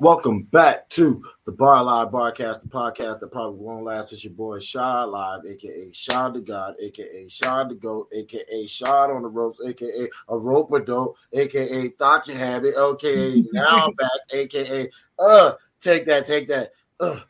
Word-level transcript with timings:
Welcome 0.00 0.44
back 0.44 0.88
to 0.90 1.22
the 1.44 1.52
Bar 1.52 1.84
Live 1.84 2.08
Barcast, 2.08 2.62
the 2.62 2.68
podcast 2.68 3.20
that 3.20 3.30
probably 3.30 3.58
won't 3.58 3.84
last. 3.84 4.14
It's 4.14 4.24
your 4.24 4.32
boy 4.32 4.58
Shad 4.58 5.10
Live, 5.10 5.44
aka 5.44 5.92
Shad 5.92 6.32
the 6.32 6.40
God, 6.40 6.74
aka 6.80 7.28
Shad 7.28 7.68
the 7.68 7.74
Goat, 7.74 8.08
aka 8.10 8.64
Shad 8.64 9.10
on 9.10 9.20
the 9.20 9.28
ropes, 9.28 9.58
aka 9.62 10.08
a 10.30 10.38
rope 10.38 10.72
dope, 10.86 11.16
aka 11.34 11.88
Thought 11.88 12.28
You 12.28 12.34
Have 12.34 12.64
It, 12.64 12.76
aka 12.78 13.42
Now 13.52 13.88
I'm 13.88 13.92
Back, 13.92 14.10
aka 14.32 14.88
Uh, 15.18 15.52
take 15.82 16.06
that, 16.06 16.24
take 16.24 16.48
that, 16.48 16.72
uh, 16.98 17.20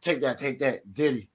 take 0.00 0.22
that, 0.22 0.38
take 0.38 0.58
that, 0.60 0.94
Diddy 0.94 1.28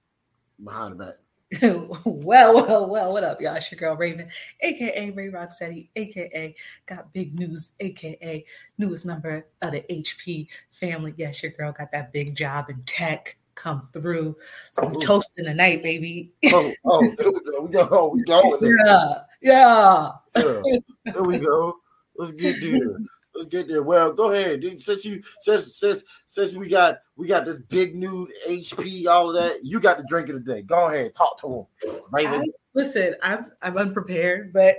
behind 0.64 0.94
the 0.94 1.04
back. 1.04 1.14
well, 1.62 1.98
well, 2.04 2.86
well, 2.86 3.12
what 3.12 3.24
up, 3.24 3.40
y'all? 3.40 3.56
It's 3.56 3.70
your 3.70 3.78
girl 3.78 3.96
Raven, 3.96 4.28
aka 4.60 5.10
Ray 5.10 5.28
Rocksteady, 5.28 5.88
aka 5.96 6.54
Got 6.86 7.12
Big 7.12 7.34
News, 7.34 7.72
aka 7.80 8.44
newest 8.78 9.04
member 9.04 9.46
of 9.60 9.72
the 9.72 9.84
HP 9.90 10.48
family. 10.70 11.12
Yes, 11.16 11.42
your 11.42 11.52
girl 11.52 11.72
got 11.72 11.90
that 11.92 12.12
big 12.12 12.34
job 12.34 12.70
in 12.70 12.82
tech 12.84 13.36
come 13.54 13.88
through. 13.92 14.36
So 14.70 14.86
we're 14.86 14.96
oh. 14.96 15.00
toasting 15.00 15.44
tonight, 15.44 15.82
baby. 15.82 16.30
Oh, 16.46 16.72
oh, 16.86 17.14
there 17.18 17.30
we 17.30 17.40
go. 17.40 17.60
We 17.60 17.68
go. 17.70 17.88
Oh, 17.90 18.08
we 18.08 18.24
go. 18.24 18.58
yeah, 18.86 19.14
yeah. 19.42 20.10
yeah. 20.36 20.78
There 21.04 21.22
we 21.22 21.38
go. 21.38 21.76
Let's 22.16 22.32
get 22.32 22.60
there. 22.60 22.96
Let's 23.34 23.48
get 23.48 23.68
there. 23.68 23.82
Well, 23.82 24.12
go 24.12 24.32
ahead. 24.32 24.62
Since 24.78 25.04
you 25.04 25.22
since 25.40 25.76
since 25.76 26.04
since 26.26 26.54
we 26.54 26.68
got 26.68 26.98
we 27.16 27.26
got 27.26 27.44
this 27.44 27.58
big 27.58 27.94
new 27.94 28.28
HP, 28.46 29.06
all 29.06 29.30
of 29.30 29.36
that, 29.36 29.64
you 29.64 29.80
got 29.80 29.96
the 29.98 30.04
drink 30.04 30.28
of 30.28 30.34
the 30.34 30.52
day. 30.54 30.62
Go 30.62 30.88
ahead, 30.88 31.14
talk 31.14 31.40
to 31.40 31.66
him. 31.86 32.02
Raven. 32.10 32.40
I, 32.42 32.46
listen, 32.74 33.14
I'm 33.22 33.50
I'm 33.62 33.78
unprepared, 33.78 34.52
but 34.52 34.76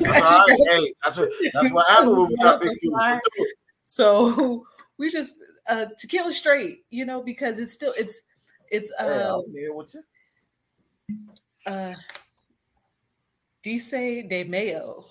that's 0.00 0.20
all 0.20 0.44
right. 0.46 0.58
hey, 0.68 0.94
that's 1.02 1.16
what 1.16 1.30
that's 1.54 1.70
what 1.72 1.88
happened 1.88 2.16
when 2.16 2.28
we 2.28 2.36
got 2.42 2.60
big 2.60 2.76
news. 2.82 3.20
So 3.86 4.66
we 4.98 5.10
just 5.10 5.36
uh 5.68 5.86
tequila 5.98 6.32
straight, 6.32 6.84
you 6.90 7.06
know, 7.06 7.22
because 7.22 7.58
it's 7.58 7.72
still 7.72 7.94
it's 7.98 8.26
it's 8.70 8.92
uh 8.98 9.40
what's 9.72 9.94
it? 9.94 10.04
uh 11.66 11.94
Dice 13.62 13.90
de 14.28 14.44
Mayo 14.44 15.06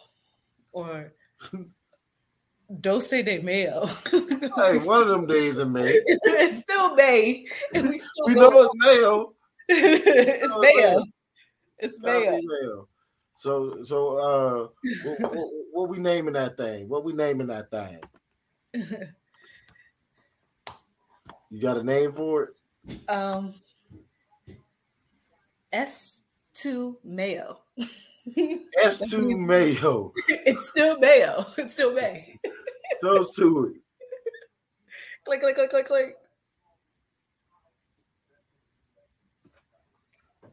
or 0.72 1.13
Dose 2.81 3.23
de 3.23 3.39
Mayo. 3.39 3.85
hey, 4.11 4.77
one 4.80 5.02
of 5.02 5.08
them 5.08 5.27
days 5.27 5.59
in 5.59 5.71
May. 5.71 6.02
It's, 6.08 6.59
still 6.61 6.95
May, 6.95 7.45
and 7.73 7.89
we 7.89 7.99
still 7.99 8.27
we 8.27 8.33
know 8.33 8.61
it's 8.61 8.73
Mayo. 8.85 9.33
it's 9.69 10.53
Mayo. 10.59 11.03
It's 11.80 11.99
Mayo. 11.99 12.39
Mayo. 12.41 12.88
So, 13.38 13.83
so, 13.83 14.17
uh, 14.17 14.67
what, 15.03 15.22
what, 15.22 15.49
what, 15.73 15.89
we 15.89 15.97
naming 15.97 16.33
that 16.33 16.57
thing? 16.57 16.88
What 16.88 17.03
we 17.03 17.13
naming 17.13 17.47
that 17.47 17.69
thing? 17.69 17.99
you 21.50 21.61
got 21.61 21.77
a 21.77 21.83
name 21.83 22.13
for 22.13 22.44
it? 22.44 23.09
Um, 23.09 23.53
S 25.72 26.22
two 26.53 26.97
Mayo. 27.03 27.59
S2 28.27 29.38
Mayo. 29.38 30.13
It's 30.27 30.69
still 30.69 30.97
Mayo. 30.97 31.45
It's 31.57 31.73
still 31.73 31.94
May. 31.94 32.39
Those 33.01 33.35
two. 33.35 33.75
click, 35.25 35.41
click, 35.41 35.56
click, 35.56 35.69
click, 35.69 35.88
click. 35.88 36.16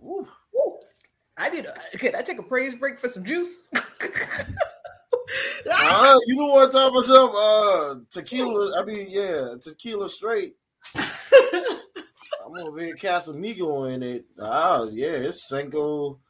Ooh, 0.05 0.27
ooh. 0.57 0.79
I 1.39 1.49
need 1.51 1.65
a. 1.65 1.99
Can 1.99 2.15
I 2.15 2.23
take 2.23 2.39
a 2.39 2.43
praise 2.43 2.75
break 2.75 2.99
for 2.99 3.09
some 3.09 3.25
juice? 3.25 3.69
uh, 5.71 6.19
you 6.27 6.37
don't 6.37 6.51
want 6.51 6.71
to 6.73 6.79
talk 6.79 6.91
about 6.91 7.35
uh, 7.37 7.97
tequila. 8.11 8.81
I 8.81 8.85
mean, 8.85 9.07
yeah, 9.09 9.55
tequila 9.61 10.09
straight. 10.09 10.57
I'm 10.95 12.67
over 12.67 12.81
here 12.81 12.97
Casamigo 12.97 13.93
in 13.93 14.03
it. 14.03 14.25
Ah, 14.39 14.85
yeah, 14.91 15.09
it's 15.09 15.49
Cinco 15.49 16.21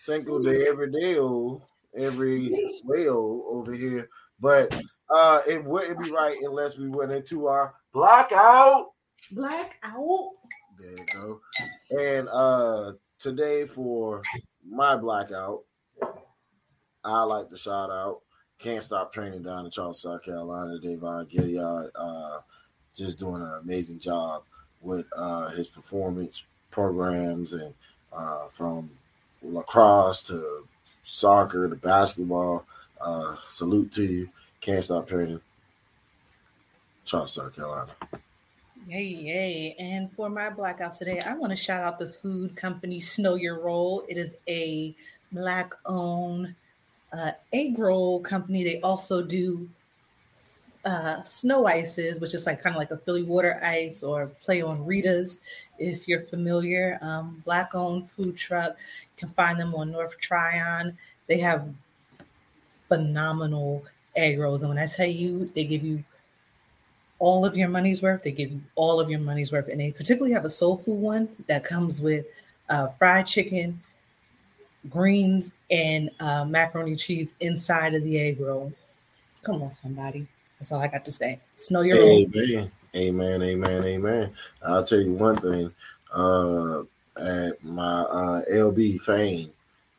Cinco 0.00 0.38
de 0.40 0.66
every 0.66 0.90
day, 0.90 1.18
oh, 1.18 1.60
every 1.94 2.48
way 2.84 3.06
oh, 3.08 3.44
over 3.48 3.72
here. 3.74 4.08
But 4.40 4.74
uh, 5.10 5.40
it 5.48 5.64
wouldn't 5.64 6.02
be 6.02 6.10
right 6.10 6.36
unless 6.42 6.78
we 6.78 6.88
went 6.88 7.12
into 7.12 7.46
our 7.46 7.74
blackout. 7.92 8.92
Blackout. 9.32 10.30
There 10.78 10.90
you 10.90 11.06
go. 11.12 11.40
And 11.90 12.28
uh, 12.28 12.92
today 13.18 13.66
for 13.66 14.22
my 14.68 14.96
blackout, 14.96 15.62
I 17.04 17.22
like 17.22 17.50
to 17.50 17.56
shout 17.56 17.90
out. 17.90 18.20
Can't 18.58 18.84
stop 18.84 19.12
training 19.12 19.42
down 19.42 19.64
in 19.64 19.70
Charleston, 19.70 20.12
South 20.12 20.22
Carolina. 20.22 20.78
Davon 20.78 21.26
Gilliard, 21.26 21.90
uh, 21.94 22.40
just 22.94 23.18
doing 23.18 23.42
an 23.42 23.60
amazing 23.62 23.98
job 23.98 24.42
with 24.82 25.06
uh, 25.16 25.48
his 25.50 25.66
performance 25.66 26.44
programs 26.70 27.52
and 27.52 27.74
uh, 28.12 28.46
from 28.48 28.90
lacrosse 29.42 30.22
to 30.22 30.66
soccer 31.02 31.68
to 31.68 31.76
basketball. 31.76 32.64
Uh, 33.00 33.36
salute 33.46 33.90
to 33.92 34.04
you. 34.04 34.28
Can't 34.60 34.84
stop 34.84 35.08
training. 35.08 35.40
Charles, 37.04 37.32
South 37.32 37.54
Carolina. 37.56 37.92
Yay, 38.86 39.02
yay. 39.02 39.76
And 39.78 40.12
for 40.12 40.28
my 40.28 40.50
blackout 40.50 40.94
today, 40.94 41.20
I 41.20 41.34
want 41.34 41.50
to 41.50 41.56
shout 41.56 41.82
out 41.82 41.98
the 41.98 42.08
food 42.08 42.56
company 42.56 43.00
Snow 43.00 43.34
Your 43.34 43.60
Roll. 43.60 44.04
It 44.08 44.16
is 44.16 44.34
a 44.48 44.94
black 45.32 45.72
owned 45.86 46.54
uh, 47.12 47.32
egg 47.52 47.78
roll 47.78 48.20
company. 48.20 48.64
They 48.64 48.80
also 48.80 49.22
do 49.22 49.68
uh, 50.84 51.22
snow 51.24 51.66
ices, 51.66 52.20
which 52.20 52.34
is 52.34 52.46
like 52.46 52.62
kind 52.62 52.74
of 52.74 52.80
like 52.80 52.90
a 52.90 52.96
Philly 52.96 53.22
water 53.22 53.62
ice 53.62 54.02
or 54.02 54.26
play 54.26 54.62
on 54.62 54.84
Rita's, 54.84 55.40
if 55.78 56.08
you're 56.08 56.22
familiar. 56.22 56.98
Um, 57.02 57.42
black 57.44 57.74
owned 57.74 58.10
food 58.10 58.36
truck. 58.36 58.76
You 58.78 59.26
can 59.26 59.28
find 59.30 59.58
them 59.58 59.74
on 59.74 59.90
North 59.90 60.18
Tryon. 60.18 60.96
They 61.26 61.38
have 61.38 61.68
phenomenal 62.70 63.84
egg 64.20 64.38
rolls. 64.38 64.62
And 64.62 64.68
when 64.68 64.78
I 64.78 64.86
tell 64.86 65.06
you, 65.06 65.46
they 65.46 65.64
give 65.64 65.82
you 65.82 66.04
all 67.18 67.44
of 67.44 67.56
your 67.56 67.68
money's 67.68 68.02
worth, 68.02 68.22
they 68.22 68.32
give 68.32 68.50
you 68.50 68.60
all 68.74 68.98
of 68.98 69.10
your 69.10 69.20
money's 69.20 69.52
worth. 69.52 69.68
And 69.68 69.80
they 69.80 69.92
particularly 69.92 70.32
have 70.32 70.44
a 70.44 70.50
soul 70.50 70.76
food 70.76 71.00
one 71.00 71.28
that 71.46 71.64
comes 71.64 72.00
with 72.00 72.26
uh, 72.68 72.88
fried 72.88 73.26
chicken, 73.26 73.80
greens, 74.88 75.54
and 75.70 76.10
uh, 76.18 76.44
macaroni 76.44 76.96
cheese 76.96 77.34
inside 77.40 77.94
of 77.94 78.02
the 78.04 78.18
egg 78.18 78.40
roll. 78.40 78.72
Come 79.42 79.62
on, 79.62 79.70
somebody. 79.70 80.26
That's 80.58 80.72
all 80.72 80.80
I 80.80 80.88
got 80.88 81.04
to 81.04 81.12
say. 81.12 81.40
Snow 81.54 81.82
your 81.82 81.98
amen. 81.98 82.70
amen, 82.94 83.42
amen, 83.42 83.84
amen. 83.84 84.32
I'll 84.62 84.84
tell 84.84 85.00
you 85.00 85.12
one 85.12 85.36
thing. 85.36 85.72
Uh, 86.12 86.82
at 87.16 87.62
my 87.62 88.00
uh, 88.02 88.42
LB 88.50 89.00
Fame, 89.02 89.52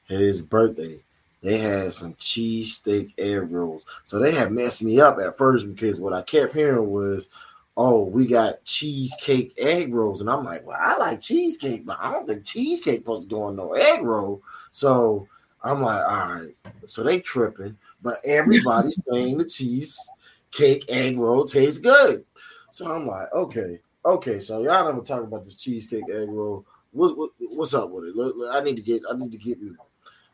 his 0.08 0.42
birthday, 0.42 1.00
they 1.42 1.58
had 1.58 1.94
some 1.94 2.14
cheesesteak 2.16 3.14
egg 3.18 3.52
rolls. 3.52 3.86
So 4.06 4.20
they 4.20 4.32
had 4.32 4.52
messed 4.52 4.84
me 4.84 5.02
up 5.02 5.18
at 5.20 5.38
first 5.38 5.68
because 5.68 6.00
what 6.00 6.14
I 6.14 6.22
kept 6.22 6.54
hearing 6.54 6.90
was, 6.90 7.28
oh, 7.76 8.04
we 8.04 8.28
got 8.28 8.64
cheesecake 8.64 9.54
egg 9.58 9.94
rolls. 9.94 10.22
And 10.22 10.30
I'm 10.30 10.46
like, 10.46 10.66
well, 10.66 10.78
I 10.80 10.98
like 10.98 11.22
cheesecake, 11.22 11.86
but 11.86 11.98
I 12.00 12.12
don't 12.12 12.28
think 12.28 12.46
cheesecake 12.46 13.00
supposed 13.00 13.30
to 13.30 13.36
go 13.36 13.44
on 13.44 13.56
no 13.56 13.74
egg 13.74 14.04
roll. 14.04 14.42
So 14.72 15.28
I'm 15.64 15.82
like, 15.82 16.06
all 16.06 16.34
right. 16.34 16.56
So 16.88 17.04
they 17.04 17.20
tripping, 17.20 17.78
but 18.02 18.18
everybody's 18.24 19.04
saying 19.12 19.40
the 19.40 19.46
cheesecake 19.46 20.86
egg 20.90 21.18
roll 21.18 21.46
tastes 21.46 21.80
good. 21.80 22.24
So 22.70 22.92
I'm 22.92 23.08
like, 23.08 23.34
okay, 23.34 23.80
okay. 24.06 24.40
So 24.40 24.62
y'all 24.62 24.86
never 24.86 25.02
talk 25.02 25.24
about 25.24 25.44
this 25.44 25.56
cheesecake 25.56 26.10
egg 26.10 26.30
roll. 26.30 26.66
What, 26.92 27.18
what, 27.18 27.32
what's 27.40 27.74
up 27.74 27.90
with 27.90 28.06
it? 28.06 28.16
Look, 28.16 28.36
look, 28.36 28.54
I 28.54 28.62
need 28.62 28.76
to 28.76 28.82
get 28.82 29.02
I 29.10 29.16
need 29.16 29.32
to 29.32 29.38
get 29.38 29.58
you. 29.60 29.76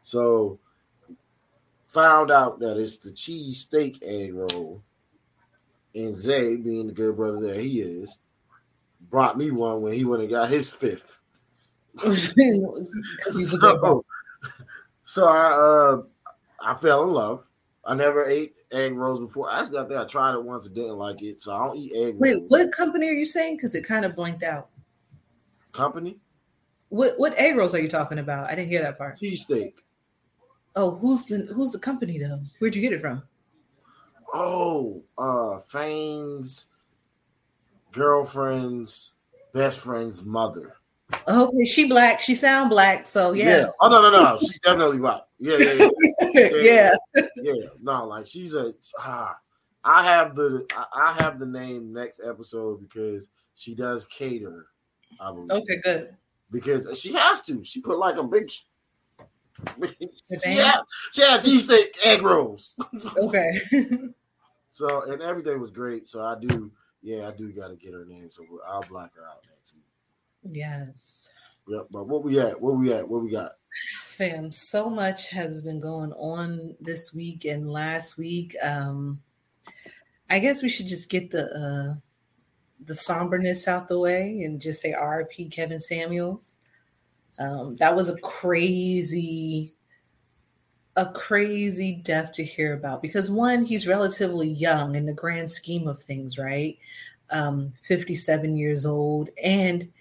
So 0.04 0.60
found 1.88 2.32
out 2.32 2.60
that 2.60 2.78
it's 2.78 2.98
the 2.98 3.12
cheese 3.12 3.62
steak 3.62 4.00
egg 4.04 4.34
roll. 4.34 4.84
And 5.96 6.16
Zay, 6.16 6.56
being 6.58 6.88
the 6.88 6.94
good 6.94 7.16
brother 7.16 7.40
that 7.48 7.60
he 7.60 7.82
is, 7.82 8.20
brought 9.10 9.38
me 9.38 9.52
one 9.52 9.82
when 9.82 9.94
he 9.94 10.06
went 10.06 10.22
and 10.22 10.30
got 10.30 10.50
his 10.50 10.70
fifth. 10.70 11.20
so, 12.00 12.86
so 15.06 15.26
I 15.26 15.48
uh 15.48 16.02
I 16.62 16.76
fell 16.76 17.06
in 17.06 17.12
love. 17.12 17.48
I 17.84 17.96
never 17.96 18.26
ate 18.26 18.54
egg 18.72 18.94
rolls 18.96 19.20
before. 19.20 19.52
Actually, 19.52 19.80
I 19.80 19.86
think 19.86 20.00
I 20.00 20.06
tried 20.06 20.36
it 20.36 20.44
once 20.44 20.68
and 20.68 20.76
didn't 20.76 20.98
like 20.98 21.24
it, 21.24 21.42
so 21.42 21.54
I 21.54 21.66
don't 21.66 21.78
eat 21.78 21.94
egg 21.96 22.16
Wait, 22.18 22.36
rolls. 22.36 22.50
what 22.50 22.72
company 22.72 23.08
are 23.08 23.14
you 23.14 23.26
saying? 23.26 23.56
Because 23.56 23.74
it 23.74 23.84
kind 23.84 24.06
of 24.06 24.16
blanked 24.16 24.44
out. 24.44 24.70
Company? 25.72 26.18
What 26.90 27.14
what 27.18 27.34
egg 27.38 27.56
rolls 27.56 27.74
are 27.74 27.80
you 27.80 27.90
talking 27.90 28.20
about? 28.20 28.48
I 28.48 28.56
didn't 28.56 28.70
hear 28.70 28.82
that 28.82 28.98
part. 28.98 29.20
Cheesesteak. 29.20 29.74
Oh, 30.78 30.92
who's 30.92 31.26
the 31.26 31.40
who's 31.54 31.72
the 31.72 31.80
company 31.80 32.20
though? 32.20 32.40
Where'd 32.60 32.76
you 32.76 32.84
get 32.84 32.94
it 32.94 33.02
from? 33.02 33.24
Oh, 34.32 35.02
uh 35.18 35.60
Fane's 35.62 36.68
girlfriend's 37.92 39.16
best 39.54 39.80
friend's 39.80 40.24
mother. 40.24 40.76
Okay, 41.28 41.66
she 41.66 41.88
black. 41.88 42.22
She 42.22 42.36
sound 42.36 42.70
black, 42.70 43.08
so 43.08 43.32
yeah. 43.32 43.58
yeah. 43.58 43.68
Oh 43.82 43.90
no, 43.90 44.04
no, 44.04 44.12
no. 44.12 44.38
She's 44.40 44.60
definitely 44.60 45.00
black. 45.00 45.22
Yeah, 45.40 45.58
yeah, 45.58 45.74
yeah. 46.34 46.50
yeah. 46.52 46.92
yeah. 47.16 47.24
yeah. 47.42 47.54
No, 47.82 48.06
like 48.06 48.28
she's 48.28 48.54
a 48.54 48.76
ah, 49.00 49.36
I 49.84 50.04
have 50.04 50.36
the 50.36 50.68
I 50.94 51.16
have 51.20 51.40
the 51.40 51.48
name 51.48 51.92
next 51.92 52.22
episode 52.24 52.88
because 52.88 53.30
she 53.56 53.74
does 53.74 54.06
cater. 54.06 54.68
I 55.20 55.32
believe. 55.32 55.50
Okay, 55.50 55.82
good. 55.84 56.16
Because 56.52 57.00
she 57.00 57.14
has 57.14 57.42
to. 57.44 57.64
She 57.64 57.82
put 57.82 57.98
like 57.98 58.18
a 58.18 58.24
big. 58.24 58.52
She 60.44 60.56
had, 60.56 60.80
she 61.12 61.22
had 61.22 61.42
cheesesteak 61.42 61.88
egg 62.04 62.22
rolls. 62.22 62.76
okay. 63.18 63.62
so 64.70 65.12
and 65.12 65.22
everything 65.22 65.60
was 65.60 65.72
great. 65.72 66.08
So 66.08 66.24
I 66.24 66.36
do, 66.40 66.72
yeah, 67.02 67.28
I 67.28 67.32
do 67.32 67.52
got 67.52 67.70
to 67.70 67.76
get 67.76 67.94
her 67.94 68.06
name. 68.06 68.30
So 68.30 68.44
I'll 68.68 68.84
block 68.84 69.16
her 69.16 69.24
out 69.24 69.46
next 69.50 69.74
week. 69.74 69.84
Yes. 70.52 71.30
Yep. 71.68 71.88
But 71.92 72.08
what 72.08 72.24
we 72.24 72.40
at? 72.40 72.60
Where 72.60 72.74
we 72.74 72.94
at? 72.94 73.08
What 73.08 73.24
we 73.24 73.32
got? 73.32 73.54
Fam, 74.06 74.52
so 74.52 74.90
much 74.90 75.30
has 75.30 75.62
been 75.62 75.80
going 75.80 76.12
on 76.14 76.76
this 76.80 77.14
week 77.14 77.46
and 77.46 77.70
last 77.70 78.18
week. 78.18 78.56
Um, 78.62 79.22
I 80.30 80.40
guess 80.40 80.64
we 80.64 80.70
should 80.70 80.88
just 80.88 81.10
get 81.10 81.32
the 81.32 81.46
uh 81.46 82.00
the 82.86 82.94
somberness 82.94 83.68
out 83.68 83.88
the 83.88 84.00
way 84.00 84.42
and 84.44 84.62
just 84.62 84.82
say 84.82 84.94
RP 84.94 85.52
Kevin 85.52 85.80
Samuels. 85.80 86.60
Um, 87.40 87.76
that 87.78 87.96
was 87.96 88.10
a 88.10 88.18
crazy, 88.18 89.76
a 90.96 91.06
crazy 91.06 91.94
death 92.04 92.32
to 92.34 92.44
hear 92.44 92.74
about 92.74 93.02
because 93.02 93.30
one, 93.30 93.64
he's 93.64 93.88
relatively 93.88 94.50
young 94.50 94.96
in 94.96 95.06
the 95.06 95.14
grand 95.14 95.50
scheme 95.50 95.88
of 95.88 96.02
things, 96.02 96.38
right? 96.38 96.78
Um, 97.30 97.74
57 97.84 98.58
years 98.58 98.86
old. 98.86 99.30
And 99.42 99.92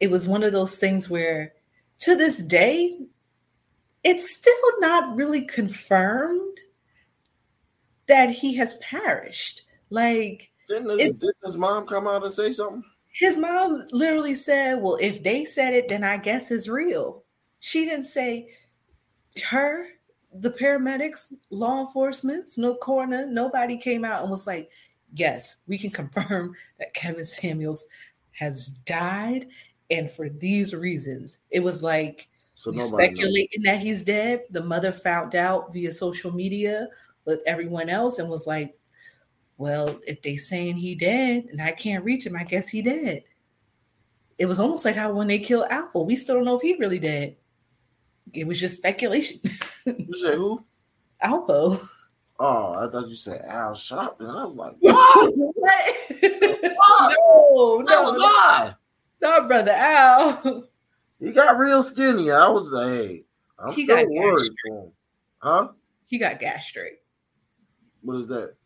it 0.00 0.10
was 0.10 0.26
one 0.26 0.42
of 0.42 0.52
those 0.52 0.78
things 0.78 1.10
where 1.10 1.52
to 2.00 2.16
this 2.16 2.42
day, 2.42 2.98
it's 4.02 4.34
still 4.34 4.80
not 4.80 5.16
really 5.16 5.42
confirmed 5.42 6.58
that 8.06 8.30
he 8.30 8.56
has 8.56 8.74
perished. 8.76 9.62
Like, 9.90 10.50
didn't 10.68 10.98
his, 10.98 11.18
didn't 11.18 11.36
his 11.44 11.56
mom 11.56 11.86
come 11.86 12.08
out 12.08 12.24
and 12.24 12.32
say 12.32 12.50
something? 12.50 12.82
His 13.12 13.36
mom 13.36 13.82
literally 13.92 14.34
said, 14.34 14.80
Well, 14.80 14.98
if 15.00 15.22
they 15.22 15.44
said 15.44 15.74
it, 15.74 15.88
then 15.88 16.02
I 16.02 16.16
guess 16.16 16.50
it's 16.50 16.68
real. 16.68 17.24
She 17.60 17.84
didn't 17.84 18.06
say 18.06 18.48
her, 19.44 19.86
the 20.32 20.50
paramedics, 20.50 21.32
law 21.50 21.80
enforcement, 21.80 22.50
no 22.56 22.74
coroner, 22.74 23.26
nobody 23.26 23.76
came 23.76 24.04
out 24.04 24.22
and 24.22 24.30
was 24.30 24.46
like, 24.46 24.70
Yes, 25.14 25.56
we 25.66 25.78
can 25.78 25.90
confirm 26.10 26.54
that 26.78 26.94
Kevin 26.94 27.24
Samuels 27.24 27.86
has 28.32 28.68
died. 28.68 29.46
And 29.90 30.10
for 30.10 30.30
these 30.30 30.74
reasons, 30.74 31.38
it 31.50 31.60
was 31.60 31.82
like 31.82 32.28
so 32.54 32.72
speculating 32.72 33.62
knows. 33.62 33.74
that 33.74 33.82
he's 33.82 34.02
dead. 34.02 34.44
The 34.50 34.62
mother 34.62 34.90
found 34.90 35.34
out 35.34 35.72
via 35.72 35.92
social 35.92 36.32
media 36.32 36.88
with 37.26 37.40
everyone 37.46 37.90
else 37.90 38.18
and 38.18 38.28
was 38.28 38.46
like, 38.46 38.74
well, 39.62 40.00
if 40.08 40.20
they 40.22 40.34
saying 40.34 40.74
he 40.74 40.96
dead 40.96 41.44
and 41.52 41.62
I 41.62 41.70
can't 41.70 42.04
reach 42.04 42.26
him, 42.26 42.34
I 42.34 42.42
guess 42.42 42.66
he 42.66 42.82
dead. 42.82 43.22
It 44.36 44.46
was 44.46 44.58
almost 44.58 44.84
like 44.84 44.96
how 44.96 45.12
when 45.12 45.28
they 45.28 45.38
killed 45.38 45.68
Alpo, 45.68 46.04
we 46.04 46.16
still 46.16 46.34
don't 46.34 46.44
know 46.44 46.56
if 46.56 46.62
he 46.62 46.74
really 46.74 46.98
dead. 46.98 47.36
It 48.32 48.44
was 48.44 48.58
just 48.58 48.74
speculation. 48.74 49.40
you 49.86 50.14
said 50.14 50.34
who? 50.34 50.64
Alpo. 51.22 51.80
Oh, 52.40 52.74
I 52.74 52.90
thought 52.90 53.08
you 53.08 53.14
said 53.14 53.44
Al 53.46 53.70
Sharpton. 53.70 54.28
I 54.28 54.44
was 54.44 54.56
like, 54.56 54.74
what? 54.80 55.32
what? 55.36 55.94
no, 56.22 57.84
that 57.86 57.94
no, 57.94 58.02
was 58.02 58.18
I. 58.20 58.74
No, 59.20 59.46
brother 59.46 59.70
Al. 59.70 60.68
He 61.20 61.30
got 61.30 61.56
real 61.56 61.84
skinny. 61.84 62.32
I 62.32 62.48
was 62.48 62.72
like, 62.72 62.88
hey, 62.88 63.24
I'm 63.60 63.72
he 63.72 63.84
still 63.84 64.08
worried 64.10 64.50
for 64.66 64.76
him. 64.76 64.92
Huh? 65.38 65.68
He 66.08 66.18
got 66.18 66.40
gastric. 66.40 67.04
What 68.00 68.16
is 68.16 68.26
that? 68.26 68.56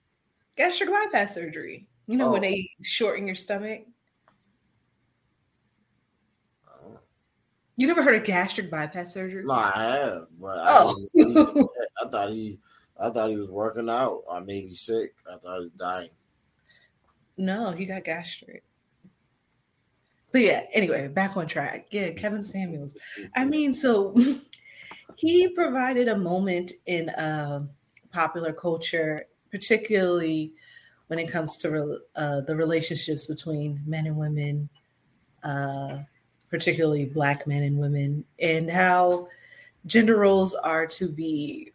Gastric 0.56 0.90
bypass 0.90 1.34
surgery. 1.34 1.86
You 2.06 2.16
know, 2.16 2.28
oh. 2.28 2.32
when 2.32 2.42
they 2.42 2.70
shorten 2.82 3.26
your 3.26 3.34
stomach. 3.34 3.82
Oh. 6.68 6.98
You 7.76 7.86
never 7.86 8.02
heard 8.02 8.14
of 8.14 8.24
gastric 8.24 8.70
bypass 8.70 9.12
surgery? 9.12 9.44
No, 9.44 9.54
I 9.54 9.72
have, 9.74 10.26
but 10.40 10.58
oh. 10.64 10.96
I, 11.18 12.04
I, 12.06 12.08
thought 12.08 12.30
he, 12.30 12.58
I 12.98 13.10
thought 13.10 13.30
he 13.30 13.36
was 13.36 13.50
working 13.50 13.90
out, 13.90 14.22
I 14.30 14.38
or 14.38 14.40
maybe 14.40 14.72
sick. 14.74 15.14
I 15.26 15.36
thought 15.38 15.58
he 15.58 15.64
was 15.64 15.72
dying. 15.76 16.10
No, 17.36 17.72
he 17.72 17.84
got 17.84 18.04
gastric. 18.04 18.62
But 20.32 20.42
yeah, 20.42 20.62
anyway, 20.72 21.08
back 21.08 21.36
on 21.36 21.46
track. 21.46 21.86
Yeah, 21.90 22.10
Kevin 22.10 22.42
Samuels. 22.42 22.96
I 23.34 23.44
mean, 23.44 23.74
so 23.74 24.14
he 25.16 25.48
provided 25.48 26.08
a 26.08 26.16
moment 26.16 26.72
in 26.86 27.08
uh, 27.10 27.66
popular 28.12 28.52
culture 28.52 29.26
particularly 29.56 30.52
when 31.06 31.18
it 31.18 31.32
comes 31.32 31.56
to 31.56 31.98
uh, 32.14 32.42
the 32.42 32.54
relationships 32.54 33.24
between 33.24 33.80
men 33.86 34.06
and 34.06 34.14
women, 34.14 34.68
uh, 35.42 36.00
particularly 36.50 37.06
Black 37.06 37.46
men 37.46 37.62
and 37.62 37.78
women, 37.78 38.22
and 38.38 38.70
how 38.70 39.28
gender 39.86 40.18
roles 40.18 40.54
are 40.54 40.86
to 40.86 41.08
be 41.08 41.72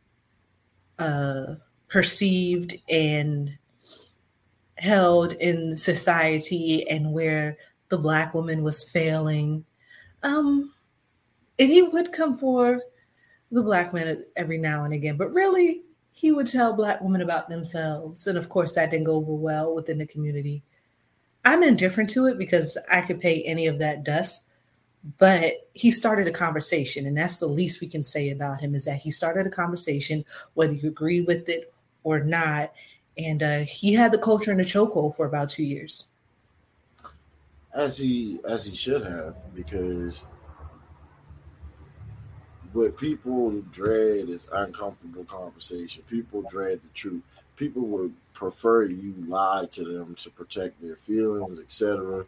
uh, 0.99 1.55
perceived 1.87 2.75
and 2.87 3.57
held 4.75 5.33
in 5.33 5.75
society, 5.75 6.87
and 6.87 7.11
where 7.11 7.57
the 7.89 7.97
Black 7.97 8.35
woman 8.35 8.61
was 8.61 8.87
failing. 8.87 9.65
Um, 10.21 10.71
and 11.57 11.71
he 11.71 11.81
would 11.81 12.13
come 12.13 12.37
for 12.37 12.83
the 13.49 13.63
Black 13.63 13.91
man 13.91 14.23
every 14.35 14.59
now 14.59 14.83
and 14.83 14.93
again, 14.93 15.17
but 15.17 15.33
really, 15.33 15.81
he 16.21 16.31
would 16.31 16.45
tell 16.45 16.71
black 16.71 17.01
women 17.01 17.21
about 17.21 17.49
themselves. 17.49 18.27
And 18.27 18.37
of 18.37 18.47
course, 18.47 18.73
that 18.73 18.91
didn't 18.91 19.05
go 19.05 19.15
over 19.15 19.33
well 19.33 19.73
within 19.73 19.97
the 19.97 20.05
community. 20.05 20.61
I'm 21.43 21.63
indifferent 21.63 22.11
to 22.11 22.27
it 22.27 22.37
because 22.37 22.77
I 22.91 23.01
could 23.01 23.19
pay 23.19 23.41
any 23.41 23.65
of 23.65 23.79
that 23.79 24.03
dust. 24.03 24.47
But 25.17 25.67
he 25.73 25.89
started 25.89 26.27
a 26.27 26.31
conversation, 26.31 27.07
and 27.07 27.17
that's 27.17 27.39
the 27.39 27.47
least 27.47 27.81
we 27.81 27.87
can 27.87 28.03
say 28.03 28.29
about 28.29 28.61
him 28.61 28.75
is 28.75 28.85
that 28.85 28.99
he 28.99 29.09
started 29.09 29.47
a 29.47 29.49
conversation, 29.49 30.23
whether 30.53 30.73
you 30.73 30.89
agree 30.89 31.21
with 31.21 31.49
it 31.49 31.73
or 32.03 32.19
not. 32.19 32.71
And 33.17 33.41
uh, 33.41 33.59
he 33.61 33.91
had 33.91 34.11
the 34.11 34.19
culture 34.19 34.51
in 34.51 34.59
a 34.59 34.63
chokehold 34.63 35.15
for 35.15 35.25
about 35.25 35.49
two 35.49 35.63
years. 35.63 36.09
As 37.73 37.97
he 37.97 38.39
as 38.47 38.63
he 38.63 38.75
should 38.75 39.07
have, 39.07 39.33
because 39.55 40.23
what 42.73 42.97
people 42.97 43.51
dread 43.71 44.29
is 44.29 44.47
uncomfortable 44.51 45.25
conversation. 45.25 46.03
People 46.09 46.43
dread 46.43 46.79
the 46.81 46.89
truth. 46.93 47.21
People 47.57 47.83
would 47.83 48.13
prefer 48.33 48.83
you 48.83 49.13
lie 49.27 49.67
to 49.71 49.83
them 49.83 50.15
to 50.15 50.29
protect 50.31 50.81
their 50.81 50.95
feelings, 50.95 51.59
etc., 51.59 52.25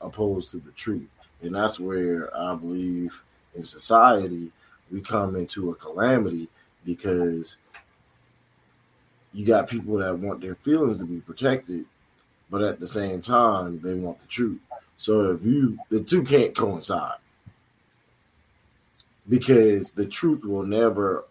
opposed 0.00 0.50
to 0.50 0.58
the 0.58 0.70
truth. 0.72 1.08
And 1.42 1.54
that's 1.54 1.80
where 1.80 2.34
I 2.36 2.54
believe 2.54 3.22
in 3.54 3.64
society 3.64 4.52
we 4.90 5.00
come 5.00 5.36
into 5.36 5.70
a 5.70 5.74
calamity 5.74 6.48
because 6.84 7.56
you 9.32 9.44
got 9.44 9.68
people 9.68 9.98
that 9.98 10.18
want 10.18 10.40
their 10.40 10.54
feelings 10.54 10.98
to 10.98 11.04
be 11.04 11.20
protected, 11.20 11.84
but 12.50 12.62
at 12.62 12.78
the 12.78 12.86
same 12.86 13.20
time 13.20 13.80
they 13.82 13.94
want 13.94 14.20
the 14.20 14.26
truth. 14.26 14.60
So 14.98 15.32
if 15.32 15.44
you 15.44 15.78
the 15.90 16.00
two 16.00 16.22
can't 16.22 16.54
coincide 16.54 17.18
because 19.28 19.92
the 19.92 20.06
truth 20.06 20.44
will 20.44 20.64
never 20.64 21.26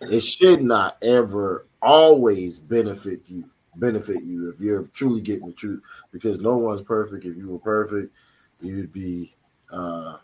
it 0.00 0.20
should 0.20 0.62
not 0.62 0.96
ever 1.02 1.66
always 1.80 2.58
benefit 2.58 3.28
you 3.28 3.44
benefit 3.76 4.22
you 4.22 4.50
if 4.50 4.60
you're 4.60 4.84
truly 4.88 5.20
getting 5.20 5.46
the 5.46 5.52
truth 5.52 5.80
because 6.12 6.40
no 6.40 6.58
one's 6.58 6.82
perfect. 6.82 7.24
If 7.24 7.36
you 7.36 7.48
were 7.48 7.58
perfect 7.58 8.12
you'd 8.60 8.92
be 8.92 9.34
uh 9.70 10.16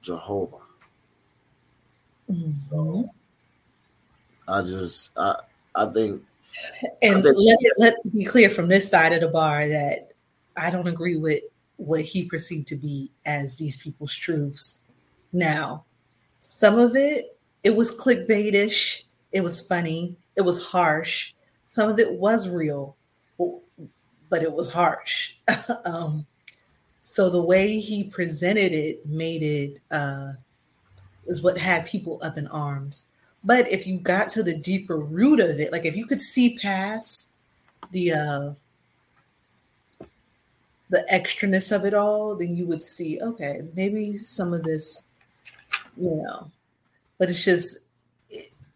jehovah. 0.00 0.58
Mm-hmm. 2.30 2.50
so 2.70 3.10
i 4.48 4.62
just 4.62 5.10
i 5.16 5.36
i 5.74 5.86
think 5.86 6.22
and 7.02 7.18
I 7.18 7.22
think, 7.22 7.36
let, 7.38 7.58
let 7.78 8.12
be 8.12 8.24
clear 8.24 8.50
from 8.50 8.68
this 8.68 8.90
side 8.90 9.12
of 9.12 9.20
the 9.20 9.28
bar 9.28 9.68
that 9.68 10.12
i 10.56 10.70
don't 10.70 10.88
agree 10.88 11.16
with 11.16 11.42
what 11.76 12.02
he 12.02 12.24
perceived 12.24 12.68
to 12.68 12.76
be 12.76 13.10
as 13.24 13.56
these 13.56 13.76
people's 13.76 14.14
truths 14.14 14.81
now, 15.32 15.84
some 16.40 16.78
of 16.78 16.96
it, 16.96 17.38
it 17.64 17.74
was 17.74 17.94
clickbaitish, 17.94 19.04
it 19.32 19.42
was 19.42 19.60
funny, 19.60 20.16
it 20.36 20.42
was 20.42 20.62
harsh. 20.62 21.32
Some 21.66 21.88
of 21.88 21.98
it 21.98 22.12
was 22.12 22.48
real, 22.48 22.96
but 23.38 24.42
it 24.42 24.52
was 24.52 24.70
harsh. 24.70 25.34
um, 25.84 26.26
so 27.00 27.30
the 27.30 27.42
way 27.42 27.78
he 27.78 28.04
presented 28.04 28.72
it 28.72 29.06
made 29.06 29.42
it 29.42 29.80
uh, 29.90 30.32
is 31.26 31.42
what 31.42 31.58
had 31.58 31.86
people 31.86 32.20
up 32.22 32.36
in 32.36 32.46
arms. 32.48 33.08
But 33.44 33.70
if 33.70 33.86
you 33.86 33.98
got 33.98 34.28
to 34.30 34.42
the 34.42 34.54
deeper 34.54 34.98
root 34.98 35.40
of 35.40 35.58
it, 35.58 35.72
like 35.72 35.84
if 35.84 35.96
you 35.96 36.06
could 36.06 36.20
see 36.20 36.56
past 36.56 37.32
the 37.90 38.12
uh, 38.12 38.50
the 40.90 41.06
extraness 41.10 41.72
of 41.74 41.86
it 41.86 41.94
all, 41.94 42.36
then 42.36 42.54
you 42.54 42.66
would 42.66 42.82
see, 42.82 43.18
okay, 43.20 43.62
maybe 43.74 44.14
some 44.14 44.52
of 44.52 44.62
this 44.62 45.11
you 45.96 46.16
know. 46.16 46.50
But 47.18 47.30
it's 47.30 47.44
just 47.44 47.78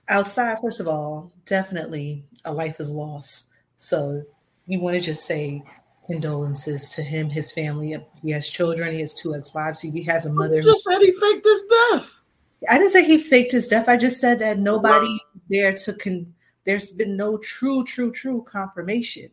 outside, 0.09 0.61
first 0.61 0.81
of 0.81 0.89
all, 0.89 1.33
definitely 1.45 2.25
a 2.45 2.53
life 2.53 2.81
is 2.81 2.91
lost. 2.91 3.51
So 3.77 4.23
you 4.67 4.81
want 4.81 4.97
to 4.97 5.01
just 5.01 5.27
say 5.27 5.63
condolences 6.07 6.89
to 6.91 7.03
him, 7.03 7.29
his 7.29 7.51
family. 7.53 7.97
He 8.23 8.31
has 8.31 8.49
children. 8.49 8.93
He 8.93 9.01
has 9.01 9.13
two 9.13 9.35
ex-wives. 9.35 9.81
He 9.81 10.03
has 10.05 10.27
a 10.27 10.33
mother. 10.33 10.57
You 10.57 10.63
just 10.63 10.85
said 10.85 11.01
he 11.01 11.13
faked 11.13 11.45
his 11.45 11.65
death. 11.69 12.21
I 12.71 12.79
didn't 12.79 12.93
say 12.93 13.05
he 13.05 13.19
faked 13.19 13.53
his 13.53 13.69
death. 13.69 13.89
I 13.89 13.97
just 13.97 14.21
said 14.21 14.39
that 14.39 14.59
nobody 14.59 15.19
there 15.51 15.73
to 15.75 15.93
con. 15.93 16.33
There's 16.65 16.91
been 16.91 17.17
no 17.17 17.39
true, 17.39 17.85
true, 17.85 18.11
true 18.13 18.43
confirmation. 18.43 19.31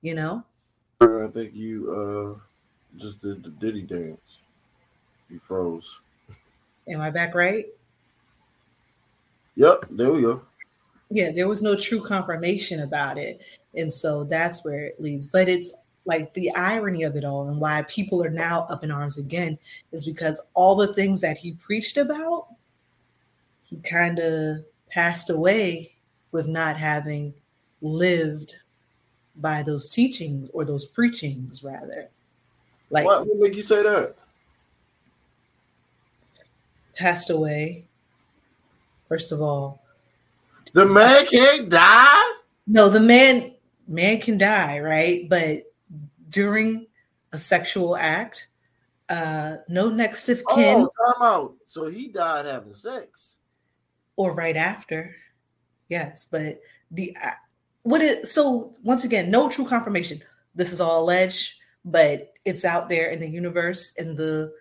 You 0.00 0.14
know. 0.14 0.44
I 1.00 1.28
think 1.32 1.54
you 1.54 1.92
uh 1.92 2.98
just 2.98 3.20
did 3.20 3.42
the 3.42 3.50
Diddy 3.50 3.82
dance. 3.82 4.42
You 5.28 5.38
froze. 5.38 6.00
Am 6.88 7.00
I 7.00 7.10
back 7.10 7.34
right? 7.34 7.66
Yep, 9.56 9.86
there 9.90 10.12
we 10.12 10.22
go. 10.22 10.42
Yeah, 11.10 11.30
there 11.30 11.48
was 11.48 11.62
no 11.62 11.76
true 11.76 12.02
confirmation 12.02 12.80
about 12.80 13.18
it. 13.18 13.42
And 13.74 13.92
so 13.92 14.24
that's 14.24 14.64
where 14.64 14.86
it 14.86 15.00
leads. 15.00 15.26
But 15.26 15.48
it's 15.48 15.74
like 16.04 16.32
the 16.34 16.50
irony 16.52 17.04
of 17.04 17.16
it 17.16 17.24
all 17.24 17.48
and 17.48 17.60
why 17.60 17.82
people 17.82 18.24
are 18.24 18.30
now 18.30 18.62
up 18.68 18.82
in 18.82 18.90
arms 18.90 19.18
again 19.18 19.58
is 19.92 20.04
because 20.04 20.40
all 20.54 20.74
the 20.74 20.92
things 20.94 21.20
that 21.20 21.36
he 21.36 21.52
preached 21.52 21.96
about, 21.96 22.46
he 23.64 23.76
kind 23.76 24.18
of 24.18 24.64
passed 24.90 25.30
away 25.30 25.92
with 26.32 26.48
not 26.48 26.76
having 26.76 27.34
lived 27.82 28.56
by 29.36 29.62
those 29.62 29.88
teachings 29.88 30.50
or 30.50 30.64
those 30.64 30.86
preachings, 30.86 31.62
rather. 31.62 32.08
Like, 32.90 33.04
what 33.04 33.26
would 33.26 33.38
make 33.38 33.54
you 33.54 33.62
say 33.62 33.82
that? 33.82 34.14
Passed 36.96 37.30
away. 37.30 37.86
First 39.08 39.32
of 39.32 39.42
all, 39.42 39.82
the 40.72 40.86
man 40.86 41.26
can't 41.26 41.68
die. 41.68 42.32
No, 42.66 42.88
the 42.88 43.00
man 43.00 43.52
man 43.88 44.20
can 44.20 44.38
die, 44.38 44.78
right? 44.80 45.28
But 45.28 45.72
during 46.30 46.86
a 47.32 47.38
sexual 47.38 47.96
act, 47.96 48.48
uh, 49.08 49.56
no 49.68 49.88
next 49.88 50.28
of 50.28 50.42
kin. 50.54 50.88
Oh, 50.88 51.12
time 51.12 51.22
out. 51.22 51.54
So 51.66 51.88
he 51.88 52.08
died 52.08 52.46
having 52.46 52.74
sex, 52.74 53.36
or 54.16 54.34
right 54.34 54.56
after. 54.56 55.14
Yes, 55.88 56.26
but 56.30 56.60
the 56.90 57.16
uh, 57.22 57.30
what 57.82 58.00
is 58.00 58.32
so 58.32 58.74
once 58.82 59.04
again, 59.04 59.30
no 59.30 59.50
true 59.50 59.66
confirmation. 59.66 60.22
This 60.54 60.72
is 60.72 60.80
all 60.80 61.02
alleged, 61.02 61.54
but 61.84 62.32
it's 62.44 62.64
out 62.64 62.88
there 62.88 63.10
in 63.10 63.20
the 63.20 63.28
universe, 63.28 63.94
in 63.94 64.14
the 64.14 64.52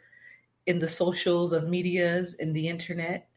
in 0.66 0.80
the 0.80 0.88
socials 0.88 1.54
of 1.54 1.68
medias, 1.68 2.36
in 2.36 2.54
the 2.54 2.68
internet. 2.68 3.28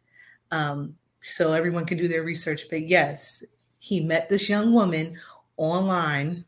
Um, 0.50 0.96
so 1.22 1.52
everyone 1.52 1.86
can 1.86 1.98
do 1.98 2.08
their 2.08 2.22
research. 2.22 2.66
But 2.68 2.86
yes, 2.86 3.44
he 3.78 4.00
met 4.00 4.28
this 4.28 4.48
young 4.48 4.72
woman 4.72 5.18
online, 5.56 6.44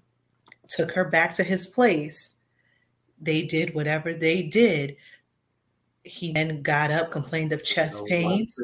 took 0.69 0.93
her 0.93 1.05
back 1.05 1.35
to 1.37 1.45
his 1.45 1.67
place. 1.67 2.37
They 3.21 3.43
did 3.43 3.75
whatever 3.75 4.13
they 4.13 4.43
did. 4.43 4.97
He 6.03 6.33
then 6.33 6.63
got 6.63 6.91
up, 6.91 7.11
complained 7.11 7.53
of 7.53 7.65
chest 7.65 8.03
no, 8.03 8.07
pains. 8.07 8.59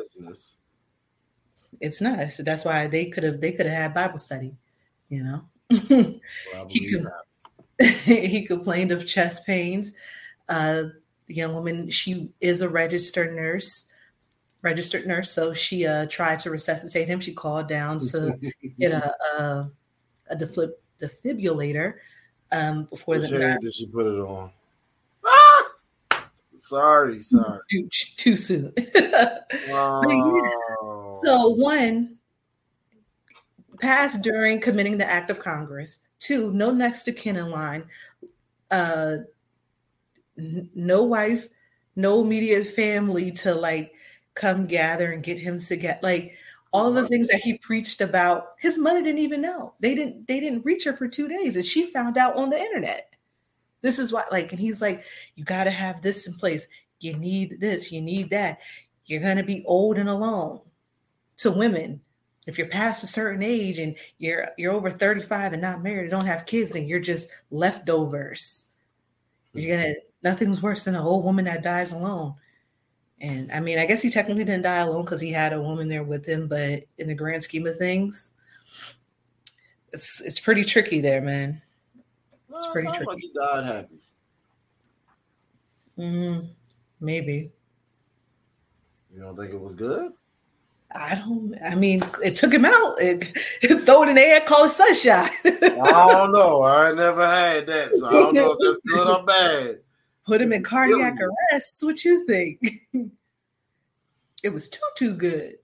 It's 1.81 2.01
not. 2.01 2.31
That's 2.39 2.65
why 2.65 2.87
they 2.87 3.07
could 3.07 3.25
have 3.25 3.41
they 3.41 3.53
could 3.53 3.67
have 3.67 3.75
had 3.75 3.95
Bible 3.95 4.19
study, 4.19 4.55
you 5.09 5.25
know. 5.25 5.43
he, 6.69 6.93
com- 6.93 7.09
he 8.05 8.47
complained 8.47 8.93
of 8.93 9.07
chest 9.07 9.45
pains. 9.47 9.93
Uh, 10.49 10.85
the 11.27 11.35
young 11.35 11.55
woman, 11.55 11.91
she 11.91 12.31
is 12.41 12.63
a 12.63 12.69
registered 12.69 13.35
nurse 13.35 13.89
registered 14.63 15.07
nurse. 15.07 15.31
So 15.31 15.53
she 15.53 15.87
uh, 15.87 16.07
tried 16.07 16.39
to 16.41 16.51
resuscitate 16.51 17.09
him. 17.09 17.21
She 17.21 17.35
called 17.35 17.69
down 17.69 17.99
to 18.11 18.39
get 18.79 18.93
a, 18.93 19.15
a, 19.39 19.71
a 20.31 20.37
defib- 20.37 20.73
defibrillator 21.01 21.95
um, 22.51 22.85
before 22.85 23.19
Which 23.19 23.31
the 23.31 23.41
hand 23.41 23.61
did 23.63 23.75
she 23.75 23.87
put 23.87 24.07
it 24.07 24.21
on? 24.21 24.51
Ah! 25.25 25.73
Sorry, 26.59 27.21
sorry. 27.21 27.59
Too, 27.71 27.89
too 28.17 28.37
soon. 28.37 28.73
oh. 29.69 31.21
So 31.25 31.49
one 31.49 32.19
passed 33.81 34.23
during 34.23 34.61
committing 34.61 34.97
the 34.97 35.09
act 35.09 35.29
of 35.31 35.41
Congress. 35.41 35.99
Two, 36.21 36.53
no 36.53 36.71
next 36.71 37.03
to 37.05 37.13
kin 37.13 37.37
in 37.37 37.51
line. 37.51 37.85
Uh, 38.71 39.17
no 40.37 41.03
wife, 41.03 41.49
no 41.97 42.21
immediate 42.21 42.67
family 42.67 43.33
to 43.33 43.55
like 43.55 43.93
come 44.35 44.67
gather 44.67 45.13
and 45.13 45.23
get 45.23 45.39
him 45.39 45.61
to 45.61 45.77
get 45.77 46.03
like 46.03 46.37
all 46.73 46.91
the 46.91 47.07
things 47.07 47.29
that 47.29 47.41
he 47.41 47.59
preached 47.59 48.01
about 48.01 48.53
his 48.59 48.79
mother 48.79 49.03
didn't 49.03 49.19
even 49.19 49.43
know. 49.43 49.75
They 49.81 49.95
didn't 49.95 50.27
they 50.27 50.41
didn't 50.41 50.65
reach 50.65 50.85
her 50.85 50.97
for 50.97 51.07
two 51.07 51.29
days 51.29 51.57
and 51.57 51.65
she 51.65 51.87
found 51.87 52.17
out 52.17 52.37
on 52.37 52.51
the 52.51 52.59
internet. 52.59 53.11
This 53.83 53.99
is 53.99 54.13
why 54.13 54.25
like 54.31 54.53
and 54.53 54.61
he's 54.61 54.81
like 54.81 55.05
you 55.35 55.45
got 55.45 55.65
to 55.65 55.71
have 55.71 56.01
this 56.03 56.27
in 56.27 56.35
place. 56.35 56.67
You 57.01 57.15
need 57.15 57.61
this. 57.61 57.93
You 57.93 58.01
need 58.01 58.31
that. 58.31 58.59
You're 59.07 59.21
going 59.21 59.37
to 59.37 59.43
be 59.43 59.65
old 59.67 59.99
and 59.99 60.09
alone 60.09 60.61
to 61.39 61.51
women. 61.51 62.01
If 62.47 62.59
you're 62.59 62.69
past 62.69 63.05
a 63.05 63.07
certain 63.07 63.43
age 63.43 63.79
and 63.79 63.95
you're 64.19 64.49
you're 64.57 64.73
over 64.73 64.91
35 64.91 65.53
and 65.53 65.63
not 65.63 65.83
married 65.83 66.03
and 66.03 66.11
don't 66.11 66.27
have 66.27 66.47
kids 66.47 66.73
then 66.73 66.87
you're 66.87 67.01
just 67.01 67.29
leftovers. 67.51 68.67
You're 69.53 69.77
gonna 69.77 69.95
nothing's 70.23 70.63
worse 70.63 70.85
than 70.85 70.95
an 70.95 71.03
old 71.03 71.25
woman 71.25 71.45
that 71.45 71.63
dies 71.63 71.93
alone 71.93 72.35
and 73.23 73.53
I 73.53 73.61
mean, 73.61 73.79
I 73.79 73.87
guess 73.87 74.03
he 74.03 74.11
technically 74.11 74.43
didn't 74.43 74.65
die 74.65 74.79
alone 74.79 75.05
because 75.05 75.21
he 75.21 75.31
had 75.31 75.53
a 75.53 75.63
woman 75.63 75.89
there 75.89 76.03
with 76.03 76.27
him, 76.27 76.49
but 76.49 76.83
in 76.99 77.07
the 77.07 77.15
grand 77.15 77.45
scheme 77.45 77.69
of 77.69 77.79
things, 77.79 78.33
it's 79.93 80.21
it's 80.23 80.41
pretty 80.41 80.65
tricky 80.65 81.01
there, 81.01 81.21
man. 81.21 81.63
It's 82.53 82.67
pretty 82.67 82.89
tricky. 82.89 83.05
Like 83.05 83.19
he 83.19 83.33
died 83.33 83.65
happy. 83.65 84.01
Mm, 85.97 86.49
maybe. 87.01 87.53
You 89.15 89.21
don't 89.21 89.37
think 89.37 89.53
it 89.53 89.61
was 89.61 89.77
good? 89.77 90.13
I 90.93 91.15
don't. 91.15 91.57
I 91.65 91.77
mean, 91.77 92.03
it 92.25 92.35
took 92.35 92.53
him 92.53 92.65
out. 92.65 92.95
It, 92.99 93.37
it 93.63 93.85
throw 93.85 94.03
it 94.03 94.09
in 94.09 94.17
the 94.17 94.21
air, 94.21 94.41
call 94.41 94.65
it 94.65 94.71
sunshine. 94.71 95.31
I 95.45 96.09
don't 96.09 96.33
know. 96.33 96.65
I 96.65 96.93
never 96.93 97.25
had 97.25 97.69
that, 97.69 97.95
so 97.95 98.09
I 98.09 98.13
don't 98.13 98.35
know 98.35 98.51
if 98.51 98.59
that's 98.59 98.81
good 98.85 99.07
or 99.07 99.25
bad 99.25 99.82
put 100.25 100.41
him 100.41 100.53
in 100.53 100.63
cardiac 100.63 101.17
arrest. 101.21 101.83
What 101.83 102.05
you 102.05 102.27
think? 102.27 102.61
it 104.43 104.53
was 104.53 104.69
too 104.69 104.81
too 104.97 105.15
good. 105.15 105.57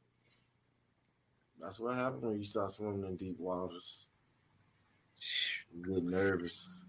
That's 1.61 1.81
what 1.81 1.97
happened 1.97 2.23
when 2.23 2.39
you 2.39 2.45
start 2.45 2.73
swimming 2.73 3.05
in 3.05 3.17
deep 3.17 3.39
waters. 3.39 4.07
You 5.75 5.95
get 5.95 6.05
nervous. 6.05 6.85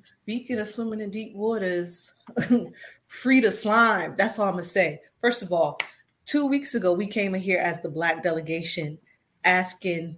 Speaking 0.00 0.58
of 0.58 0.68
swimming 0.68 1.00
in 1.00 1.10
deep 1.10 1.34
waters, 1.34 2.12
free 3.06 3.40
to 3.40 3.52
slime. 3.52 4.14
That's 4.16 4.38
all 4.38 4.46
I'm 4.46 4.54
gonna 4.54 4.64
say. 4.64 5.00
First 5.20 5.42
of 5.42 5.52
all, 5.52 5.78
two 6.24 6.46
weeks 6.46 6.74
ago 6.74 6.92
we 6.92 7.06
came 7.06 7.34
in 7.34 7.40
here 7.40 7.60
as 7.60 7.80
the 7.80 7.88
black 7.88 8.22
delegation 8.22 8.98
asking 9.44 10.16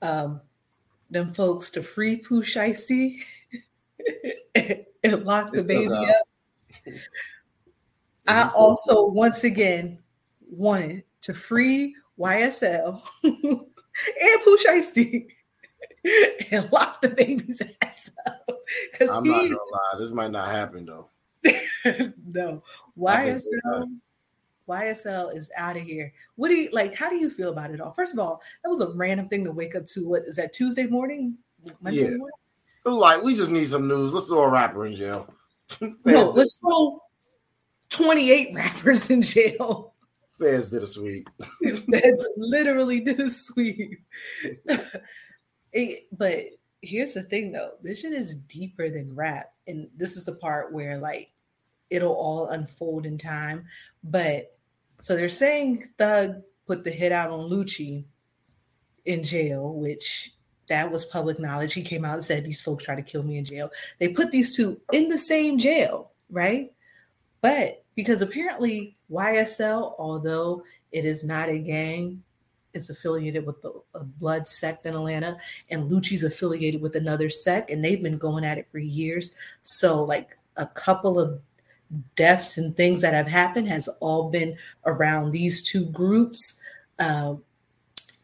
um, 0.00 0.40
them 1.10 1.32
folks 1.32 1.70
to 1.70 1.82
free 1.82 2.16
Pooh 2.16 2.42
Shiesty. 2.42 3.18
and 5.12 5.24
lock 5.24 5.52
the 5.52 5.62
baby 5.62 5.92
up. 5.92 6.94
I 8.26 8.50
also 8.56 9.06
once 9.06 9.44
again 9.44 9.98
wanted 10.50 11.04
to 11.22 11.34
free 11.34 11.94
YSL 12.18 13.02
and 13.22 13.60
Pooh 14.44 14.58
Shiesty 14.66 15.26
and 16.50 16.72
lock 16.72 17.02
DaBaby's 17.02 17.62
ass 17.82 18.10
up. 18.26 18.48
I'm 19.00 19.22
not 19.24 19.42
gonna 19.42 19.48
lie, 19.48 19.98
this 19.98 20.10
might 20.10 20.30
not 20.30 20.48
happen 20.48 20.86
though. 20.86 21.10
no, 22.32 22.62
YSL. 22.98 23.98
YSL 24.66 25.36
is 25.36 25.50
out 25.58 25.76
of 25.76 25.82
here. 25.82 26.10
What 26.36 26.48
do 26.48 26.54
you 26.54 26.70
like? 26.72 26.94
How 26.94 27.10
do 27.10 27.16
you 27.16 27.28
feel 27.28 27.50
about 27.50 27.70
it 27.70 27.82
all? 27.82 27.92
First 27.92 28.14
of 28.14 28.18
all, 28.18 28.40
that 28.62 28.70
was 28.70 28.80
a 28.80 28.88
random 28.92 29.28
thing 29.28 29.44
to 29.44 29.52
wake 29.52 29.74
up 29.74 29.84
to. 29.88 30.08
What 30.08 30.22
is 30.22 30.36
that 30.36 30.54
Tuesday 30.54 30.86
morning? 30.86 31.36
Monday 31.82 32.00
yeah. 32.00 32.16
morning? 32.16 32.30
It 32.84 32.88
was 32.88 32.98
like, 32.98 33.22
we 33.22 33.34
just 33.34 33.50
need 33.50 33.68
some 33.68 33.88
news. 33.88 34.12
Let's 34.12 34.26
throw 34.26 34.42
a 34.42 34.48
rapper 34.48 34.86
in 34.86 34.94
jail. 34.94 35.32
no, 36.04 36.30
let's 36.30 36.56
throw 36.58 37.00
28 37.90 38.50
rappers 38.54 39.10
in 39.10 39.22
jail. 39.22 39.94
Feds 40.38 40.70
did 40.70 40.82
a 40.82 40.86
sweep. 40.86 41.28
Feds 41.64 42.28
literally 42.36 43.00
did 43.00 43.20
a 43.20 43.30
sweep. 43.30 44.00
it, 45.72 46.06
but 46.12 46.44
here's 46.82 47.14
the 47.14 47.22
thing 47.22 47.50
though 47.50 47.70
this 47.82 48.00
shit 48.00 48.12
is 48.12 48.36
deeper 48.36 48.90
than 48.90 49.14
rap. 49.14 49.52
And 49.66 49.88
this 49.96 50.16
is 50.16 50.24
the 50.24 50.34
part 50.34 50.72
where 50.72 50.98
like 50.98 51.30
it'll 51.88 52.12
all 52.12 52.48
unfold 52.48 53.06
in 53.06 53.16
time. 53.16 53.66
But 54.02 54.56
so 55.00 55.16
they're 55.16 55.28
saying 55.28 55.88
Thug 55.96 56.42
put 56.66 56.84
the 56.84 56.90
hit 56.90 57.12
out 57.12 57.30
on 57.30 57.48
Lucci 57.48 58.04
in 59.04 59.22
jail, 59.22 59.72
which 59.72 60.34
that 60.68 60.90
was 60.90 61.04
public 61.04 61.38
knowledge. 61.38 61.74
He 61.74 61.82
came 61.82 62.04
out 62.04 62.14
and 62.14 62.24
said 62.24 62.44
these 62.44 62.60
folks 62.60 62.84
try 62.84 62.94
to 62.94 63.02
kill 63.02 63.22
me 63.22 63.38
in 63.38 63.44
jail. 63.44 63.70
They 63.98 64.08
put 64.08 64.30
these 64.30 64.56
two 64.56 64.80
in 64.92 65.08
the 65.08 65.18
same 65.18 65.58
jail, 65.58 66.12
right? 66.30 66.72
But 67.40 67.84
because 67.94 68.22
apparently 68.22 68.94
YSL, 69.10 69.94
although 69.98 70.62
it 70.92 71.04
is 71.04 71.24
not 71.24 71.48
a 71.48 71.58
gang, 71.58 72.22
is 72.72 72.90
affiliated 72.90 73.46
with 73.46 73.62
the 73.62 73.72
blood 74.18 74.48
sect 74.48 74.84
in 74.86 74.94
Atlanta, 74.94 75.36
and 75.70 75.90
Lucci's 75.90 76.24
affiliated 76.24 76.82
with 76.82 76.96
another 76.96 77.28
sect, 77.28 77.70
and 77.70 77.84
they've 77.84 78.02
been 78.02 78.18
going 78.18 78.44
at 78.44 78.58
it 78.58 78.68
for 78.70 78.78
years. 78.78 79.30
So, 79.62 80.02
like 80.02 80.36
a 80.56 80.66
couple 80.66 81.18
of 81.20 81.40
deaths 82.16 82.58
and 82.58 82.76
things 82.76 83.00
that 83.00 83.14
have 83.14 83.28
happened 83.28 83.68
has 83.68 83.88
all 84.00 84.30
been 84.30 84.56
around 84.86 85.30
these 85.30 85.62
two 85.62 85.84
groups. 85.86 86.58
Uh, 86.98 87.34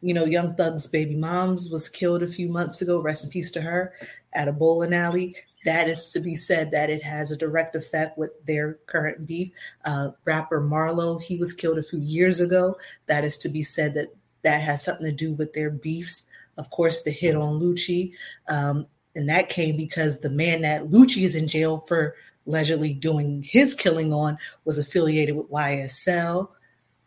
you 0.01 0.15
know, 0.15 0.25
Young 0.25 0.55
Thug's 0.55 0.87
baby 0.87 1.15
moms 1.15 1.71
was 1.71 1.89
killed 1.89 2.23
a 2.23 2.29
few 2.29 2.49
months 2.49 2.81
ago. 2.81 3.01
Rest 3.01 3.25
in 3.25 3.31
peace 3.31 3.51
to 3.53 3.61
her 3.61 3.93
at 4.33 4.49
a 4.49 4.53
bowling 4.53 4.95
alley. 4.95 5.37
That 5.65 5.89
is 5.89 6.09
to 6.11 6.21
be 6.21 6.35
said 6.35 6.71
that 6.71 6.89
it 6.89 7.03
has 7.03 7.31
a 7.31 7.37
direct 7.37 7.77
effect 7.77 8.17
with 8.17 8.31
their 8.47 8.75
current 8.87 9.27
beef. 9.27 9.51
Uh, 9.85 10.13
rapper 10.25 10.61
Marlo, 10.61 11.23
he 11.23 11.37
was 11.37 11.53
killed 11.53 11.79
a 11.79 11.83
few 11.83 12.01
years 12.01 12.41
ago. 12.41 12.79
That 13.07 13.25
is 13.25 13.37
to 13.39 13.49
be 13.49 13.63
said 13.63 13.95
that 13.95 14.15
that 14.43 14.63
has 14.63 14.83
something 14.83 15.05
to 15.05 15.13
do 15.13 15.35
with 15.35 15.53
their 15.53 15.69
beefs. 15.71 16.27
Of 16.57 16.71
course, 16.71 17.03
the 17.03 17.11
hit 17.11 17.37
on 17.37 17.61
Lucci, 17.61 18.13
um, 18.49 18.87
and 19.15 19.29
that 19.29 19.49
came 19.49 19.77
because 19.77 20.21
the 20.21 20.31
man 20.31 20.63
that 20.63 20.85
Lucci 20.85 21.25
is 21.25 21.35
in 21.35 21.47
jail 21.47 21.79
for 21.87 22.15
allegedly 22.47 22.95
doing 22.95 23.43
his 23.43 23.75
killing 23.75 24.13
on 24.13 24.39
was 24.65 24.79
affiliated 24.79 25.37
with 25.37 25.51
YSL. 25.51 26.49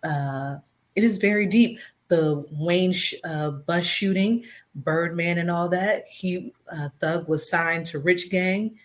Uh, 0.04 0.58
it 0.96 1.04
is 1.04 1.18
very 1.18 1.48
deep. 1.48 1.80
The 2.08 2.46
Wayne 2.52 2.94
sh- 2.94 3.16
uh, 3.24 3.52
bus 3.52 3.86
shooting, 3.86 4.46
Birdman, 4.76 5.38
and 5.38 5.50
all 5.50 5.70
that. 5.70 6.06
He 6.08 6.54
uh, 6.72 6.90
Thug 7.00 7.28
was 7.28 7.50
signed 7.50 7.86
to 7.88 8.00
Rich 8.00 8.30
Gang. 8.30 8.78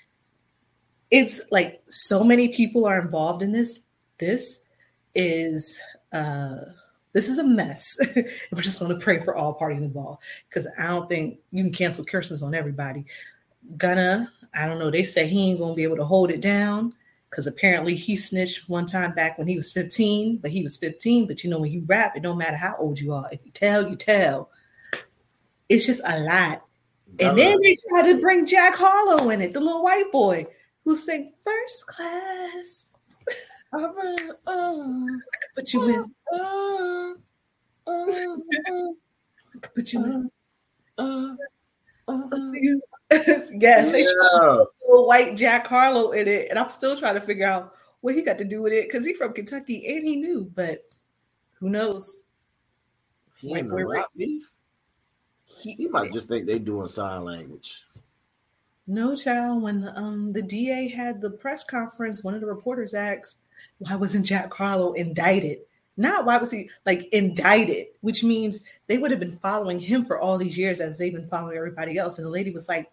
It's 1.11 1.41
like 1.51 1.83
so 1.89 2.23
many 2.23 2.49
people 2.49 2.87
are 2.87 3.01
involved 3.01 3.43
in 3.43 3.53
this. 3.53 3.81
This 4.19 4.63
is 5.15 5.81
uh, 6.13 6.57
this 7.13 7.29
is 7.29 7.39
a 7.39 7.45
mess. 7.45 7.97
We're 8.17 8.63
just 8.63 8.79
going 8.79 8.93
to 8.93 9.03
pray 9.03 9.23
for 9.23 9.35
all 9.35 9.55
parties 9.55 9.83
involved 9.83 10.23
because 10.49 10.69
I 10.79 10.87
don't 10.89 11.09
think 11.09 11.39
you 11.51 11.65
can 11.65 11.73
cancel 11.73 12.05
Christmas 12.05 12.43
on 12.43 12.55
everybody. 12.55 13.05
Gunna 13.77 14.31
I 14.55 14.67
don't 14.67 14.79
know. 14.79 14.91
They 14.91 15.05
say 15.05 15.27
he 15.27 15.51
ain't 15.51 15.59
gonna 15.59 15.75
be 15.75 15.83
able 15.83 15.97
to 15.97 16.05
hold 16.05 16.31
it 16.31 16.41
down 16.41 16.95
because 17.31 17.47
apparently 17.47 17.95
he 17.95 18.17
snitched 18.17 18.69
one 18.69 18.87
time 18.87 19.13
back 19.15 19.39
when 19.39 19.47
he 19.47 19.57
was 19.57 19.73
15, 19.73 20.39
but 20.39 20.51
he 20.51 20.63
was 20.63 20.77
15. 20.77 21.27
But 21.27 21.45
you 21.45 21.51
know, 21.51 21.59
when 21.59 21.71
you 21.71 21.83
rap, 21.87 22.17
it 22.17 22.23
don't 22.23 22.39
matter 22.39 22.57
how 22.57 22.77
old 22.79 22.99
you 22.99 23.13
are. 23.13 23.29
If 23.31 23.45
you 23.45 23.51
tell, 23.53 23.89
you 23.89 23.97
tell. 23.97 24.51
It's 25.69 25.87
just 25.87 26.01
a 26.05 26.21
lot. 26.21 26.65
And 27.21 27.39
then 27.39 27.59
they 27.61 27.77
try 27.89 28.13
to 28.13 28.21
bring 28.21 28.47
Jack 28.47 28.77
Harlow 28.77 29.31
in 29.31 29.41
it, 29.41 29.53
the 29.53 29.61
little 29.61 29.83
white 29.83 30.11
boy 30.13 30.47
who 30.85 30.95
sang 30.95 31.33
first 31.43 31.87
class. 31.87 32.99
uh, 33.73 33.79
uh, 33.79 33.89
I 34.47 35.37
could 35.41 35.55
put 35.55 35.73
you 35.73 35.89
in. 35.89 36.15
Uh, 36.33 37.15
uh, 37.87 38.07
I 38.07 39.59
could 39.61 39.75
put 39.75 39.93
you 39.93 40.31
in. 40.99 41.39
Uh, 42.09 42.29
yes, 43.11 43.93
they 43.93 44.03
yeah. 44.03 44.65
white 44.81 45.37
Jack 45.37 45.67
Harlow 45.67 46.13
in 46.13 46.27
it, 46.27 46.49
and 46.51 46.59
I'm 46.59 46.71
still 46.71 46.97
trying 46.97 47.15
to 47.15 47.21
figure 47.21 47.47
out 47.47 47.75
what 48.01 48.15
he 48.15 48.23
got 48.23 48.39
to 48.39 48.45
do 48.45 48.63
with 48.63 48.73
it 48.73 48.89
because 48.89 49.05
he's 49.05 49.17
from 49.17 49.33
Kentucky 49.33 49.87
and 49.95 50.07
he 50.07 50.17
knew, 50.17 50.51
but 50.55 50.89
who 51.59 51.69
knows? 51.69 52.25
He, 53.39 53.49
like, 53.49 53.67
rap 53.69 54.07
beef. 54.17 54.53
He, 55.45 55.73
he 55.73 55.89
might 55.89 56.13
just 56.13 56.29
think 56.29 56.47
they 56.47 56.59
doing 56.59 56.87
sign 56.87 57.25
language. 57.25 57.85
No, 58.87 59.15
child. 59.15 59.63
When 59.63 59.81
the 59.81 59.97
um 59.97 60.33
the 60.33 60.43
DA 60.43 60.89
had 60.89 61.21
the 61.21 61.31
press 61.31 61.65
conference, 61.65 62.25
one 62.25 62.35
of 62.35 62.41
the 62.41 62.47
reporters 62.47 62.95
asked, 62.95 63.39
"Why 63.79 63.97
wasn't 63.97 64.27
Jack 64.27 64.53
Harlow 64.55 64.93
indicted?" 64.95 65.59
Not 65.99 66.25
why 66.25 66.37
was 66.39 66.53
he 66.53 66.71
like 66.87 67.09
indicted, 67.13 67.89
which 68.03 68.23
means 68.23 68.61
they 68.87 68.99
would 68.99 69.11
have 69.11 69.19
been 69.19 69.37
following 69.39 69.81
him 69.81 70.05
for 70.05 70.19
all 70.19 70.39
these 70.39 70.57
years 70.57 70.81
as 70.81 70.97
they've 70.97 71.13
been 71.13 71.29
following 71.29 71.57
everybody 71.57 71.99
else. 71.99 72.19
And 72.19 72.27
the 72.27 72.31
lady 72.31 72.53
was 72.53 72.69
like, 72.69 72.89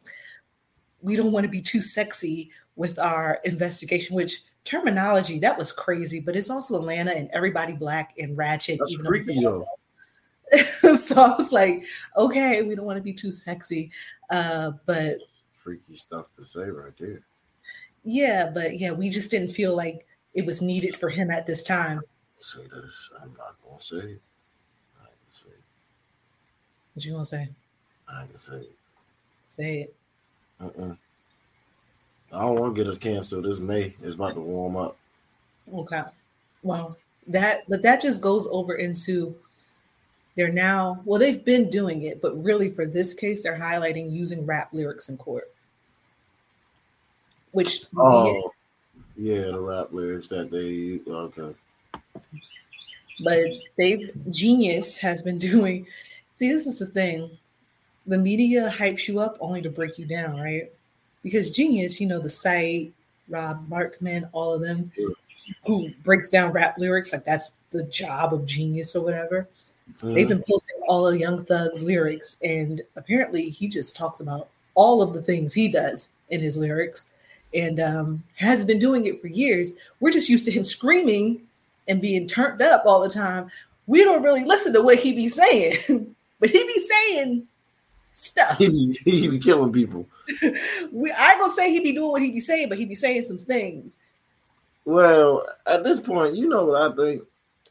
We 1.01 1.15
don't 1.15 1.31
want 1.31 1.43
to 1.43 1.49
be 1.49 1.61
too 1.61 1.83
sexy 1.83 2.49
with 2.75 2.97
our 2.97 3.39
investigation, 3.45 4.15
which 4.15 4.41
terminology 4.63 5.37
that 5.39 5.55
was 5.55 5.71
crazy, 5.71 6.19
but 6.19 6.35
it's 6.35 6.49
also 6.49 6.77
Atlanta 6.77 7.11
and 7.11 7.29
everybody 7.31 7.73
black 7.73 8.15
and 8.17 8.35
ratchet. 8.35 8.79
That's 8.79 8.95
freaky 8.95 9.39
though. 9.39 9.67
so 10.97 11.21
I 11.21 11.35
was 11.37 11.51
like, 11.51 11.85
okay, 12.17 12.63
we 12.63 12.73
don't 12.73 12.85
want 12.85 12.97
to 12.97 13.03
be 13.03 13.13
too 13.13 13.31
sexy. 13.31 13.91
Uh, 14.31 14.71
but 14.87 15.19
freaky 15.53 15.95
stuff 15.95 16.25
to 16.37 16.43
say 16.43 16.71
right 16.71 16.93
there. 16.97 17.21
Yeah, 18.03 18.49
but 18.51 18.79
yeah, 18.79 18.91
we 18.91 19.09
just 19.09 19.29
didn't 19.29 19.49
feel 19.49 19.75
like 19.75 20.07
it 20.33 20.45
was 20.47 20.63
needed 20.63 20.97
for 20.97 21.09
him 21.09 21.29
at 21.29 21.45
this 21.45 21.61
time 21.61 22.01
say 22.45 22.61
this. 22.71 23.09
I'm 23.21 23.33
not 23.37 23.55
gonna 23.63 23.81
say 23.81 24.13
it. 24.13 24.21
I 25.01 25.05
can 25.05 25.31
say 25.31 25.47
it. 25.47 25.63
What 26.93 27.05
you 27.05 27.11
gonna 27.13 27.25
say? 27.25 27.49
I 28.07 28.25
can 28.27 28.39
say 28.39 28.57
it. 28.57 28.75
Say 29.47 29.81
it. 29.81 29.95
Uh-uh. 30.61 30.95
I 32.31 32.41
don't 32.41 32.59
want 32.59 32.75
to 32.75 32.83
get 32.83 32.89
us 32.89 32.97
canceled. 32.97 33.45
This 33.45 33.59
May 33.59 33.95
is 34.01 34.15
about 34.15 34.35
to 34.35 34.41
warm 34.41 34.77
up. 34.77 34.97
Okay. 35.73 36.03
Well, 36.61 36.97
that 37.27 37.63
but 37.67 37.81
that 37.81 38.01
just 38.01 38.21
goes 38.21 38.47
over 38.51 38.75
into 38.75 39.35
they're 40.35 40.51
now 40.51 41.01
well 41.05 41.19
they've 41.19 41.43
been 41.43 41.69
doing 41.69 42.03
it, 42.03 42.21
but 42.21 42.41
really 42.43 42.69
for 42.69 42.85
this 42.85 43.13
case 43.13 43.43
they're 43.43 43.57
highlighting 43.57 44.11
using 44.11 44.45
rap 44.45 44.69
lyrics 44.71 45.09
in 45.09 45.17
court. 45.17 45.51
Which 47.51 47.85
oh 47.97 48.51
yeah, 49.17 49.45
the 49.45 49.59
rap 49.59 49.87
lyrics 49.91 50.27
that 50.27 50.51
they 50.51 50.99
okay 51.09 51.55
but 53.23 53.39
they 53.77 54.09
genius 54.29 54.97
has 54.97 55.21
been 55.21 55.37
doing 55.51 55.85
see 56.33 56.51
this 56.51 56.67
is 56.67 56.79
the 56.79 56.85
thing. 56.85 57.29
The 58.07 58.17
media 58.17 58.71
hypes 58.71 59.07
you 59.07 59.19
up 59.19 59.37
only 59.39 59.61
to 59.61 59.69
break 59.69 59.97
you 59.97 60.05
down 60.05 60.39
right? 60.39 60.71
Because 61.23 61.49
genius 61.49 61.99
you 61.99 62.07
know 62.07 62.19
the 62.19 62.29
site 62.29 62.93
rob 63.27 63.67
markman 63.69 64.29
all 64.33 64.53
of 64.53 64.61
them 64.61 64.91
who 65.65 65.89
breaks 66.03 66.29
down 66.29 66.51
rap 66.51 66.77
lyrics 66.77 67.11
like 67.11 67.25
that's 67.25 67.53
the 67.71 67.83
job 67.85 68.33
of 68.33 68.45
genius 68.45 68.95
or 68.95 69.03
whatever. 69.03 69.47
Mm. 70.01 70.15
they've 70.15 70.27
been 70.27 70.43
posting 70.49 70.79
all 70.87 71.05
of 71.05 71.15
young 71.15 71.45
thug's 71.45 71.83
lyrics 71.83 72.37
and 72.41 72.81
apparently 72.95 73.49
he 73.49 73.67
just 73.67 73.95
talks 73.95 74.19
about 74.19 74.49
all 74.73 75.01
of 75.01 75.13
the 75.13 75.21
things 75.21 75.53
he 75.53 75.67
does 75.67 76.09
in 76.29 76.41
his 76.41 76.57
lyrics 76.57 77.05
and 77.53 77.79
um, 77.79 78.23
has 78.35 78.65
been 78.65 78.79
doing 78.79 79.05
it 79.05 79.21
for 79.21 79.27
years. 79.27 79.71
We're 79.99 80.11
just 80.11 80.29
used 80.29 80.45
to 80.45 80.51
him 80.51 80.65
screaming 80.65 81.41
and 81.87 82.01
being 82.01 82.27
turned 82.27 82.61
up 82.61 82.83
all 82.85 83.01
the 83.01 83.09
time, 83.09 83.49
we 83.87 84.03
don't 84.03 84.23
really 84.23 84.43
listen 84.43 84.73
to 84.73 84.81
what 84.81 84.99
he 84.99 85.13
be 85.13 85.29
saying. 85.29 86.15
but 86.39 86.49
he 86.49 86.63
be 86.65 86.87
saying 86.89 87.47
stuff. 88.11 88.57
He 88.57 88.69
be, 88.69 88.99
he 89.03 89.27
be 89.27 89.39
killing 89.39 89.71
people. 89.71 90.07
we 90.91 91.11
I 91.11 91.37
gonna 91.39 91.53
say 91.53 91.71
he 91.71 91.79
be 91.79 91.93
doing 91.93 92.11
what 92.11 92.21
he 92.21 92.31
be 92.31 92.39
saying, 92.39 92.69
but 92.69 92.77
he 92.77 92.85
be 92.85 92.95
saying 92.95 93.23
some 93.23 93.37
things. 93.37 93.97
Well, 94.85 95.45
at 95.65 95.83
this 95.83 95.99
point, 95.99 96.35
you 96.35 96.47
know 96.47 96.65
what 96.65 96.91
I 96.91 96.95
think. 96.95 97.23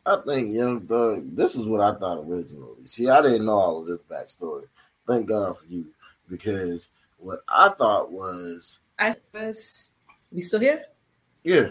I 0.06 0.18
think 0.26 0.54
Young 0.54 0.82
Thug. 0.82 1.34
This 1.34 1.54
is 1.54 1.66
what 1.66 1.80
I 1.80 1.98
thought 1.98 2.18
originally. 2.18 2.84
See, 2.86 3.08
I 3.08 3.22
didn't 3.22 3.46
know 3.46 3.52
all 3.52 3.80
of 3.80 3.86
this 3.86 3.98
backstory. 4.10 4.66
Thank 5.06 5.26
God 5.26 5.58
for 5.58 5.66
you, 5.66 5.86
because 6.28 6.90
what 7.18 7.40
I 7.48 7.70
thought 7.70 8.10
was 8.10 8.80
I 8.98 9.16
was. 9.32 9.92
We 10.30 10.40
still 10.40 10.60
here? 10.60 10.84
Yeah. 11.44 11.70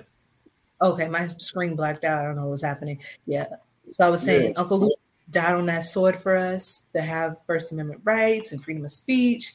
Okay, 0.84 1.08
my 1.08 1.28
screen 1.28 1.76
blacked 1.76 2.04
out. 2.04 2.22
I 2.22 2.26
don't 2.26 2.36
know 2.36 2.48
what's 2.48 2.62
happening. 2.62 3.00
Yeah. 3.26 3.48
So 3.90 4.06
I 4.06 4.10
was 4.10 4.22
saying 4.22 4.52
yeah. 4.52 4.58
Uncle 4.60 4.80
Luke 4.80 5.00
died 5.32 5.56
on 5.56 5.66
that 5.68 5.86
sword 5.86 6.18
for 6.18 6.36
us 6.36 6.84
to 6.94 7.02
have 7.02 7.38
First 7.46 7.72
Amendment 7.72 8.02
rights 8.04 8.52
and 8.52 8.62
freedom 8.62 8.84
of 8.84 8.92
speech. 8.92 9.54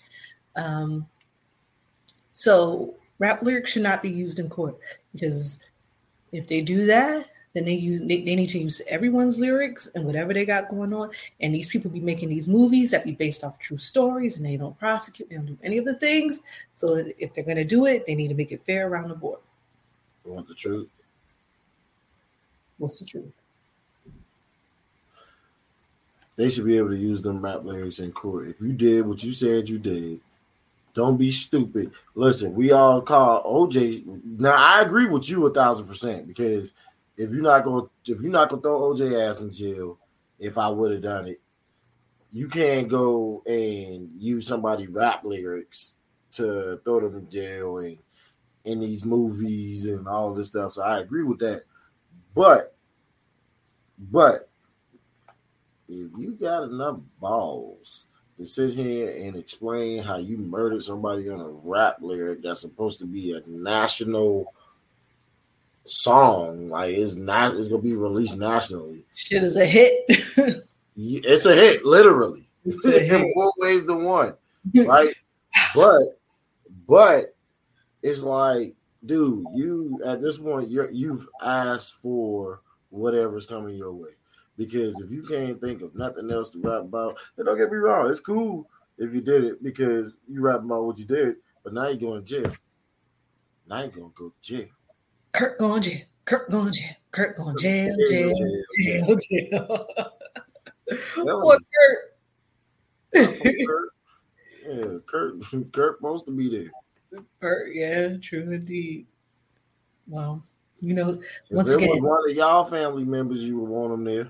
Um, 0.56 1.06
so 2.32 2.94
rap 3.18 3.42
lyrics 3.42 3.72
should 3.72 3.82
not 3.82 4.02
be 4.02 4.10
used 4.10 4.38
in 4.38 4.48
court 4.48 4.78
because 5.12 5.60
if 6.32 6.48
they 6.48 6.62
do 6.62 6.86
that, 6.86 7.28
then 7.54 7.64
they 7.64 7.74
use 7.74 8.00
they, 8.00 8.22
they, 8.22 8.36
need 8.36 8.48
to 8.50 8.58
use 8.58 8.80
everyone's 8.88 9.38
lyrics 9.38 9.88
and 9.94 10.04
whatever 10.04 10.32
they 10.32 10.44
got 10.44 10.68
going 10.68 10.92
on. 10.92 11.10
And 11.40 11.54
these 11.54 11.68
people 11.68 11.90
be 11.90 12.00
making 12.00 12.28
these 12.28 12.48
movies 12.48 12.90
that 12.90 13.04
be 13.04 13.12
based 13.12 13.42
off 13.42 13.58
true 13.58 13.78
stories, 13.78 14.36
and 14.36 14.46
they 14.46 14.56
don't 14.56 14.78
prosecute, 14.78 15.28
they 15.28 15.36
don't 15.36 15.46
do 15.46 15.58
any 15.62 15.78
of 15.78 15.84
the 15.84 15.94
things. 15.94 16.40
So 16.74 17.04
if 17.18 17.34
they're 17.34 17.44
gonna 17.44 17.64
do 17.64 17.86
it, 17.86 18.06
they 18.06 18.14
need 18.14 18.28
to 18.28 18.34
make 18.34 18.52
it 18.52 18.64
fair 18.64 18.88
around 18.88 19.08
the 19.08 19.14
board. 19.14 19.40
You 20.24 20.32
want 20.32 20.46
the 20.46 20.54
truth? 20.54 20.88
What's 22.78 23.00
the 23.00 23.06
truth? 23.06 23.32
They 26.36 26.48
should 26.48 26.64
be 26.64 26.78
able 26.78 26.90
to 26.90 26.96
use 26.96 27.20
them 27.20 27.42
rap 27.42 27.64
lyrics 27.64 27.98
in 27.98 28.12
court. 28.12 28.48
If 28.48 28.60
you 28.60 28.72
did 28.72 29.04
what 29.04 29.24
you 29.24 29.32
said 29.32 29.68
you 29.68 29.78
did, 29.78 30.20
don't 30.94 31.16
be 31.16 31.30
stupid. 31.30 31.90
Listen, 32.14 32.54
we 32.54 32.70
all 32.70 33.02
call 33.02 33.42
OJ. 33.44 34.04
Now 34.38 34.54
I 34.54 34.82
agree 34.82 35.06
with 35.06 35.28
you 35.28 35.46
a 35.46 35.52
thousand 35.52 35.86
percent 35.86 36.28
because 36.28 36.72
if 37.16 37.30
you're 37.30 37.42
not 37.42 37.64
going, 37.64 37.88
if 38.04 38.20
you're 38.22 38.30
not 38.30 38.50
gonna 38.50 38.62
throw 38.62 38.94
OJ 38.94 39.28
ass 39.28 39.40
in 39.40 39.52
jail, 39.52 39.98
if 40.38 40.56
I 40.56 40.68
would 40.68 40.92
have 40.92 41.02
done 41.02 41.26
it, 41.26 41.40
you 42.32 42.48
can't 42.48 42.88
go 42.88 43.42
and 43.46 44.10
use 44.16 44.46
somebody 44.46 44.86
rap 44.86 45.24
lyrics 45.24 45.94
to 46.32 46.80
throw 46.84 47.00
them 47.00 47.16
in 47.16 47.30
jail 47.30 47.78
and 47.78 47.98
in 48.64 48.80
these 48.80 49.04
movies 49.04 49.86
and 49.86 50.06
all 50.06 50.34
this 50.34 50.48
stuff. 50.48 50.74
So 50.74 50.82
I 50.82 51.00
agree 51.00 51.24
with 51.24 51.38
that. 51.40 51.62
But, 52.38 52.72
but 53.98 54.48
if 55.88 56.06
you 56.16 56.38
got 56.40 56.62
enough 56.62 57.00
balls 57.20 58.06
to 58.38 58.46
sit 58.46 58.74
here 58.74 59.10
and 59.10 59.34
explain 59.34 60.04
how 60.04 60.18
you 60.18 60.38
murdered 60.38 60.84
somebody 60.84 61.28
on 61.28 61.40
a 61.40 61.48
rap 61.48 61.96
lyric 62.00 62.44
that's 62.44 62.60
supposed 62.60 63.00
to 63.00 63.06
be 63.06 63.32
a 63.32 63.42
national 63.48 64.54
song, 65.84 66.68
like 66.68 66.94
it's 66.94 67.16
not, 67.16 67.56
it's 67.56 67.70
gonna 67.70 67.82
be 67.82 67.96
released 67.96 68.36
nationally. 68.36 69.04
Shit 69.16 69.42
is 69.42 69.56
a 69.56 69.66
hit. 69.66 70.04
it's 70.94 71.44
a 71.44 71.54
hit, 71.54 71.84
literally. 71.84 72.48
It's 72.64 72.84
a 72.84 72.90
hit. 73.00 73.20
In 73.20 73.32
more 73.34 73.52
ways 73.58 73.84
than 73.84 74.04
one, 74.04 74.34
right? 74.76 75.12
but, 75.74 76.02
but 76.86 77.34
it's 78.00 78.20
like, 78.20 78.76
dude, 79.04 79.44
you 79.54 80.00
at 80.04 80.20
this 80.20 80.38
point, 80.38 80.70
you're 80.70 80.90
you've 80.90 81.26
asked 81.42 81.94
for 81.94 82.62
whatever's 82.90 83.46
coming 83.46 83.76
your 83.76 83.92
way. 83.92 84.10
Because 84.56 85.00
if 85.00 85.10
you 85.10 85.22
can't 85.22 85.60
think 85.60 85.82
of 85.82 85.94
nothing 85.94 86.30
else 86.30 86.50
to 86.50 86.60
rap 86.60 86.80
about, 86.80 87.16
and 87.36 87.46
don't 87.46 87.56
get 87.56 87.70
me 87.70 87.76
wrong, 87.76 88.10
it's 88.10 88.20
cool 88.20 88.68
if 88.98 89.14
you 89.14 89.20
did 89.20 89.44
it 89.44 89.62
because 89.62 90.12
you 90.28 90.40
rap 90.40 90.64
about 90.64 90.84
what 90.84 90.98
you 90.98 91.04
did, 91.04 91.36
but 91.62 91.72
now 91.72 91.86
you're 91.86 91.96
going 91.96 92.24
to 92.24 92.42
jail. 92.42 92.52
Now 93.68 93.80
you're 93.80 93.88
gonna 93.90 94.08
go 94.14 94.30
to 94.30 94.34
jail. 94.40 94.68
Kurt 95.32 95.58
going 95.58 95.82
jail. 95.82 96.00
Kurt 96.24 96.50
going 96.50 96.72
jail. 96.72 96.94
Kurt 97.10 97.36
going 97.36 97.56
jail. 97.58 97.94
Jail. 98.08 98.32
Jail. 98.80 99.06
Jail. 99.06 99.16
jail. 99.30 99.86
What 101.18 101.60
Kurt? 103.12 103.38
Kurt? 103.66 103.88
Yeah, 104.66 104.84
Kurt. 105.06 105.34
Kurt 105.72 105.98
supposed 105.98 106.24
to 106.26 106.32
be 106.32 106.48
there. 106.48 106.70
Yeah, 107.42 108.16
true 108.20 108.52
indeed. 108.52 109.06
Well, 110.06 110.42
you 110.80 110.94
know, 110.94 111.20
once 111.50 111.70
again, 111.70 111.88
was 111.88 112.00
one 112.00 112.30
of 112.30 112.36
y'all 112.36 112.64
family 112.64 113.04
members, 113.04 113.44
you 113.44 113.58
would 113.58 113.68
want 113.68 113.90
them 113.90 114.04
there. 114.04 114.28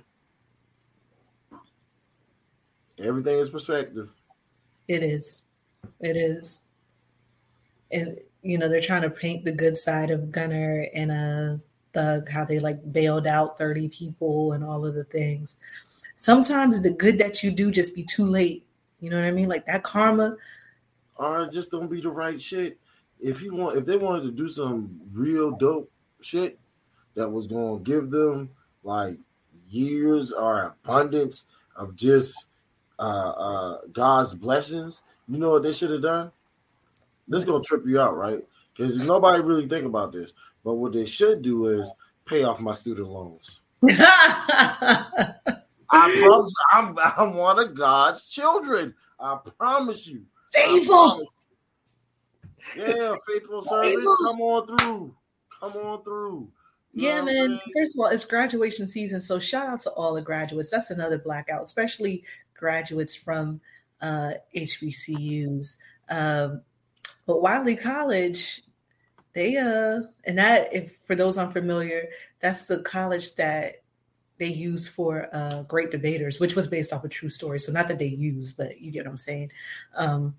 Everything 2.98 3.38
is 3.38 3.50
perspective. 3.50 4.10
It 4.88 5.02
is. 5.02 5.44
It 6.00 6.16
is. 6.16 6.62
And 7.90 8.18
you 8.42 8.58
know, 8.58 8.68
they're 8.68 8.80
trying 8.80 9.02
to 9.02 9.10
paint 9.10 9.44
the 9.44 9.52
good 9.52 9.76
side 9.76 10.10
of 10.10 10.30
Gunna 10.30 10.84
and 10.94 11.10
a 11.10 11.60
thug, 11.92 12.28
how 12.28 12.44
they 12.44 12.58
like 12.58 12.92
bailed 12.92 13.26
out 13.26 13.58
30 13.58 13.88
people 13.88 14.52
and 14.52 14.64
all 14.64 14.86
of 14.86 14.94
the 14.94 15.04
things. 15.04 15.56
Sometimes 16.16 16.80
the 16.80 16.90
good 16.90 17.18
that 17.18 17.42
you 17.42 17.50
do 17.50 17.70
just 17.70 17.94
be 17.94 18.04
too 18.04 18.24
late. 18.24 18.64
You 19.00 19.10
know 19.10 19.16
what 19.16 19.26
I 19.26 19.30
mean? 19.30 19.48
Like 19.48 19.66
that 19.66 19.82
karma. 19.82 20.36
Or 21.18 21.48
just 21.48 21.70
don't 21.70 21.90
be 21.90 22.00
the 22.00 22.10
right 22.10 22.40
shit. 22.40 22.78
If 23.20 23.42
you 23.42 23.54
want, 23.54 23.76
if 23.76 23.84
they 23.84 23.96
wanted 23.96 24.22
to 24.22 24.30
do 24.30 24.48
some 24.48 25.00
real 25.12 25.50
dope 25.50 25.90
shit 26.20 26.58
that 27.14 27.28
was 27.28 27.46
gonna 27.48 27.80
give 27.80 28.10
them 28.10 28.50
like 28.84 29.18
years 29.68 30.32
or 30.32 30.76
abundance 30.84 31.44
of 31.76 31.96
just 31.96 32.46
uh, 32.98 33.30
uh, 33.30 33.78
God's 33.92 34.34
blessings, 34.34 35.02
you 35.26 35.38
know 35.38 35.50
what 35.50 35.64
they 35.64 35.72
should 35.72 35.90
have 35.90 36.02
done? 36.02 36.30
This 37.26 37.40
is 37.40 37.44
gonna 37.44 37.64
trip 37.64 37.82
you 37.86 38.00
out, 38.00 38.16
right? 38.16 38.44
Because 38.74 39.04
nobody 39.04 39.42
really 39.42 39.66
think 39.66 39.84
about 39.84 40.12
this. 40.12 40.32
But 40.64 40.74
what 40.74 40.92
they 40.92 41.04
should 41.04 41.42
do 41.42 41.66
is 41.80 41.92
pay 42.24 42.44
off 42.44 42.60
my 42.60 42.72
student 42.72 43.08
loans. 43.08 43.62
I 45.90 46.20
promise 46.20 46.52
I'm, 46.72 46.96
I'm 46.98 47.34
one 47.34 47.58
of 47.58 47.74
God's 47.74 48.26
children. 48.26 48.94
I 49.18 49.38
promise 49.58 50.06
you. 50.06 50.22
Faithful. 50.52 51.32
Yeah, 52.76 53.14
faithful 53.26 53.62
servant. 53.62 54.06
Come 54.24 54.40
on 54.40 54.66
through. 54.66 55.14
Come 55.60 55.72
on 55.72 56.04
through. 56.04 56.48
You 56.92 57.08
yeah, 57.08 57.22
man. 57.22 57.60
First 57.76 57.96
of 57.96 58.00
all, 58.00 58.06
it's 58.06 58.24
graduation 58.24 58.86
season. 58.86 59.20
So 59.20 59.38
shout 59.38 59.68
out 59.68 59.80
to 59.80 59.90
all 59.90 60.14
the 60.14 60.22
graduates. 60.22 60.70
That's 60.70 60.90
another 60.90 61.18
blackout, 61.18 61.62
especially 61.62 62.24
graduates 62.54 63.14
from 63.14 63.60
uh, 64.00 64.32
HBCUs. 64.56 65.76
Um, 66.08 66.62
but 67.26 67.42
Wiley 67.42 67.76
College, 67.76 68.62
they 69.34 69.56
uh, 69.56 70.00
and 70.24 70.38
that 70.38 70.74
if 70.74 70.92
for 70.92 71.14
those 71.14 71.38
unfamiliar, 71.38 72.08
that's 72.40 72.64
the 72.64 72.80
college 72.82 73.34
that 73.36 73.76
they 74.38 74.46
use 74.46 74.88
for 74.88 75.28
uh, 75.32 75.62
great 75.64 75.90
debaters, 75.90 76.40
which 76.40 76.56
was 76.56 76.66
based 76.66 76.92
off 76.92 77.04
a 77.04 77.08
true 77.08 77.28
story. 77.28 77.58
So 77.58 77.72
not 77.72 77.88
that 77.88 77.98
they 77.98 78.06
use, 78.06 78.52
but 78.52 78.80
you 78.80 78.90
get 78.90 79.04
what 79.04 79.10
I'm 79.10 79.18
saying. 79.18 79.50
Um, 79.96 80.34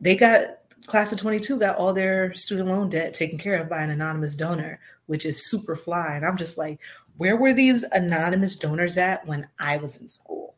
they 0.00 0.16
got 0.16 0.58
class 0.86 1.12
of 1.12 1.18
22 1.18 1.58
got 1.58 1.76
all 1.76 1.92
their 1.92 2.32
student 2.34 2.68
loan 2.68 2.88
debt 2.88 3.12
taken 3.12 3.38
care 3.38 3.60
of 3.60 3.68
by 3.68 3.82
an 3.82 3.90
anonymous 3.90 4.36
donor, 4.36 4.80
which 5.06 5.26
is 5.26 5.46
super 5.46 5.76
fly. 5.76 6.14
And 6.14 6.24
I'm 6.24 6.36
just 6.36 6.56
like, 6.56 6.80
where 7.16 7.36
were 7.36 7.52
these 7.52 7.82
anonymous 7.92 8.56
donors 8.56 8.96
at 8.96 9.26
when 9.26 9.48
I 9.58 9.76
was 9.78 9.96
in 9.96 10.08
school? 10.08 10.54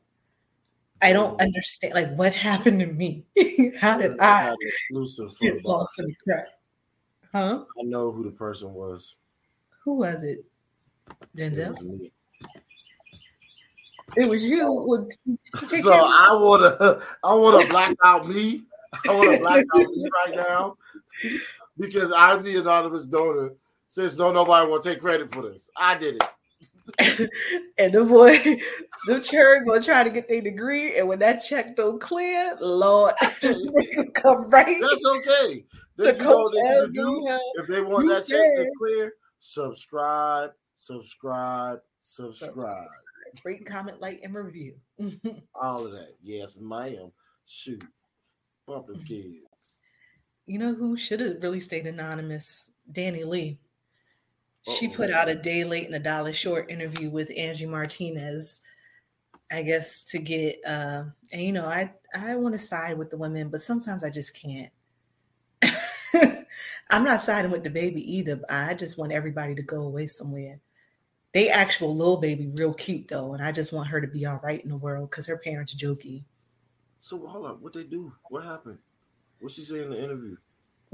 I 1.00 1.12
don't 1.12 1.40
understand. 1.40 1.94
Like, 1.94 2.14
what 2.16 2.32
happened 2.32 2.80
to 2.80 2.86
me? 2.86 3.24
How 3.78 3.96
did 3.96 4.18
I 4.20 4.54
exclusive 4.60 5.38
get 5.40 5.64
lost 5.64 5.98
in 5.98 6.14
the? 6.26 6.44
Huh? 7.32 7.64
I 7.78 7.82
know 7.84 8.10
who 8.10 8.24
the 8.24 8.30
person 8.30 8.72
was. 8.72 9.14
Who 9.84 9.94
was 9.94 10.24
it? 10.24 10.44
Denzel. 11.36 11.78
It 11.80 11.86
was, 11.86 12.10
it 14.16 14.28
was 14.28 14.48
you. 14.48 15.08
so 15.80 15.92
I 15.92 16.28
wanna, 16.32 17.00
I 17.22 17.34
wanna 17.34 17.66
black 17.68 17.94
out 18.04 18.28
me. 18.28 18.62
I 19.08 19.14
wanna 19.14 19.38
black 19.38 19.64
out 19.74 19.90
me 19.90 20.04
right 20.26 20.36
now 20.36 20.76
because 21.78 22.12
I'm 22.14 22.42
the 22.42 22.56
anonymous 22.56 23.04
donor. 23.04 23.52
Since 23.90 24.18
no 24.18 24.30
nobody 24.32 24.70
to 24.70 24.80
take 24.82 25.00
credit 25.00 25.32
for 25.32 25.42
this, 25.42 25.70
I 25.76 25.96
did 25.96 26.16
it. 26.16 26.22
and 27.78 27.92
the 27.92 28.04
boy, 28.04 28.38
the 29.06 29.20
church 29.20 29.64
gonna 29.66 29.80
try 29.80 30.02
to 30.04 30.10
get 30.10 30.28
their 30.28 30.40
degree, 30.40 30.98
and 30.98 31.08
when 31.08 31.18
that 31.20 31.38
check 31.38 31.76
don't 31.76 32.00
clear, 32.00 32.56
Lord, 32.60 33.14
come 34.14 34.48
right. 34.50 34.76
That's 34.80 35.04
okay. 35.04 35.64
To 36.00 36.14
coach 36.14 36.52
they 36.52 36.86
do, 36.92 37.38
if 37.54 37.66
they 37.66 37.80
want 37.80 38.08
that 38.08 38.26
check 38.26 38.56
to 38.56 38.70
clear, 38.78 39.12
subscribe, 39.38 40.50
subscribe, 40.76 41.80
subscribe. 42.02 42.88
Rate, 43.44 43.66
comment, 43.66 44.00
like, 44.00 44.20
and 44.22 44.34
review. 44.34 44.74
All 45.54 45.84
of 45.84 45.92
that. 45.92 46.16
Yes, 46.22 46.58
ma'am. 46.58 47.12
Shoot. 47.46 47.84
Bumping 48.66 49.00
kids. 49.08 49.78
You 50.46 50.58
know 50.58 50.74
who 50.74 50.96
should 50.96 51.20
have 51.20 51.42
really 51.42 51.60
stayed 51.60 51.86
anonymous? 51.86 52.70
DaniLeigh. 52.90 53.58
She 54.78 54.88
put 54.88 55.10
out 55.10 55.28
a 55.28 55.34
day 55.34 55.64
late 55.64 55.86
and 55.86 55.94
a 55.94 55.98
dollar 55.98 56.32
short 56.32 56.70
interview 56.70 57.08
with 57.10 57.32
Angie 57.36 57.66
Martinez, 57.66 58.60
I 59.50 59.62
guess 59.62 60.02
to 60.04 60.18
get 60.18 60.60
uh 60.66 61.04
and 61.32 61.42
you 61.42 61.52
know, 61.52 61.64
I 61.64 61.92
I 62.14 62.36
want 62.36 62.52
to 62.52 62.58
side 62.58 62.98
with 62.98 63.10
the 63.10 63.16
women, 63.16 63.48
but 63.48 63.62
sometimes 63.62 64.04
I 64.04 64.10
just 64.10 64.34
can't. 64.34 64.70
I'm 66.90 67.04
not 67.04 67.20
siding 67.20 67.50
with 67.50 67.64
DaBaby 67.64 68.02
either. 68.04 68.40
I 68.48 68.74
just 68.74 68.98
want 68.98 69.12
everybody 69.12 69.54
to 69.54 69.62
go 69.62 69.82
away 69.82 70.06
somewhere. 70.06 70.60
They 71.32 71.50
actual 71.50 71.94
little 71.94 72.16
Baby 72.16 72.48
real 72.54 72.72
cute 72.72 73.08
though, 73.08 73.34
and 73.34 73.42
I 73.42 73.52
just 73.52 73.72
want 73.72 73.88
her 73.88 74.00
to 74.00 74.06
be 74.06 74.26
all 74.26 74.40
right 74.42 74.62
in 74.62 74.70
the 74.70 74.76
world 74.76 75.10
because 75.10 75.26
her 75.26 75.38
parents 75.38 75.74
jokey. 75.74 76.24
So 77.00 77.26
hold 77.26 77.46
up, 77.46 77.60
what 77.60 77.72
they 77.72 77.84
do? 77.84 78.12
What 78.28 78.44
happened? 78.44 78.78
What 79.40 79.52
she 79.52 79.62
say 79.62 79.82
in 79.82 79.90
the 79.90 80.02
interview? 80.02 80.36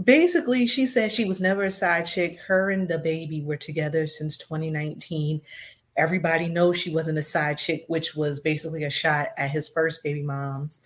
basically 0.02 0.66
she 0.66 0.86
said 0.86 1.12
she 1.12 1.24
was 1.24 1.40
never 1.40 1.64
a 1.64 1.70
side 1.70 2.04
chick 2.04 2.38
her 2.40 2.70
and 2.70 2.88
DaBaby 2.88 3.44
were 3.44 3.56
together 3.56 4.06
since 4.06 4.36
2019 4.38 5.40
everybody 5.96 6.48
knows 6.48 6.76
she 6.76 6.92
wasn't 6.92 7.16
a 7.16 7.22
side 7.22 7.56
chick 7.56 7.84
which 7.86 8.16
was 8.16 8.40
basically 8.40 8.84
a 8.84 8.90
shot 8.90 9.28
at 9.36 9.50
his 9.50 9.68
first 9.68 10.02
baby 10.02 10.22
moms 10.22 10.80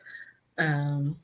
um, 0.59 1.17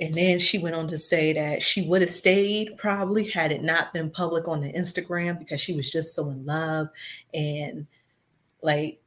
and 0.00 0.14
then 0.14 0.38
she 0.38 0.58
went 0.58 0.74
on 0.74 0.88
to 0.88 0.98
say 0.98 1.32
that 1.32 1.62
she 1.62 1.82
would 1.82 2.00
have 2.00 2.10
stayed 2.10 2.76
probably 2.76 3.28
had 3.28 3.52
it 3.52 3.62
not 3.62 3.92
been 3.92 4.10
public 4.10 4.48
on 4.48 4.60
the 4.60 4.72
instagram 4.72 5.38
because 5.38 5.60
she 5.60 5.74
was 5.74 5.90
just 5.90 6.14
so 6.14 6.28
in 6.30 6.44
love 6.44 6.88
and 7.32 7.86
like 8.62 8.98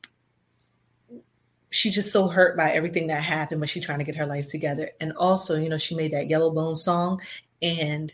she's 1.69 1.95
just 1.95 2.11
so 2.11 2.27
hurt 2.27 2.57
by 2.57 2.71
everything 2.71 3.07
that 3.07 3.21
happened, 3.21 3.59
but 3.59 3.69
she's 3.69 3.85
trying 3.85 3.99
to 3.99 4.05
get 4.05 4.15
her 4.15 4.25
life 4.25 4.47
together. 4.47 4.91
And 4.99 5.13
also, 5.13 5.55
you 5.55 5.69
know, 5.69 5.77
she 5.77 5.95
made 5.95 6.11
that 6.11 6.29
Yellow 6.29 6.51
Bone 6.51 6.75
song 6.75 7.19
and 7.61 8.13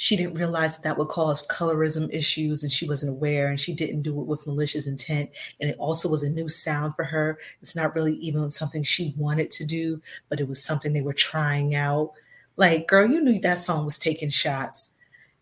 she 0.00 0.16
didn't 0.16 0.38
realize 0.38 0.76
that 0.76 0.82
that 0.82 0.96
would 0.96 1.08
cause 1.08 1.46
colorism 1.48 2.08
issues 2.10 2.62
and 2.62 2.72
she 2.72 2.88
wasn't 2.88 3.10
aware 3.12 3.48
and 3.48 3.60
she 3.60 3.74
didn't 3.74 4.00
do 4.00 4.18
it 4.18 4.26
with 4.26 4.46
malicious 4.46 4.86
intent. 4.86 5.28
And 5.60 5.68
it 5.68 5.76
also 5.78 6.08
was 6.08 6.22
a 6.22 6.30
new 6.30 6.48
sound 6.48 6.96
for 6.96 7.04
her. 7.04 7.38
It's 7.60 7.76
not 7.76 7.94
really 7.94 8.14
even 8.14 8.50
something 8.50 8.82
she 8.82 9.12
wanted 9.18 9.50
to 9.50 9.66
do, 9.66 10.00
but 10.30 10.40
it 10.40 10.48
was 10.48 10.64
something 10.64 10.94
they 10.94 11.02
were 11.02 11.12
trying 11.12 11.74
out. 11.74 12.12
Like, 12.56 12.88
girl, 12.88 13.10
you 13.10 13.20
knew 13.20 13.40
that 13.40 13.60
song 13.60 13.84
was 13.84 13.98
taking 13.98 14.30
shots. 14.30 14.92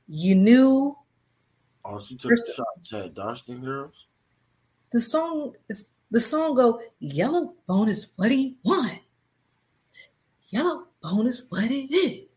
You 0.09 0.35
knew. 0.35 0.97
Oh, 1.85 2.01
she 2.01 2.17
took 2.17 2.33
a 2.33 2.85
shot 2.85 3.05
at 3.05 3.15
dark 3.15 3.37
skin 3.37 3.61
girls? 3.61 4.09
The 4.91 5.01
song 5.01 5.55
is 5.69 5.89
the 6.11 6.21
song 6.21 6.57
go, 6.57 6.83
Yellow 6.99 7.55
Bone 7.69 7.89
is 7.89 8.09
what 8.17 8.33
he 8.33 8.57
want. 8.65 8.99
Yellow 10.49 10.89
Bone 11.01 11.29
is 11.29 11.45
what 11.49 11.71
it 11.71 11.95
is. 11.95 12.28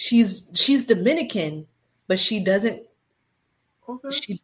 She's 0.00 0.48
she's 0.54 0.86
Dominican, 0.86 1.66
but 2.08 2.18
she 2.18 2.40
doesn't 2.40 2.84
okay. 3.86 4.10
she 4.10 4.42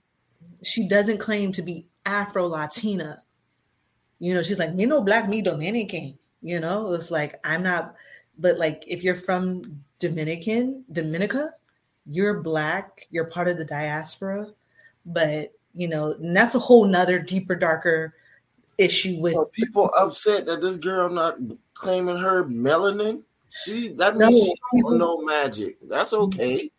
she 0.62 0.86
doesn't 0.86 1.16
claim 1.16 1.50
to 1.52 1.62
be 1.62 1.86
Afro 2.04 2.46
Latina 2.46 3.22
You 4.18 4.34
know, 4.34 4.42
she's 4.42 4.58
like, 4.58 4.74
me 4.74 4.84
no 4.84 5.00
black, 5.00 5.30
me 5.30 5.40
Dominican. 5.40 6.18
You 6.42 6.60
know, 6.60 6.92
it's 6.92 7.10
like 7.10 7.40
I'm 7.42 7.62
not, 7.62 7.94
but 8.36 8.58
like 8.58 8.84
if 8.86 9.02
you're 9.02 9.16
from 9.16 9.82
Dominican, 9.98 10.84
Dominica, 10.92 11.52
you're 12.04 12.42
black, 12.42 13.06
you're 13.08 13.30
part 13.30 13.48
of 13.48 13.56
the 13.56 13.64
diaspora, 13.64 14.48
but 15.06 15.54
you 15.72 15.88
know, 15.88 16.12
and 16.12 16.36
that's 16.36 16.54
a 16.54 16.58
whole 16.58 16.84
nother 16.84 17.18
deeper, 17.18 17.54
darker 17.54 18.12
issue 18.76 19.20
with 19.20 19.34
Are 19.34 19.46
people 19.46 19.90
upset 19.98 20.44
that 20.44 20.60
this 20.60 20.76
girl 20.76 21.08
not 21.08 21.38
claiming 21.72 22.18
her 22.18 22.44
melanin. 22.44 23.22
She 23.50 23.88
that 23.94 24.16
means 24.16 24.46
no, 24.46 24.54
she 24.72 24.82
don't 24.82 24.98
know 24.98 25.22
magic. 25.22 25.76
That's 25.88 26.12
okay. 26.12 26.70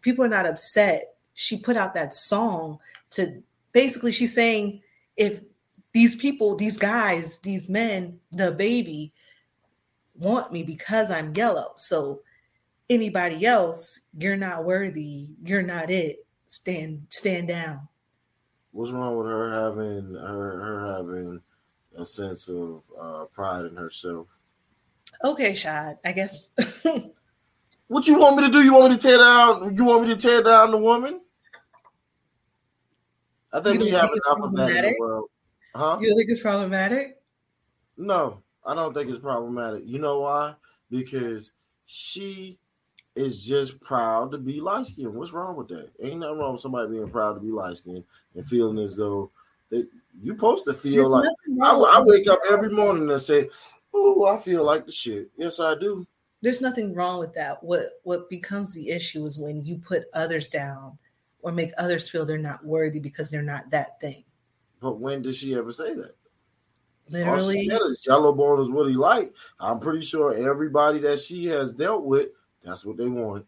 People 0.00 0.24
are 0.24 0.28
not 0.28 0.46
upset. 0.46 1.14
She 1.34 1.58
put 1.58 1.76
out 1.76 1.94
that 1.94 2.14
song 2.14 2.78
to 3.10 3.42
basically 3.72 4.12
she's 4.12 4.34
saying 4.34 4.82
if 5.16 5.40
these 5.92 6.16
people, 6.16 6.56
these 6.56 6.78
guys, 6.78 7.38
these 7.38 7.68
men, 7.68 8.20
DaBaby 8.34 9.12
want 10.14 10.52
me 10.52 10.62
because 10.62 11.10
I'm 11.10 11.34
yellow. 11.34 11.72
So 11.76 12.20
anybody 12.88 13.46
else, 13.46 14.00
you're 14.16 14.36
not 14.36 14.64
worthy. 14.64 15.28
You're 15.42 15.62
not 15.62 15.90
it. 15.90 16.26
Stand 16.46 17.06
stand 17.10 17.48
down. 17.48 17.88
What's 18.72 18.92
wrong 18.92 19.16
with 19.16 19.26
her 19.26 19.52
having 19.52 20.14
her 20.14 20.58
her 20.58 20.96
having 20.96 21.40
a 21.96 22.04
sense 22.04 22.48
of 22.48 22.82
uh, 23.00 23.24
pride 23.26 23.66
in 23.66 23.76
herself? 23.76 24.26
Okay, 25.24 25.54
Shad. 25.54 25.98
I 26.04 26.12
guess. 26.12 26.50
what 27.88 28.06
you 28.06 28.18
want 28.18 28.36
me 28.36 28.44
to 28.44 28.50
do? 28.50 28.62
You 28.62 28.72
want 28.72 28.90
me 28.90 28.96
to 28.96 29.02
tear 29.02 29.18
down? 29.18 29.76
You 29.76 29.84
want 29.84 30.02
me 30.02 30.14
to 30.14 30.20
tear 30.20 30.42
down 30.42 30.70
the 30.70 30.78
woman? 30.78 31.20
I 33.52 33.60
think 33.60 33.80
we 33.80 33.90
have 33.90 34.10
enough 34.10 34.44
of 34.44 34.54
that 34.56 34.84
in 34.84 34.92
the 34.92 34.96
world. 35.00 35.30
Huh? 35.74 35.98
You 36.00 36.16
think 36.16 36.30
it's 36.30 36.40
problematic? 36.40 37.18
No, 37.96 38.42
I 38.64 38.74
don't 38.74 38.94
think 38.94 39.10
it's 39.10 39.18
problematic. 39.18 39.82
You 39.84 39.98
know 39.98 40.20
why? 40.20 40.54
Because 40.90 41.52
she 41.86 42.58
is 43.16 43.44
just 43.44 43.80
proud 43.80 44.30
to 44.30 44.38
be 44.38 44.60
light 44.60 44.86
skinned. 44.86 45.14
What's 45.14 45.32
wrong 45.32 45.56
with 45.56 45.68
that? 45.68 45.90
Ain't 46.00 46.20
nothing 46.20 46.38
wrong 46.38 46.52
with 46.52 46.60
somebody 46.60 46.90
being 46.90 47.10
proud 47.10 47.34
to 47.34 47.40
be 47.40 47.50
light 47.50 47.76
skinned 47.76 48.04
and 48.34 48.46
feeling 48.46 48.78
as 48.78 48.96
though 48.96 49.30
they, 49.70 49.84
you 50.20 50.32
supposed 50.32 50.64
to 50.66 50.74
feel 50.74 51.10
There's 51.10 51.10
like 51.10 51.28
I, 51.62 51.70
I, 51.70 52.00
wake 52.02 52.28
up 52.28 52.40
every 52.48 52.70
morning 52.70 53.10
and 53.10 53.20
say, 53.20 53.48
"Oh, 53.92 54.26
I 54.26 54.40
feel 54.40 54.64
like 54.64 54.86
the 54.86 54.92
shit." 54.92 55.30
Yes, 55.36 55.60
I 55.60 55.74
do. 55.74 56.06
There's 56.42 56.60
nothing 56.60 56.94
wrong 56.94 57.18
with 57.18 57.34
that. 57.34 57.62
What 57.62 58.00
what 58.02 58.28
becomes 58.30 58.72
the 58.72 58.88
issue 58.88 59.26
is 59.26 59.38
when 59.38 59.64
you 59.64 59.78
put 59.78 60.04
others 60.14 60.48
down 60.48 60.98
or 61.42 61.52
make 61.52 61.72
others 61.78 62.08
feel 62.08 62.24
they're 62.24 62.38
not 62.38 62.64
worthy 62.64 63.00
because 63.00 63.30
they're 63.30 63.42
not 63.42 63.70
that 63.70 64.00
thing. 64.00 64.24
But 64.80 64.98
when 64.98 65.22
did 65.22 65.34
she 65.34 65.54
ever 65.54 65.72
say 65.72 65.94
that? 65.94 66.14
Literally, 67.08 67.68
yellow 68.06 68.32
bone 68.32 68.60
is 68.60 68.70
what 68.70 68.88
he 68.88 68.94
like. 68.94 69.34
I'm 69.58 69.80
pretty 69.80 70.02
sure 70.02 70.32
everybody 70.32 71.00
that 71.00 71.18
she 71.18 71.46
has 71.46 71.74
dealt 71.74 72.04
with, 72.04 72.28
that's 72.62 72.84
what 72.84 72.96
they 72.96 73.08
wanted. 73.08 73.46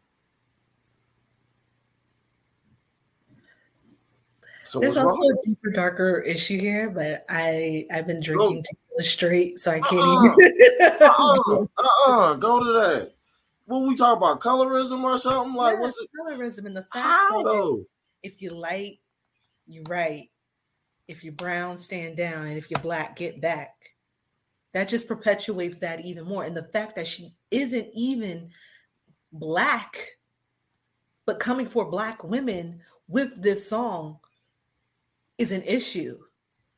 So 4.65 4.81
There's 4.81 4.97
also 4.97 5.21
wrong? 5.21 5.39
a 5.43 5.47
deeper, 5.47 5.71
darker 5.71 6.21
issue 6.21 6.59
here, 6.59 6.91
but 6.91 7.25
I 7.29 7.87
I've 7.91 8.07
been 8.07 8.21
drinking 8.21 8.65
tequila 8.65 9.03
straight, 9.03 9.59
so 9.59 9.73
I 9.73 9.81
can't 9.81 10.01
uh-uh. 10.01 10.33
even. 10.39 10.99
uh-uh. 11.01 11.67
uh-uh. 11.79 12.35
Go 12.35 12.59
to 12.61 12.73
that. 12.73 13.15
What 13.67 13.83
we 13.83 13.97
talk 13.97 14.17
about? 14.17 14.41
Colorism 14.41 15.03
or 15.03 15.19
something? 15.19 15.55
Like 15.55 15.75
yes, 15.75 15.81
what's 15.81 16.01
it? 16.01 16.11
Colorism 16.19 16.67
and 16.67 16.77
the 16.77 16.83
fact 16.83 16.93
How, 16.95 17.43
that 17.43 17.87
if 18.23 18.43
you 18.43 18.51
light, 18.51 19.01
you 19.67 19.83
right. 19.89 20.29
If 21.09 21.25
you're 21.25 21.33
brown, 21.33 21.77
stand 21.77 22.17
down, 22.17 22.47
and 22.47 22.57
if 22.57 22.71
you're 22.71 22.81
black, 22.81 23.17
get 23.17 23.41
back. 23.41 23.75
That 24.73 24.89
just 24.89 25.09
perpetuates 25.09 25.79
that 25.79 26.05
even 26.05 26.25
more. 26.25 26.45
And 26.45 26.57
the 26.57 26.63
fact 26.63 26.97
that 26.97 27.07
she 27.07 27.35
isn't 27.51 27.89
even 27.93 28.51
black, 29.33 30.17
but 31.27 31.41
coming 31.41 31.67
for 31.67 31.91
black 31.91 32.25
women 32.25 32.81
with 33.09 33.43
this 33.43 33.69
song 33.69 34.19
is 35.39 35.53
an 35.53 35.63
issue. 35.63 36.19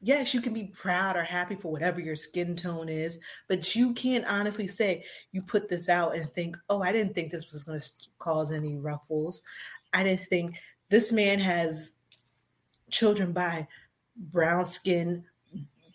Yes, 0.00 0.34
you 0.34 0.42
can 0.42 0.52
be 0.52 0.64
proud 0.64 1.16
or 1.16 1.22
happy 1.22 1.54
for 1.54 1.72
whatever 1.72 2.00
your 2.00 2.16
skin 2.16 2.56
tone 2.56 2.90
is, 2.90 3.18
but 3.48 3.74
you 3.74 3.94
can't 3.94 4.26
honestly 4.26 4.66
say 4.66 5.04
you 5.32 5.40
put 5.40 5.68
this 5.68 5.88
out 5.88 6.14
and 6.14 6.26
think, 6.26 6.58
oh, 6.68 6.82
I 6.82 6.92
didn't 6.92 7.14
think 7.14 7.30
this 7.30 7.50
was 7.50 7.64
going 7.64 7.80
to 7.80 7.90
cause 8.18 8.52
any 8.52 8.76
ruffles. 8.76 9.42
I 9.94 10.02
didn't 10.02 10.26
think 10.26 10.60
this 10.90 11.10
man 11.10 11.38
has 11.38 11.94
children 12.90 13.32
by 13.32 13.66
brown 14.16 14.66
skin 14.66 15.24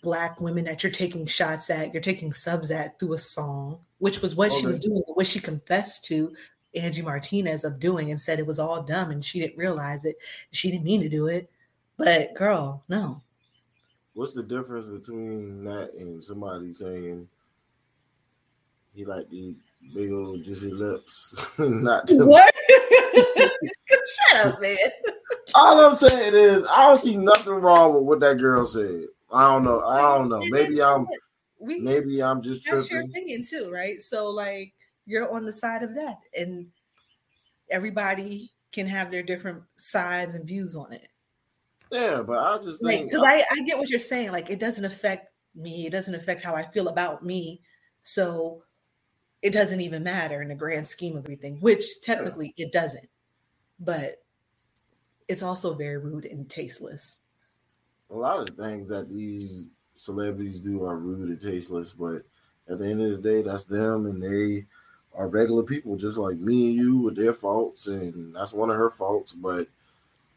black 0.02 0.40
women 0.40 0.66
that 0.66 0.84
you're 0.84 0.92
taking 0.92 1.26
shots 1.26 1.70
at, 1.70 1.94
you're 1.94 2.02
taking 2.02 2.32
subs 2.32 2.72
at 2.72 2.98
through 3.00 3.14
a 3.14 3.18
song, 3.18 3.80
which 3.98 4.22
was 4.22 4.36
what 4.36 4.52
okay. 4.52 4.62
she 4.62 4.66
was 4.66 4.80
doing, 4.80 5.04
what 5.08 5.28
she 5.28 5.40
confessed 5.40 6.06
to 6.06 6.34
Angie 6.74 7.02
Martinez 7.02 7.64
of 7.64 7.80
doing 7.80 8.12
and 8.12 8.20
said 8.20 8.40
it 8.40 8.48
was 8.48 8.60
all 8.60 8.84
dumb 8.84 9.12
and 9.12 9.24
she 9.24 9.40
didn't 9.40 9.58
realize 9.58 10.06
it. 10.06 10.18
She 10.52 10.72
didn't 10.72 10.86
mean 10.86 11.02
to 11.02 11.10
do 11.10 11.28
it. 11.28 11.52
But 12.00 12.34
girl, 12.34 12.82
no. 12.88 13.22
What's 14.14 14.32
the 14.32 14.42
difference 14.42 14.86
between 14.86 15.66
that 15.66 15.94
and 15.96 16.24
somebody 16.24 16.72
saying 16.72 17.28
he 18.96 19.04
like 19.04 19.30
the 19.30 19.54
big 19.94 20.14
old 20.14 20.46
juicy 20.46 20.72
lips? 20.72 21.46
Not 21.60 22.08
them. 22.08 22.28
what? 22.28 22.56
Shut 23.90 24.46
up, 24.46 24.62
man. 24.62 24.78
All 25.54 25.92
I'm 25.92 25.98
saying 25.98 26.34
is 26.34 26.64
I 26.70 26.88
don't 26.88 27.02
see 27.02 27.18
nothing 27.18 27.56
wrong 27.56 27.94
with 27.94 28.04
what 28.04 28.22
that 28.22 28.38
girl 28.38 28.66
said. 28.66 29.08
I 29.32 29.54
don't 29.54 29.66
know. 29.66 29.84
I 29.84 30.00
don't 30.18 30.30
know. 30.30 30.42
Maybe 30.50 30.82
I'm 30.82 31.06
we, 31.60 31.82
maybe 31.82 32.24
I'm 32.24 32.42
just 32.42 32.64
that's 32.64 32.88
tripping. 32.88 33.10
your 33.10 33.10
opinion 33.10 33.44
too, 33.44 33.70
right? 33.70 34.02
So 34.02 34.30
like 34.30 34.72
you're 35.06 35.30
on 35.30 35.46
the 35.46 35.52
side 35.52 35.84
of 35.84 35.94
that, 35.96 36.20
and 36.34 36.68
everybody 37.70 38.54
can 38.72 38.88
have 38.88 39.12
their 39.12 39.24
different 39.24 39.64
sides 39.76 40.34
and 40.34 40.46
views 40.46 40.78
on 40.78 40.94
it. 40.94 41.10
Yeah, 41.92 42.22
but 42.22 42.38
I 42.38 42.64
just 42.64 42.84
think 42.84 43.10
because 43.10 43.26
I, 43.26 43.44
I 43.52 43.62
get 43.66 43.78
what 43.78 43.90
you're 43.90 44.00
saying. 44.00 44.32
Like 44.32 44.50
it 44.50 44.60
doesn't 44.60 44.86
affect 44.86 45.34
me. 45.56 45.88
It 45.88 45.92
doesn't 45.92 46.16
affect 46.16 46.44
how 46.44 46.56
I 46.56 46.68
feel 46.70 46.88
about 46.88 47.26
me. 47.26 47.62
So 48.02 48.64
it 49.42 49.52
doesn't 49.52 49.82
even 49.82 50.04
matter 50.04 50.42
in 50.42 50.50
the 50.50 50.56
grand 50.56 50.88
scheme 50.88 51.18
of 51.18 51.26
everything, 51.26 51.60
which 51.62 52.02
technically 52.02 52.54
it 52.58 52.72
doesn't. 52.72 53.08
But 53.80 54.22
it's 55.28 55.44
also 55.44 55.74
very 55.74 55.98
rude 55.98 56.26
and 56.26 56.50
tasteless. 56.50 57.22
A 58.12 58.16
lot 58.16 58.40
of 58.40 58.46
the 58.48 58.64
things 58.64 58.90
that 58.90 59.10
these 59.10 59.68
celebrities 59.94 60.60
do 60.60 60.84
are 60.84 60.98
rude 60.98 61.30
and 61.30 61.42
tasteless, 61.42 61.94
but 61.94 62.24
at 62.70 62.80
the 62.80 62.86
end 62.86 63.02
of 63.02 63.12
the 63.12 63.30
day, 63.30 63.42
that's 63.42 63.64
them 63.64 64.06
and 64.06 64.22
they 64.22 64.66
are 65.16 65.28
regular 65.28 65.64
people 65.64 65.96
just 65.96 66.18
like 66.18 66.38
me 66.38 66.68
and 66.68 66.76
you 66.76 66.98
with 66.98 67.16
their 67.16 67.34
faults, 67.34 67.88
and 67.88 68.36
that's 68.36 68.54
one 68.54 68.70
of 68.70 68.78
her 68.78 68.90
faults. 68.90 69.34
But 69.34 69.68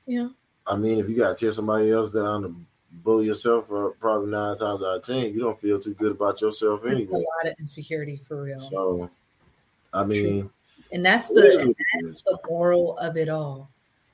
yeah, 0.07 0.29
I 0.66 0.77
mean, 0.77 0.98
if 0.98 1.09
you 1.09 1.16
got 1.16 1.37
to 1.37 1.44
tear 1.44 1.53
somebody 1.53 1.90
else 1.90 2.11
down 2.11 2.42
to 2.42 2.55
bully 2.92 3.27
yourself 3.27 3.72
up, 3.72 3.98
probably 3.98 4.31
nine 4.31 4.57
times 4.57 4.83
out 4.83 4.96
of 4.96 5.03
ten, 5.05 5.33
you 5.33 5.40
don't 5.40 5.61
feel 5.61 5.81
too 5.81 5.94
good 5.94 6.12
about 6.12 6.40
yourself 6.40 6.85
anyway. 6.85 7.07
a 7.12 7.16
lot 7.16 7.53
of 7.53 7.55
insecurity 7.59 8.20
for 8.27 8.42
real. 8.42 8.61
So, 8.61 9.11
I 9.92 10.05
mean, 10.05 10.51
and 10.92 11.05
that's 11.05 11.29
the 11.29 11.61
and 11.61 11.75
that's 12.03 12.22
the 12.22 12.38
moral 12.48 12.98
of 12.98 13.16
it 13.16 13.29
all. 13.29 13.70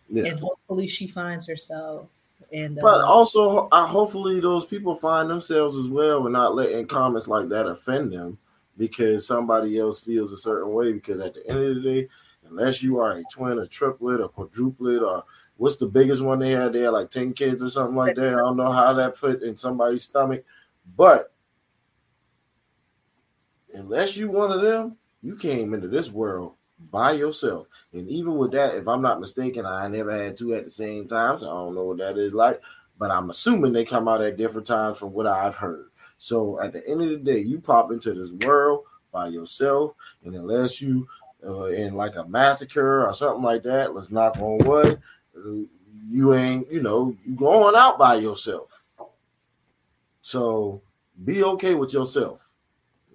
Yeah. 0.09 0.25
And 0.25 0.41
hopefully, 0.41 0.87
she 0.87 1.07
finds 1.07 1.47
herself. 1.47 2.09
And 2.53 2.77
but 2.77 3.01
uh, 3.01 3.07
also, 3.07 3.69
I 3.73 3.87
hopefully 3.87 4.41
those 4.41 4.65
people 4.65 4.95
find 4.95 5.29
themselves 5.29 5.77
as 5.77 5.89
well, 5.89 6.25
and 6.25 6.33
not 6.33 6.55
letting 6.55 6.87
comments 6.87 7.29
like 7.29 7.49
that 7.51 7.67
offend 7.67 8.13
them 8.13 8.39
because 8.79 9.27
somebody 9.27 9.79
else 9.79 10.01
feels 10.01 10.33
a 10.33 10.37
certain 10.37 10.73
way. 10.73 10.93
Because 10.93 11.21
at 11.21 11.35
the 11.35 11.47
end 11.47 11.59
of 11.59 11.75
the 11.75 11.83
day, 11.83 12.09
unless 12.49 12.83
you 12.83 12.99
are 13.01 13.19
a 13.19 13.25
twin, 13.31 13.59
a 13.59 13.67
triplet, 13.67 14.21
a 14.21 14.29
quadruplet, 14.29 15.03
or 15.03 15.25
what's 15.59 15.77
the 15.77 15.87
biggest 15.87 16.23
one 16.23 16.39
they 16.39 16.53
had? 16.53 16.73
They 16.73 16.81
had 16.81 16.91
like 16.91 17.11
10 17.11 17.35
kids 17.35 17.63
or 17.63 17.69
something 17.69 17.97
like 17.97 18.15
that. 18.15 18.33
I 18.33 18.37
don't 18.37 18.57
know 18.57 18.73
how 18.73 18.95
that 18.95 19.17
put 19.17 19.43
in 19.43 19.57
somebody's 19.57 20.05
stomach, 20.05 20.45
but 20.97 21.33
unless 23.75 24.17
you 24.17 24.31
one 24.31 24.51
of 24.51 24.63
them, 24.63 24.97
you 25.21 25.37
came 25.37 25.75
into 25.75 25.89
this 25.89 26.11
world 26.11 26.55
by 26.91 27.13
yourself. 27.13 27.67
And 27.93 28.09
even 28.09 28.37
with 28.37 28.53
that, 28.53 28.77
if 28.77 28.87
I'm 28.87 29.03
not 29.03 29.21
mistaken, 29.21 29.67
I 29.67 29.89
never 29.89 30.17
had 30.17 30.37
two 30.37 30.55
at 30.55 30.65
the 30.65 30.71
same 30.71 31.09
time, 31.09 31.41
so 31.41 31.47
I 31.47 31.51
don't 31.51 31.75
know 31.75 31.85
what 31.85 31.99
that 31.99 32.17
is 32.17 32.33
like. 32.33 32.63
But 32.97 33.11
I'm 33.11 33.31
assuming 33.31 33.73
they 33.73 33.85
come 33.85 34.09
out 34.09 34.23
at 34.23 34.37
different 34.37 34.67
times 34.67 34.99
from 34.99 35.13
what 35.13 35.27
I've 35.27 35.57
heard. 35.57 35.91
So 36.19 36.61
at 36.61 36.73
the 36.73 36.87
end 36.89 37.03
of 37.03 37.11
the 37.11 37.17
day, 37.17 37.41
you 37.41 37.61
pop 37.61 37.91
into 37.91 38.15
this 38.15 38.31
world 38.47 38.85
by 39.13 39.29
yourself, 39.29 39.95
and 40.25 40.35
unless 40.35 40.81
you 40.81 41.09
uh, 41.45 41.67
in 41.67 41.95
like 41.95 42.17
a 42.17 42.27
massacre 42.27 43.07
or 43.07 43.15
something 43.15 43.43
like 43.43 43.63
that, 43.65 43.95
let's 43.95 44.11
knock 44.11 44.37
on 44.39 44.59
wood 44.59 45.01
you 46.11 46.35
ain't, 46.35 46.71
you 46.71 46.83
know, 46.83 47.17
you 47.25 47.35
going 47.35 47.75
out 47.77 47.99
by 47.99 48.17
yourself. 48.17 48.83
So 50.23 50.83
be 51.25 51.43
okay 51.43 51.75
with 51.75 51.93
yourself. 51.93 52.45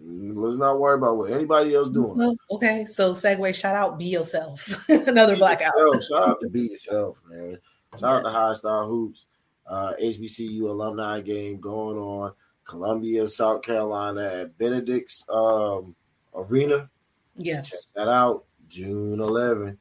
Let's 0.05 0.57
not 0.57 0.79
worry 0.79 0.97
about 0.97 1.17
what 1.17 1.31
anybody 1.31 1.73
else 1.75 1.89
doing. 1.89 2.37
Okay, 2.51 2.85
so 2.85 3.13
segue. 3.13 3.55
Shout 3.55 3.75
out, 3.75 3.97
be 3.97 4.05
yourself. 4.05 4.67
Another 4.89 5.33
be 5.33 5.39
blackout. 5.39 5.73
Yourself. 5.77 6.03
Shout 6.03 6.29
out 6.29 6.41
to 6.41 6.49
be 6.49 6.61
yourself, 6.61 7.17
man. 7.29 7.57
Shout 7.97 8.03
out 8.17 8.23
to 8.23 8.29
High 8.29 8.53
Star 8.53 8.85
Hoops, 8.85 9.27
uh, 9.67 9.93
HBCU 10.01 10.63
alumni 10.63 11.21
game 11.21 11.59
going 11.59 11.97
on. 11.97 12.33
Columbia, 12.65 13.27
South 13.27 13.61
Carolina 13.61 14.25
at 14.25 14.57
Benedict's 14.57 15.25
um, 15.29 15.95
Arena. 16.33 16.89
Yes. 17.37 17.69
Check 17.87 17.95
that 17.95 18.09
out. 18.09 18.45
June 18.69 19.19
11. 19.19 19.77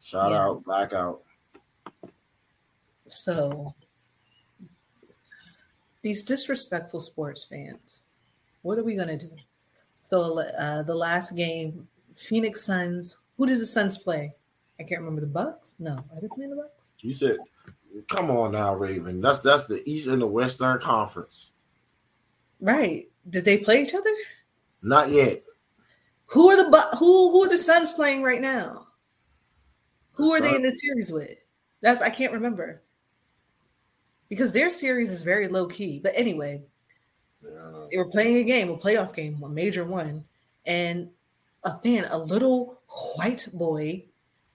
Shout 0.00 0.30
Yes. 0.30 0.40
out, 0.40 0.64
blackout. 0.64 1.22
So 3.06 3.74
these 6.02 6.22
disrespectful 6.22 7.00
sports 7.00 7.44
fans, 7.44 8.08
what 8.62 8.78
are 8.78 8.84
we 8.84 8.94
gonna 8.96 9.16
do? 9.18 9.30
So 10.00 10.40
uh, 10.40 10.82
the 10.82 10.94
last 10.94 11.36
game, 11.36 11.88
Phoenix 12.14 12.62
Suns. 12.62 13.18
Who 13.36 13.46
did 13.46 13.58
the 13.58 13.66
Suns 13.66 13.98
play? 13.98 14.34
I 14.78 14.82
can't 14.84 15.00
remember 15.00 15.20
the 15.20 15.26
Bucks. 15.26 15.76
No, 15.78 15.92
are 15.92 16.20
they 16.20 16.28
playing 16.28 16.50
the 16.50 16.56
Bucks? 16.56 16.92
You 17.00 17.14
said, 17.14 17.36
come 18.08 18.30
on 18.30 18.52
now, 18.52 18.74
Raven. 18.74 19.20
That's 19.20 19.40
that's 19.40 19.66
the 19.66 19.82
East 19.88 20.08
and 20.08 20.22
the 20.22 20.26
Western 20.26 20.78
Conference. 20.78 21.52
Right. 22.60 23.08
Did 23.28 23.44
they 23.44 23.58
play 23.58 23.82
each 23.82 23.94
other? 23.94 24.10
Not 24.82 25.10
yet. 25.10 25.42
Who 26.26 26.48
are 26.50 26.56
the 26.56 26.70
Bu- 26.70 26.96
who 26.98 27.30
who 27.30 27.44
are 27.44 27.48
the 27.48 27.58
Suns 27.58 27.92
playing 27.92 28.22
right 28.22 28.40
now? 28.40 28.86
Who 30.12 30.28
The 30.28 30.34
are 30.34 30.40
they 30.40 30.54
in 30.56 30.62
the 30.62 30.72
series 30.72 31.12
with? 31.12 31.36
That's 31.80 32.00
I 32.00 32.10
can't 32.10 32.32
remember. 32.32 32.82
Because 34.34 34.52
their 34.52 34.68
series 34.68 35.12
is 35.12 35.22
very 35.22 35.46
low 35.46 35.66
key. 35.66 36.00
But 36.00 36.12
anyway, 36.16 36.60
Yeah. 37.40 37.86
they 37.90 37.96
were 37.98 38.10
playing 38.10 38.36
a 38.38 38.42
game, 38.42 38.68
a 38.68 38.76
playoff 38.76 39.14
game, 39.14 39.40
a 39.44 39.48
major 39.48 39.84
one, 39.84 40.24
and 40.66 41.08
a 41.62 41.78
fan, 41.78 42.06
a 42.10 42.18
little 42.18 42.80
white 43.14 43.46
boy, 43.52 44.04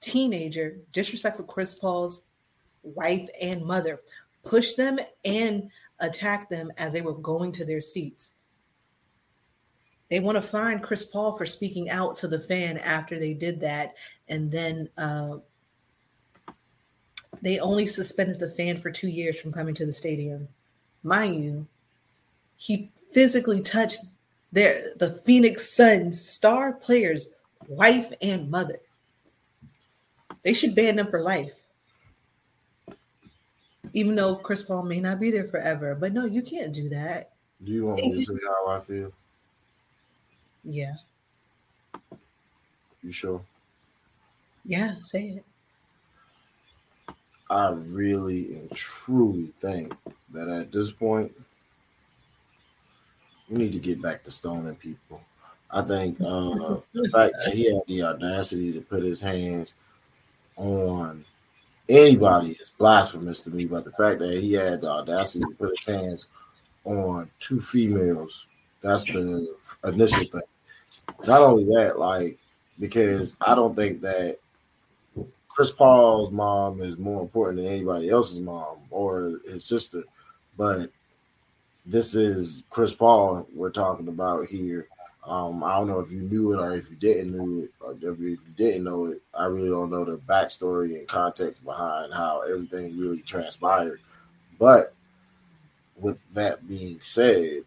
teenager, 0.01 0.79
disrespectful 0.91 1.45
Chris 1.45 1.73
Paul's 1.73 2.23
wife 2.83 3.29
and 3.41 3.65
mother, 3.65 4.01
pushed 4.43 4.75
them 4.75 4.99
and 5.23 5.69
attacked 5.99 6.49
them 6.49 6.71
as 6.77 6.91
they 6.91 7.01
were 7.01 7.13
going 7.13 7.53
to 7.53 7.63
their 7.63 7.81
seats. 7.81 8.33
They 10.09 10.19
want 10.19 10.35
to 10.35 10.41
find 10.41 10.83
Chris 10.83 11.05
Paul 11.05 11.37
for 11.37 11.45
speaking 11.45 11.89
out 11.89 12.15
to 12.15 12.27
the 12.27 12.39
fan 12.39 12.79
after 12.79 13.17
they 13.17 13.33
did 13.33 13.61
that, 13.61 13.95
and 14.27 14.51
then 14.51 14.89
uh, 14.97 15.37
they 17.41 17.59
only 17.59 17.85
suspended 17.85 18.39
the 18.39 18.49
fan 18.49 18.77
for 18.77 18.91
two 18.91 19.07
years 19.07 19.39
from 19.39 19.51
coming 19.51 19.75
to 19.75 19.85
the 19.85 19.91
stadium. 19.91 20.47
Mind 21.03 21.43
you, 21.43 21.67
he 22.57 22.91
physically 23.11 23.61
touched 23.61 24.05
their 24.51 24.93
the 24.97 25.11
Phoenix 25.25 25.71
Suns 25.71 26.23
star 26.23 26.73
players' 26.73 27.29
wife 27.67 28.11
and 28.21 28.49
mother. 28.49 28.79
They 30.43 30.53
should 30.53 30.75
ban 30.75 30.95
them 30.95 31.07
for 31.07 31.21
life. 31.21 31.53
Even 33.93 34.15
though 34.15 34.35
Chris 34.35 34.63
Paul 34.63 34.83
may 34.83 34.99
not 34.99 35.19
be 35.19 35.31
there 35.31 35.45
forever. 35.45 35.95
But 35.95 36.13
no, 36.13 36.25
you 36.25 36.41
can't 36.41 36.73
do 36.73 36.89
that. 36.89 37.31
Do 37.63 37.71
you 37.71 37.85
want 37.85 38.01
me 38.01 38.13
to 38.13 38.21
say 38.21 38.39
how 38.45 38.67
I 38.69 38.79
feel? 38.79 39.11
Yeah. 40.63 40.95
You 43.01 43.11
sure? 43.11 43.41
Yeah, 44.65 44.95
say 45.03 45.29
it. 45.29 45.45
I 47.49 47.69
really 47.69 48.55
and 48.55 48.71
truly 48.71 49.51
think 49.59 49.93
that 50.33 50.49
at 50.49 50.71
this 50.71 50.91
point, 50.91 51.31
we 53.49 53.57
need 53.57 53.73
to 53.73 53.79
get 53.79 54.01
back 54.01 54.23
to 54.23 54.31
stoning 54.31 54.75
people. 54.75 55.21
I 55.71 55.81
think 55.81 56.19
uh, 56.21 56.77
the 56.93 57.09
fact 57.11 57.33
that 57.43 57.53
he 57.53 57.73
had 57.73 57.83
the 57.87 58.03
audacity 58.03 58.71
to 58.73 58.81
put 58.81 59.03
his 59.03 59.21
hands 59.21 59.73
on 60.55 61.25
anybody 61.87 62.51
is 62.51 62.71
blasphemous 62.77 63.41
to 63.43 63.49
me. 63.49 63.65
But 63.65 63.85
the 63.85 63.91
fact 63.91 64.19
that 64.19 64.39
he 64.39 64.53
had 64.53 64.81
the 64.81 64.89
audacity 64.89 65.39
to 65.39 65.55
put 65.57 65.73
his 65.77 65.87
hands 65.87 66.27
on 66.85 67.29
two 67.39 67.59
females, 67.59 68.45
that's 68.81 69.05
the 69.05 69.55
initial 69.83 70.23
thing. 70.23 70.41
Not 71.25 71.41
only 71.41 71.65
that, 71.75 71.97
like, 71.97 72.37
because 72.79 73.35
I 73.41 73.55
don't 73.55 73.75
think 73.75 74.01
that 74.01 74.39
Chris 75.59 75.71
Paul's 75.73 76.31
mom 76.31 76.79
is 76.79 76.97
more 76.97 77.21
important 77.21 77.57
than 77.57 77.67
anybody 77.67 78.09
else's 78.09 78.39
mom 78.39 78.77
or 78.89 79.41
his 79.45 79.65
sister, 79.65 80.05
but 80.57 80.89
this 81.85 82.15
is 82.15 82.63
Chris 82.69 82.95
Paul 82.95 83.45
we're 83.53 83.69
talking 83.69 84.07
about 84.07 84.47
here. 84.47 84.87
Um, 85.25 85.61
I 85.61 85.75
don't 85.75 85.89
know 85.89 85.99
if 85.99 86.13
you 86.13 86.21
knew 86.21 86.53
it 86.53 86.61
or 86.61 86.77
if 86.77 86.89
you 86.89 86.95
didn't 86.95 87.35
know 87.35 87.63
it, 87.63 87.71
or 87.81 87.91
if 87.91 88.19
you 88.21 88.37
didn't 88.55 88.85
know 88.85 89.07
it. 89.07 89.21
I 89.33 89.47
really 89.47 89.67
don't 89.67 89.91
know 89.91 90.05
the 90.05 90.17
backstory 90.19 90.97
and 90.97 91.05
context 91.09 91.65
behind 91.65 92.13
how 92.13 92.43
everything 92.43 92.97
really 92.97 93.21
transpired. 93.23 93.99
But 94.57 94.93
with 95.97 96.19
that 96.35 96.69
being 96.69 97.01
said, 97.03 97.63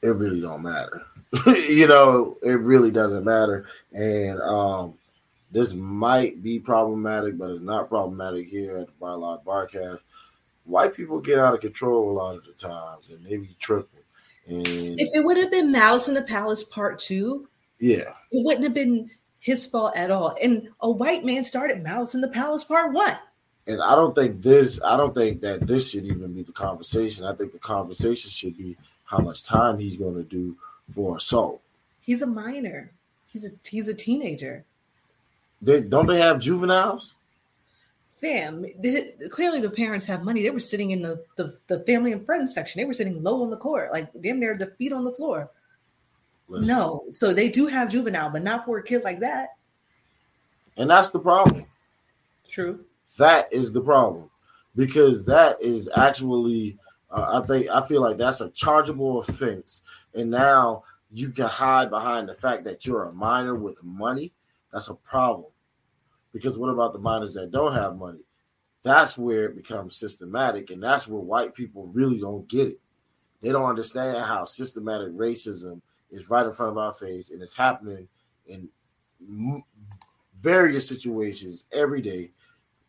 it 0.00 0.08
really 0.10 0.40
don't 0.40 0.62
matter. 0.62 1.02
you 1.46 1.88
know, 1.88 2.36
it 2.40 2.60
really 2.60 2.92
doesn't 2.92 3.24
matter. 3.24 3.66
And 3.92 4.40
um, 4.42 4.94
this 5.52 5.74
might 5.74 6.42
be 6.42 6.58
problematic, 6.58 7.38
but 7.38 7.50
it's 7.50 7.60
not 7.62 7.88
problematic 7.88 8.48
here 8.48 8.78
at 8.78 8.86
the 8.86 8.92
Bar 8.98 9.16
Live 9.18 9.40
Barcast. 9.44 10.00
White 10.64 10.94
people 10.94 11.20
get 11.20 11.38
out 11.38 11.54
of 11.54 11.60
control 11.60 12.10
a 12.10 12.12
lot 12.12 12.34
of 12.36 12.44
the 12.44 12.52
times, 12.52 13.10
and 13.10 13.24
they 13.24 13.36
be 13.36 13.56
tripping. 13.60 14.00
And 14.46 14.66
If 14.98 15.10
it 15.14 15.24
would 15.24 15.36
have 15.36 15.50
been 15.50 15.70
Malice 15.70 16.08
in 16.08 16.14
the 16.14 16.22
Palace 16.22 16.64
Part 16.64 16.98
Two, 16.98 17.48
yeah, 17.78 18.14
it 18.30 18.44
wouldn't 18.44 18.64
have 18.64 18.74
been 18.74 19.10
his 19.38 19.66
fault 19.66 19.94
at 19.96 20.10
all. 20.10 20.34
And 20.42 20.68
a 20.80 20.90
white 20.90 21.24
man 21.24 21.44
started 21.44 21.82
Malice 21.82 22.14
in 22.14 22.20
the 22.20 22.28
Palace 22.28 22.64
Part 22.64 22.92
One. 22.92 23.18
and 23.66 23.82
I 23.82 23.94
don't 23.94 24.14
think 24.14 24.40
this. 24.42 24.80
I 24.82 24.96
don't 24.96 25.14
think 25.14 25.40
that 25.42 25.66
this 25.66 25.90
should 25.90 26.04
even 26.04 26.32
be 26.32 26.42
the 26.42 26.52
conversation. 26.52 27.24
I 27.26 27.34
think 27.34 27.52
the 27.52 27.58
conversation 27.58 28.30
should 28.30 28.56
be 28.56 28.76
how 29.04 29.18
much 29.18 29.44
time 29.44 29.78
he's 29.78 29.96
going 29.96 30.14
to 30.14 30.22
do 30.22 30.56
for 30.92 31.16
assault. 31.18 31.60
He's 32.00 32.22
a 32.22 32.26
minor. 32.26 32.92
He's 33.26 33.44
a 33.48 33.52
he's 33.68 33.88
a 33.88 33.94
teenager. 33.94 34.64
They, 35.62 35.80
don't 35.80 36.06
they 36.06 36.20
have 36.20 36.40
juveniles? 36.40 37.14
Fam, 38.20 38.62
the, 38.62 39.12
clearly 39.30 39.60
the 39.60 39.70
parents 39.70 40.06
have 40.06 40.22
money. 40.24 40.42
They 40.42 40.50
were 40.50 40.60
sitting 40.60 40.90
in 40.90 41.02
the, 41.02 41.24
the 41.36 41.56
the 41.66 41.80
family 41.80 42.12
and 42.12 42.24
friends 42.24 42.54
section. 42.54 42.80
They 42.80 42.84
were 42.84 42.92
sitting 42.92 43.22
low 43.22 43.42
on 43.42 43.50
the 43.50 43.56
court, 43.56 43.90
like 43.92 44.10
damn 44.20 44.38
near 44.38 44.54
the 44.56 44.66
feet 44.78 44.92
on 44.92 45.02
the 45.02 45.10
floor. 45.12 45.50
Listen, 46.48 46.68
No, 46.68 47.04
so 47.10 47.32
they 47.32 47.48
do 47.48 47.66
have 47.66 47.90
juvenile, 47.90 48.30
but 48.30 48.42
not 48.44 48.64
for 48.64 48.78
a 48.78 48.82
kid 48.82 49.02
like 49.02 49.18
that. 49.20 49.50
and 50.76 50.88
that's 50.90 51.10
the 51.10 51.18
problem. 51.20 51.64
True. 52.48 52.84
That 53.18 53.52
is 53.52 53.72
the 53.72 53.80
problem 53.80 54.30
because 54.76 55.24
that 55.24 55.60
is 55.60 55.88
actually, 55.96 56.78
uh, 57.10 57.40
I 57.42 57.46
think, 57.46 57.68
I 57.70 57.86
feel 57.86 58.02
like 58.02 58.18
that's 58.18 58.40
a 58.40 58.50
chargeable 58.50 59.18
offense. 59.20 59.82
And 60.14 60.30
now 60.30 60.84
you 61.10 61.30
can 61.30 61.46
hide 61.46 61.90
behind 61.90 62.28
the 62.28 62.34
fact 62.34 62.64
that 62.64 62.86
you're 62.86 63.04
a 63.04 63.12
minor 63.12 63.54
with 63.54 63.82
money. 63.82 64.32
That's 64.72 64.88
a 64.88 64.94
problem. 64.94 65.50
Because 66.32 66.56
what 66.58 66.70
about 66.70 66.92
the 66.92 66.98
minors 66.98 67.34
that 67.34 67.50
don't 67.50 67.74
have 67.74 67.96
money? 67.96 68.20
That's 68.82 69.16
where 69.16 69.44
it 69.46 69.56
becomes 69.56 69.96
systematic. 69.96 70.70
And 70.70 70.82
that's 70.82 71.06
where 71.06 71.20
white 71.20 71.54
people 71.54 71.86
really 71.88 72.18
don't 72.18 72.48
get 72.48 72.68
it. 72.68 72.80
They 73.40 73.50
don't 73.50 73.68
understand 73.68 74.24
how 74.24 74.44
systematic 74.44 75.08
racism 75.12 75.80
is 76.10 76.30
right 76.30 76.46
in 76.46 76.52
front 76.52 76.72
of 76.72 76.78
our 76.78 76.92
face 76.92 77.30
and 77.30 77.42
it's 77.42 77.54
happening 77.54 78.08
in 78.46 78.68
m- 79.28 79.62
various 80.40 80.86
situations 80.88 81.66
every 81.72 82.00
day 82.02 82.32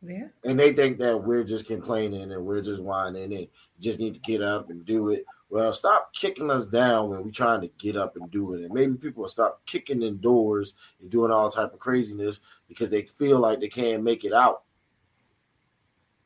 Yeah. 0.01 0.27
and 0.43 0.59
they 0.59 0.73
think 0.73 0.97
that 0.99 1.23
we're 1.23 1.43
just 1.43 1.67
complaining 1.67 2.31
and 2.31 2.45
we're 2.45 2.61
just 2.61 2.81
whining 2.83 3.33
and 3.33 3.47
just 3.79 3.99
need 3.99 4.13
to 4.15 4.19
get 4.19 4.41
up 4.41 4.69
and 4.69 4.85
do 4.85 5.09
it. 5.09 5.25
Well, 5.53 5.71
stop 5.71 6.11
kicking 6.15 6.49
us 6.49 6.65
down 6.65 7.09
when 7.09 7.23
we're 7.23 7.29
trying 7.29 7.61
to 7.61 7.67
get 7.77 7.95
up 7.95 8.15
and 8.15 8.31
do 8.31 8.55
it. 8.55 8.63
And 8.63 8.73
maybe 8.73 8.95
people 8.95 9.21
will 9.21 9.29
stop 9.29 9.61
kicking 9.67 10.01
in 10.01 10.17
doors 10.17 10.73
and 10.99 11.11
doing 11.11 11.29
all 11.29 11.51
type 11.51 11.71
of 11.73 11.79
craziness 11.79 12.39
because 12.67 12.89
they 12.89 13.03
feel 13.03 13.37
like 13.37 13.59
they 13.59 13.67
can't 13.67 14.01
make 14.01 14.23
it 14.23 14.33
out. 14.33 14.63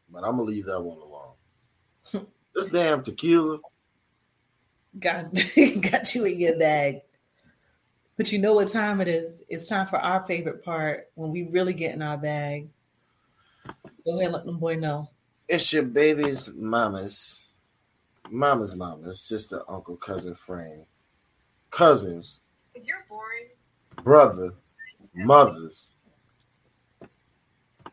But 0.09 0.23
I'm 0.23 0.37
gonna 0.37 0.43
leave 0.43 0.67
that 0.67 0.79
one 0.79 0.99
alone. 0.99 2.25
this 2.55 2.67
damn 2.67 3.03
tequila. 3.03 3.59
Got 4.97 5.33
got 5.91 6.15
you 6.15 6.23
in 6.23 6.39
your 6.39 6.57
bag. 6.57 7.01
But 8.15 8.31
you 8.31 8.39
know 8.39 8.53
what 8.53 8.69
time 8.69 9.01
it 9.01 9.09
is? 9.09 9.41
It's 9.49 9.67
time 9.67 9.87
for 9.87 9.99
our 9.99 10.23
favorite 10.23 10.63
part 10.63 11.11
when 11.15 11.31
we 11.31 11.49
really 11.51 11.73
get 11.73 11.93
in 11.93 12.01
our 12.01 12.17
bag. 12.17 12.69
Go 14.05 14.21
ahead, 14.21 14.31
let 14.31 14.45
them 14.45 14.57
boy 14.57 14.75
know. 14.75 15.09
It's 15.49 15.73
your 15.73 15.83
baby's 15.83 16.47
mama's, 16.47 17.46
mama's 18.29 18.75
mama's 18.75 19.21
sister, 19.21 19.61
uncle, 19.69 19.95
cousin, 19.97 20.35
friend, 20.35 20.85
cousins, 21.69 22.41
You're 22.75 23.05
boring. 23.09 23.47
brother, 24.03 24.51
mothers, 25.15 25.93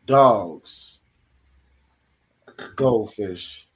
dogs, 0.05 0.99
goldfish, 2.75 3.67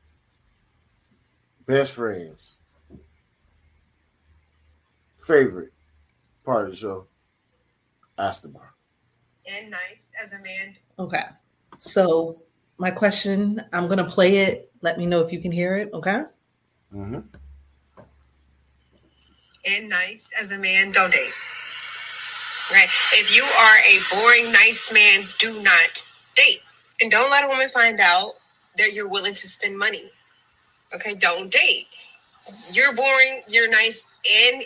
best 1.66 1.94
friends, 1.94 2.58
favorite 5.18 5.74
part 6.46 6.66
of 6.66 6.72
the 6.72 6.78
show, 6.78 7.08
Ask 8.18 8.42
the 8.42 8.50
Bar. 8.50 8.74
and 9.46 9.70
nice 9.72 10.08
as 10.24 10.32
a 10.34 10.40
man. 10.44 10.76
Okay. 10.98 11.24
So 11.78 12.44
my 12.78 12.92
question, 12.92 13.64
I'm 13.72 13.88
gonna 13.88 14.04
play 14.08 14.38
it. 14.40 14.72
Let 14.82 14.98
me 14.98 15.06
know 15.06 15.22
if 15.22 15.32
you 15.32 15.40
can 15.42 15.52
hear 15.52 15.78
it. 15.78 15.90
Okay. 15.94 16.24
Mm-hmm. 16.94 17.20
and 19.66 19.90
nice 19.90 20.30
as 20.40 20.52
a 20.52 20.58
man, 20.58 20.92
don't 20.92 21.12
date. 21.12 21.32
Right? 22.72 22.88
If 23.14 23.36
you 23.36 23.44
are 23.44 23.78
a 23.80 24.00
boring, 24.12 24.52
nice 24.52 24.92
man, 24.92 25.28
do 25.40 25.62
not 25.62 26.04
date. 26.36 26.62
And 27.02 27.12
don't 27.12 27.32
let 27.32 27.44
a 27.46 27.48
woman 27.48 27.70
find 27.70 28.00
out 28.00 28.34
that 28.78 28.94
you're 28.94 29.08
willing 29.08 29.34
to 29.36 29.48
spend 29.48 29.78
money. 29.78 30.12
Okay, 30.94 31.16
don't 31.16 31.52
date. 31.52 31.88
You're 32.74 32.94
boring, 32.94 33.44
you're 33.48 33.70
nice, 33.70 34.04
and 34.46 34.64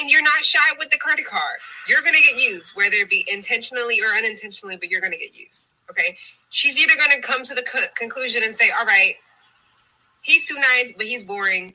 and 0.00 0.10
you're 0.10 0.22
not 0.22 0.44
shy 0.44 0.58
with 0.78 0.90
the 0.90 0.98
credit 0.98 1.26
card. 1.26 1.58
You're 1.88 2.02
gonna 2.02 2.20
get 2.20 2.40
used, 2.40 2.72
whether 2.76 2.96
it 2.96 3.10
be 3.10 3.26
intentionally 3.30 4.00
or 4.00 4.08
unintentionally, 4.16 4.76
but 4.76 4.90
you're 4.90 5.00
gonna 5.00 5.18
get 5.18 5.34
used. 5.36 5.70
Okay, 5.90 6.16
she's 6.50 6.78
either 6.78 6.94
gonna 6.98 7.20
come 7.22 7.44
to 7.44 7.54
the 7.54 7.62
co- 7.62 7.86
conclusion 7.96 8.42
and 8.42 8.54
say, 8.54 8.70
"All 8.70 8.86
right, 8.86 9.14
he's 10.22 10.46
too 10.46 10.54
nice, 10.56 10.92
but 10.96 11.06
he's 11.06 11.24
boring. 11.24 11.74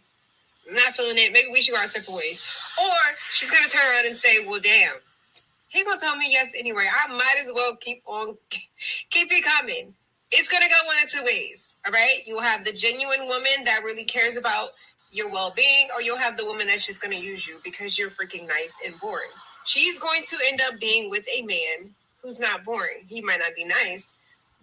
I'm 0.68 0.76
not 0.76 0.94
feeling 0.96 1.18
it. 1.18 1.34
Maybe 1.34 1.50
we 1.52 1.62
should 1.62 1.74
go 1.74 1.82
our 1.82 1.88
separate 1.88 2.14
ways." 2.16 2.42
Or 2.82 2.98
she's 3.34 3.52
gonna 3.52 3.70
turn 3.70 3.86
around 3.88 4.08
and 4.08 4.18
say, 4.18 4.40
"Well, 4.46 4.60
damn, 4.60 4.96
he 5.70 5.84
gonna 5.84 6.00
tell 6.00 6.16
me 6.18 6.32
yes 6.32 6.54
anyway. 6.58 6.88
I 6.92 7.08
might 7.08 7.36
as 7.40 7.52
well 7.54 7.76
keep 7.76 8.04
on, 8.06 8.38
keep 9.10 9.32
it 9.32 9.44
coming." 9.44 9.96
It's 10.32 10.50
gonna 10.50 10.68
go 10.68 10.88
one 10.88 10.98
of 11.04 11.10
two 11.10 11.24
ways. 11.24 11.78
All 11.86 11.92
right, 11.92 12.24
you'll 12.26 12.42
have 12.42 12.66
the 12.66 12.74
genuine 12.74 13.28
woman 13.28 13.66
that 13.66 13.84
really 13.84 14.04
cares 14.06 14.36
about 14.36 14.70
your 15.12 15.30
well-being, 15.30 15.90
or 15.96 16.02
you'll 16.02 16.18
have 16.18 16.38
the 16.38 16.46
woman 16.46 16.66
that's 16.68 16.88
just 16.88 17.02
gonna 17.02 17.16
use 17.16 17.48
you 17.48 17.60
because 17.64 18.00
you're 18.00 18.10
freaking 18.10 18.48
nice 18.48 18.74
and 18.84 19.00
boring. 19.00 19.30
She's 19.66 20.00
going 20.00 20.24
to 20.24 20.38
end 20.48 20.62
up 20.62 20.80
being 20.80 21.10
with 21.10 21.26
a 21.30 21.44
man 21.44 21.94
who's 22.22 22.40
not 22.40 22.64
boring. 22.64 23.06
He 23.08 23.22
might 23.22 23.40
not 23.40 23.56
be 23.56 23.64
nice, 23.66 24.16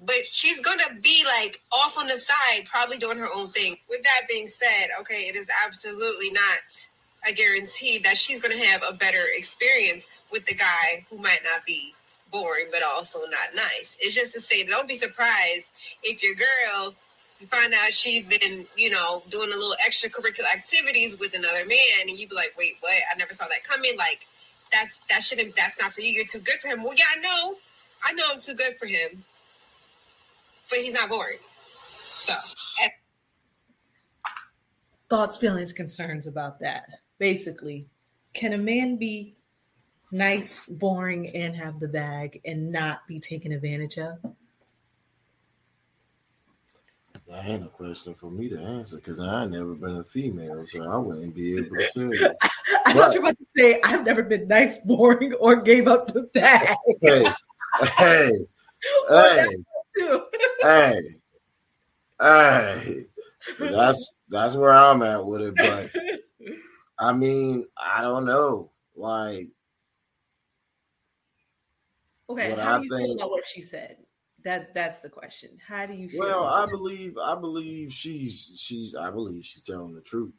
but 0.04 0.26
she's 0.26 0.60
gonna 0.60 0.98
be 1.00 1.24
like 1.26 1.60
off 1.72 1.98
on 1.98 2.06
the 2.06 2.18
side, 2.18 2.64
probably 2.64 2.98
doing 2.98 3.18
her 3.18 3.28
own 3.34 3.50
thing. 3.50 3.76
With 3.88 4.02
that 4.02 4.28
being 4.28 4.48
said, 4.48 4.88
okay, 5.00 5.22
it 5.28 5.36
is 5.36 5.48
absolutely 5.64 6.30
not 6.30 6.88
a 7.28 7.32
guarantee 7.32 7.98
that 7.98 8.16
she's 8.16 8.40
gonna 8.40 8.64
have 8.64 8.82
a 8.88 8.94
better 8.94 9.22
experience 9.36 10.06
with 10.32 10.46
the 10.46 10.54
guy 10.54 11.04
who 11.10 11.18
might 11.18 11.40
not 11.44 11.66
be 11.66 11.94
boring 12.32 12.66
but 12.70 12.82
also 12.82 13.20
not 13.20 13.54
nice. 13.54 13.96
It's 14.00 14.14
just 14.14 14.34
to 14.34 14.40
say, 14.40 14.64
don't 14.64 14.88
be 14.88 14.94
surprised 14.94 15.72
if 16.02 16.22
your 16.22 16.34
girl 16.34 16.94
you 17.40 17.46
find 17.46 17.72
out 17.72 17.92
she's 17.94 18.26
been, 18.26 18.66
you 18.76 18.90
know, 18.90 19.22
doing 19.30 19.48
a 19.50 19.56
little 19.56 19.74
extracurricular 19.88 20.54
activities 20.54 21.18
with 21.18 21.34
another 21.34 21.64
man, 21.66 22.08
and 22.08 22.10
you 22.18 22.28
be 22.28 22.34
like, 22.34 22.52
wait, 22.58 22.74
what? 22.80 22.92
I 22.92 23.16
never 23.16 23.32
saw 23.32 23.46
that 23.48 23.64
coming. 23.64 23.96
Like, 23.96 24.26
that's 24.70 25.00
that 25.08 25.22
shouldn't. 25.22 25.56
That's 25.56 25.80
not 25.80 25.92
for 25.92 26.02
you. 26.02 26.08
You're 26.08 26.26
too 26.26 26.40
good 26.40 26.58
for 26.60 26.68
him. 26.68 26.84
Well, 26.84 26.94
yeah, 26.94 27.04
I 27.16 27.20
know. 27.20 27.56
I 28.04 28.12
know 28.12 28.24
I'm 28.32 28.40
too 28.40 28.54
good 28.54 28.76
for 28.78 28.86
him, 28.86 29.24
but 30.70 30.78
he's 30.78 30.94
not 30.94 31.10
boring. 31.10 31.38
So, 32.10 32.34
Thoughts, 35.10 35.36
feelings, 35.36 35.72
concerns 35.72 36.28
about 36.28 36.60
that. 36.60 36.88
Basically, 37.18 37.88
can 38.32 38.52
a 38.52 38.58
man 38.58 38.96
be 38.96 39.34
nice, 40.12 40.68
boring, 40.68 41.34
and 41.34 41.54
have 41.56 41.80
the 41.80 41.88
bag 41.88 42.40
and 42.44 42.70
not 42.70 43.06
be 43.08 43.18
taken 43.18 43.50
advantage 43.50 43.98
of? 43.98 44.18
That 47.28 47.44
ain't 47.44 47.64
a 47.64 47.68
question 47.68 48.14
for 48.14 48.30
me 48.30 48.48
to 48.48 48.58
answer 48.58 48.96
because 48.96 49.20
I 49.20 49.42
ain't 49.42 49.52
never 49.52 49.74
been 49.74 49.96
a 49.96 50.04
female, 50.04 50.64
so 50.66 50.88
I 50.88 50.96
wouldn't 50.96 51.34
be 51.34 51.56
able 51.56 51.76
to 51.76 51.90
tell 51.92 52.14
you. 52.14 52.34
I 52.86 52.92
thought 52.92 53.14
you 53.14 53.20
were 53.20 53.28
about 53.28 53.38
to 53.38 53.46
say 53.56 53.80
I've 53.84 54.04
never 54.04 54.22
been 54.22 54.46
nice, 54.48 54.78
boring, 54.84 55.32
or 55.34 55.56
gave 55.60 55.88
up 55.88 56.12
the 56.12 56.22
bag. 56.22 56.76
Hey, 57.02 57.24
hey, 57.24 57.32
hey, 57.98 58.30
that 59.08 59.64
too. 59.98 60.24
hey, 60.62 61.00
hey. 62.20 63.06
That's 63.58 64.12
that's 64.28 64.54
where 64.54 64.72
I'm 64.72 65.02
at 65.02 65.24
with 65.24 65.40
it. 65.40 65.54
But 65.56 65.90
I 66.98 67.12
mean, 67.12 67.66
I 67.76 68.02
don't 68.02 68.24
know. 68.26 68.70
Like, 68.96 69.48
Okay, 72.28 72.54
how 72.54 72.76
I 72.76 72.78
do 72.78 72.84
you 72.84 72.90
feel 72.90 72.98
think- 73.06 73.20
about 73.20 73.30
what 73.30 73.46
she 73.46 73.60
said? 73.60 73.96
That 74.42 74.72
that's 74.72 75.00
the 75.00 75.08
question. 75.10 75.50
How 75.66 75.84
do 75.84 75.92
you 75.92 76.08
feel? 76.08 76.20
well, 76.20 76.44
I 76.44 76.62
that? 76.62 76.70
believe, 76.70 77.18
I 77.18 77.34
believe 77.34 77.92
she's 77.92 78.52
she's, 78.56 78.94
I 78.94 79.10
believe 79.10 79.44
she's 79.44 79.60
telling 79.62 79.94
the 79.94 80.00
truth. 80.00 80.32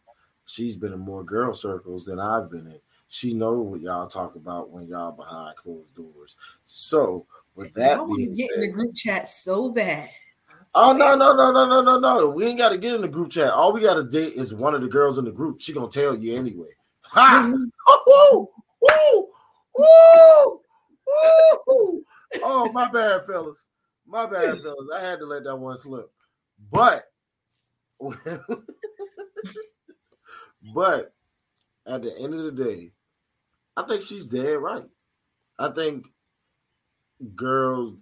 She's 0.47 0.75
been 0.75 0.91
in 0.93 0.99
more 0.99 1.23
girl 1.23 1.53
circles 1.53 2.05
than 2.05 2.19
I've 2.19 2.49
been 2.49 2.65
in. 2.67 2.79
She 3.09 3.33
know 3.33 3.53
what 3.59 3.81
y'all 3.81 4.07
talk 4.07 4.35
about 4.35 4.71
when 4.71 4.87
y'all 4.87 5.11
behind 5.11 5.55
closed 5.57 5.93
doors. 5.93 6.35
So, 6.65 7.27
with 7.55 7.73
that 7.73 7.97
Y'all 7.97 8.15
being 8.15 8.33
get 8.33 8.51
in 8.51 8.61
the 8.61 8.67
group 8.67 8.95
chat 8.95 9.27
so 9.29 9.69
bad. 9.69 10.09
Oh 10.73 10.93
no 10.93 11.15
no 11.15 11.35
no 11.35 11.51
no 11.51 11.67
no 11.67 11.81
no 11.81 11.99
no! 11.99 12.29
We 12.29 12.45
ain't 12.45 12.57
got 12.57 12.69
to 12.69 12.77
get 12.77 12.95
in 12.95 13.01
the 13.01 13.07
group 13.09 13.31
chat. 13.31 13.51
All 13.51 13.73
we 13.73 13.81
got 13.81 13.95
to 13.95 14.05
date 14.05 14.33
is 14.35 14.53
one 14.53 14.73
of 14.73 14.81
the 14.81 14.87
girls 14.87 15.17
in 15.17 15.25
the 15.25 15.31
group. 15.31 15.59
She 15.59 15.73
gonna 15.73 15.89
tell 15.89 16.15
you 16.15 16.37
anyway. 16.37 16.69
Ha! 17.13 17.43
Mm-hmm. 17.45 17.65
Woo! 18.07 18.49
Woo! 18.81 19.27
Woo! 19.77 20.61
Woo! 21.67 22.05
Oh 22.41 22.71
my 22.71 22.89
bad, 22.89 23.25
fellas. 23.25 23.67
My 24.07 24.25
bad, 24.25 24.61
fellas. 24.61 24.87
I 24.95 25.01
had 25.01 25.19
to 25.19 25.25
let 25.25 25.43
that 25.43 25.57
one 25.57 25.77
slip. 25.77 26.09
But, 26.71 27.03
but 30.73 31.13
at 31.85 32.01
the 32.01 32.17
end 32.17 32.33
of 32.33 32.43
the 32.45 32.51
day, 32.63 32.93
I 33.75 33.83
think 33.83 34.03
she's 34.03 34.27
dead 34.27 34.57
right. 34.57 34.85
I 35.59 35.69
think 35.69 36.05
girls, 37.35 37.93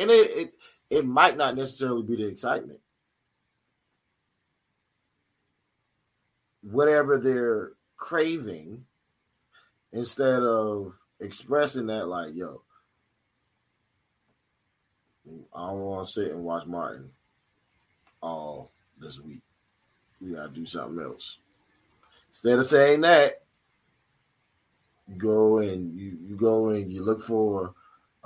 and 0.00 0.10
it, 0.10 0.30
it 0.36 0.54
it 0.90 1.06
might 1.06 1.36
not 1.36 1.56
necessarily 1.56 2.02
be 2.02 2.16
the 2.16 2.26
excitement. 2.26 2.80
Whatever 6.62 7.18
they're 7.18 7.72
craving, 7.96 8.84
instead 9.92 10.42
of 10.42 10.94
expressing 11.20 11.86
that, 11.86 12.06
like, 12.08 12.34
yo, 12.34 12.62
I 15.54 15.68
don't 15.68 15.80
want 15.80 16.06
to 16.06 16.12
sit 16.12 16.30
and 16.30 16.44
watch 16.44 16.66
Martin 16.66 17.10
all 18.22 18.70
this 18.98 19.20
week. 19.20 19.42
We 20.20 20.32
got 20.32 20.54
to 20.54 20.60
do 20.60 20.66
something 20.66 21.02
else. 21.04 21.38
Instead 22.28 22.58
of 22.58 22.66
saying 22.66 23.00
that, 23.02 23.42
you 25.08 25.14
go 25.16 25.58
and 25.58 25.98
you, 25.98 26.18
you 26.20 26.36
go 26.36 26.68
and 26.70 26.92
you 26.92 27.02
look 27.02 27.22
for, 27.22 27.74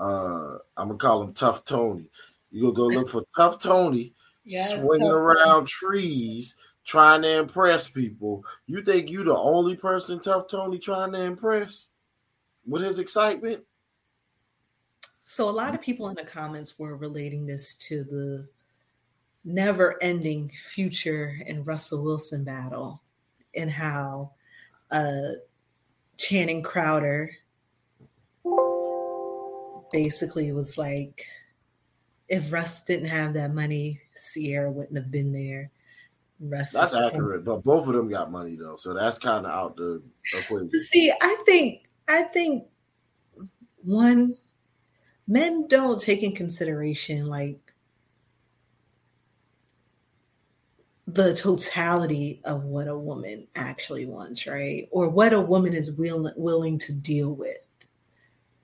uh, 0.01 0.59
I'm 0.77 0.89
to 0.89 0.95
call 0.97 1.23
him 1.23 1.35
Tough 1.35 1.65
Tony. 1.65 2.09
You 2.51 2.63
gonna 2.63 2.75
go 2.75 2.87
look 2.87 3.09
for 3.09 3.23
Tough 3.37 3.61
Tony 3.61 4.15
Yes, 4.45 4.73
swinging 4.73 5.07
Tough 5.07 5.13
around 5.13 5.69
trees 5.69 6.57
trying 6.85 7.23
to 7.23 7.39
impress 7.39 7.89
people. 7.89 8.45
You 8.67 8.83
think 8.83 9.11
you 9.11 9.23
the 9.23 9.37
only 9.37 9.77
person 9.77 10.19
Tough 10.21 10.49
Tony 10.49 10.79
trying 10.79 11.13
to 11.13 11.23
impress 11.23 11.89
with 12.67 12.83
his 12.83 12.99
excitement? 12.99 13.63
So 15.23 15.49
a 15.49 15.53
lot 15.53 15.75
of 15.75 15.81
people 15.81 16.09
in 16.09 16.17
the 16.17 16.25
comments 16.25 16.79
were 16.79 16.97
relating 16.97 17.47
this 17.47 17.75
to 17.77 18.03
the 18.03 18.49
never-ending 19.45 20.51
Future 20.51 21.41
and 21.47 21.67
Russell 21.67 22.03
Wilson 22.03 22.43
battle, 22.43 23.03
and 23.55 23.71
how 23.71 24.33
uh, 24.91 25.35
Channing 26.17 26.63
Crowder 26.63 27.31
basically 29.93 30.49
it 30.49 30.55
was 30.55 30.79
like, 30.79 31.27
if 32.29 32.53
Russ 32.53 32.83
didn't 32.85 33.09
have 33.09 33.35
that 33.35 33.55
money, 33.55 34.01
Ciara 34.35 34.71
wouldn't 34.71 34.97
have 34.97 35.11
been 35.11 35.33
there. 35.33 35.71
Russ 36.41 36.73
That's 36.73 36.95
accurate, 36.95 37.45
but 37.45 37.63
both 37.63 37.87
of 37.87 37.95
them 37.95 38.09
got 38.09 38.31
money 38.31 38.57
though, 38.57 38.77
so 38.77 38.95
that's 38.95 39.19
kind 39.19 39.45
of 39.45 39.53
out 39.53 39.77
the 39.77 40.03
equation. 40.33 40.71
See, 40.71 41.13
I 41.21 41.43
think 41.45 41.91
I 42.09 42.23
think 42.23 42.65
one 43.83 44.37
men 45.29 45.69
don't 45.69 46.01
take 46.01 46.23
in 46.23 46.35
consideration 46.35 47.27
like 47.27 47.59
the 51.07 51.35
totality 51.35 52.41
of 52.45 52.65
what 52.65 52.89
a 52.89 52.97
woman 52.97 53.47
actually 53.55 54.07
wants, 54.07 54.47
right? 54.47 54.89
Or 54.91 55.09
what 55.09 55.33
a 55.33 55.41
woman 55.41 55.75
is 55.75 55.93
will, 55.93 56.33
willing 56.37 56.79
to 56.79 56.93
deal 56.93 57.35
with. 57.35 57.59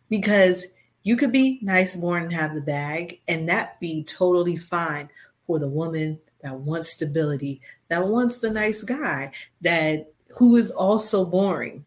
Because 0.08 0.66
you 1.06 1.16
could 1.16 1.30
be 1.30 1.60
nice, 1.62 1.94
born, 1.94 2.24
and 2.24 2.32
have 2.32 2.52
the 2.52 2.60
bag, 2.60 3.20
and 3.28 3.48
that 3.48 3.78
be 3.78 4.02
totally 4.02 4.56
fine 4.56 5.08
for 5.46 5.60
the 5.60 5.68
woman 5.68 6.18
that 6.42 6.58
wants 6.58 6.88
stability, 6.88 7.60
that 7.86 8.08
wants 8.08 8.38
the 8.38 8.50
nice 8.50 8.82
guy, 8.82 9.30
that 9.60 10.12
who 10.36 10.56
is 10.56 10.72
also 10.72 11.24
boring. 11.24 11.84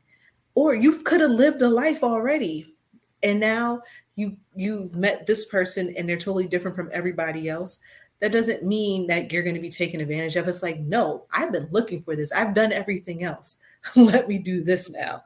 Or 0.55 0.73
you 0.73 0.93
could 0.99 1.19
have 1.19 1.31
lived 1.31 1.61
a 1.61 1.67
life 1.67 2.01
already, 2.01 2.73
and 3.21 3.41
now 3.41 3.81
you 4.15 4.37
you've 4.55 4.95
met 4.95 5.27
this 5.27 5.43
person 5.43 5.93
and 5.97 6.07
they're 6.07 6.15
totally 6.15 6.47
different 6.47 6.77
from 6.77 6.89
everybody 6.93 7.49
else 7.49 7.81
that 8.21 8.31
doesn't 8.31 8.63
mean 8.63 9.07
that 9.07 9.33
you're 9.33 9.43
going 9.43 9.55
to 9.55 9.61
be 9.61 9.69
taken 9.69 9.99
advantage 9.99 10.37
of. 10.37 10.47
It's 10.47 10.63
like, 10.63 10.79
no, 10.79 11.25
I've 11.33 11.51
been 11.51 11.67
looking 11.71 12.01
for 12.03 12.15
this. 12.15 12.31
I've 12.31 12.53
done 12.53 12.71
everything 12.71 13.23
else. 13.23 13.57
Let 13.97 14.29
me 14.29 14.37
do 14.37 14.63
this 14.63 14.89
now. 14.89 15.23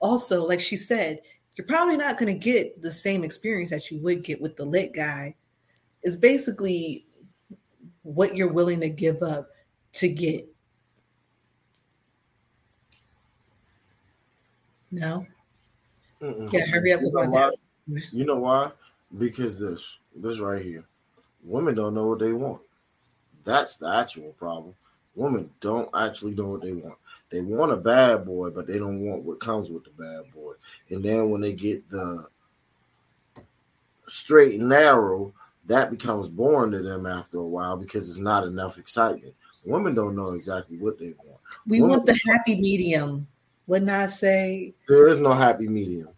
Also, 0.00 0.44
like 0.44 0.60
she 0.60 0.74
said, 0.74 1.20
you're 1.56 1.66
probably 1.66 1.96
not 1.96 2.18
going 2.18 2.32
to 2.32 2.38
get 2.38 2.80
the 2.80 2.90
same 2.90 3.24
experience 3.24 3.70
that 3.70 3.90
you 3.90 3.98
would 3.98 4.22
get 4.22 4.40
with 4.40 4.56
the 4.56 4.64
lit 4.64 4.94
guy. 4.94 5.34
It's 6.02 6.16
basically 6.16 7.06
what 8.02 8.34
you're 8.34 8.52
willing 8.52 8.80
to 8.80 8.88
give 8.88 9.22
up 9.22 9.50
to 9.94 10.08
get. 10.08 10.48
No. 14.90 15.26
Mm-mm. 16.20 16.52
Yeah, 16.52 16.66
hurry 16.66 16.92
up 16.92 17.00
you 17.00 17.10
know 17.12 17.28
why? 17.28 17.50
You 18.12 18.24
know 18.24 18.36
why? 18.36 18.70
Because 19.18 19.58
this, 19.58 19.98
this 20.14 20.38
right 20.38 20.62
here, 20.62 20.84
women 21.42 21.74
don't 21.74 21.94
know 21.94 22.06
what 22.06 22.18
they 22.18 22.32
want. 22.32 22.60
That's 23.44 23.76
the 23.76 23.88
actual 23.88 24.32
problem. 24.38 24.74
Women 25.14 25.50
don't 25.60 25.88
actually 25.94 26.34
know 26.34 26.46
what 26.46 26.62
they 26.62 26.72
want. 26.72 26.96
They 27.32 27.40
want 27.40 27.72
a 27.72 27.76
bad 27.76 28.26
boy, 28.26 28.50
but 28.50 28.66
they 28.66 28.78
don't 28.78 29.00
want 29.00 29.22
what 29.22 29.40
comes 29.40 29.70
with 29.70 29.84
the 29.84 29.90
bad 29.90 30.30
boy. 30.34 30.52
And 30.90 31.02
then 31.02 31.30
when 31.30 31.40
they 31.40 31.54
get 31.54 31.88
the 31.88 32.26
straight 34.06 34.60
and 34.60 34.68
narrow, 34.68 35.32
that 35.64 35.90
becomes 35.90 36.28
boring 36.28 36.72
to 36.72 36.82
them 36.82 37.06
after 37.06 37.38
a 37.38 37.46
while 37.46 37.78
because 37.78 38.06
it's 38.06 38.18
not 38.18 38.44
enough 38.44 38.76
excitement. 38.76 39.34
Women 39.64 39.94
don't 39.94 40.14
know 40.14 40.32
exactly 40.32 40.76
what 40.76 40.98
they 40.98 41.14
want. 41.24 41.40
We 41.66 41.80
Women, 41.80 41.96
want 41.96 42.06
the 42.06 42.20
happy 42.30 42.60
medium. 42.60 43.26
Wouldn't 43.66 43.90
I 43.90 44.06
say? 44.06 44.74
There 44.86 45.08
is 45.08 45.18
no 45.18 45.32
happy 45.32 45.68
medium. 45.68 46.08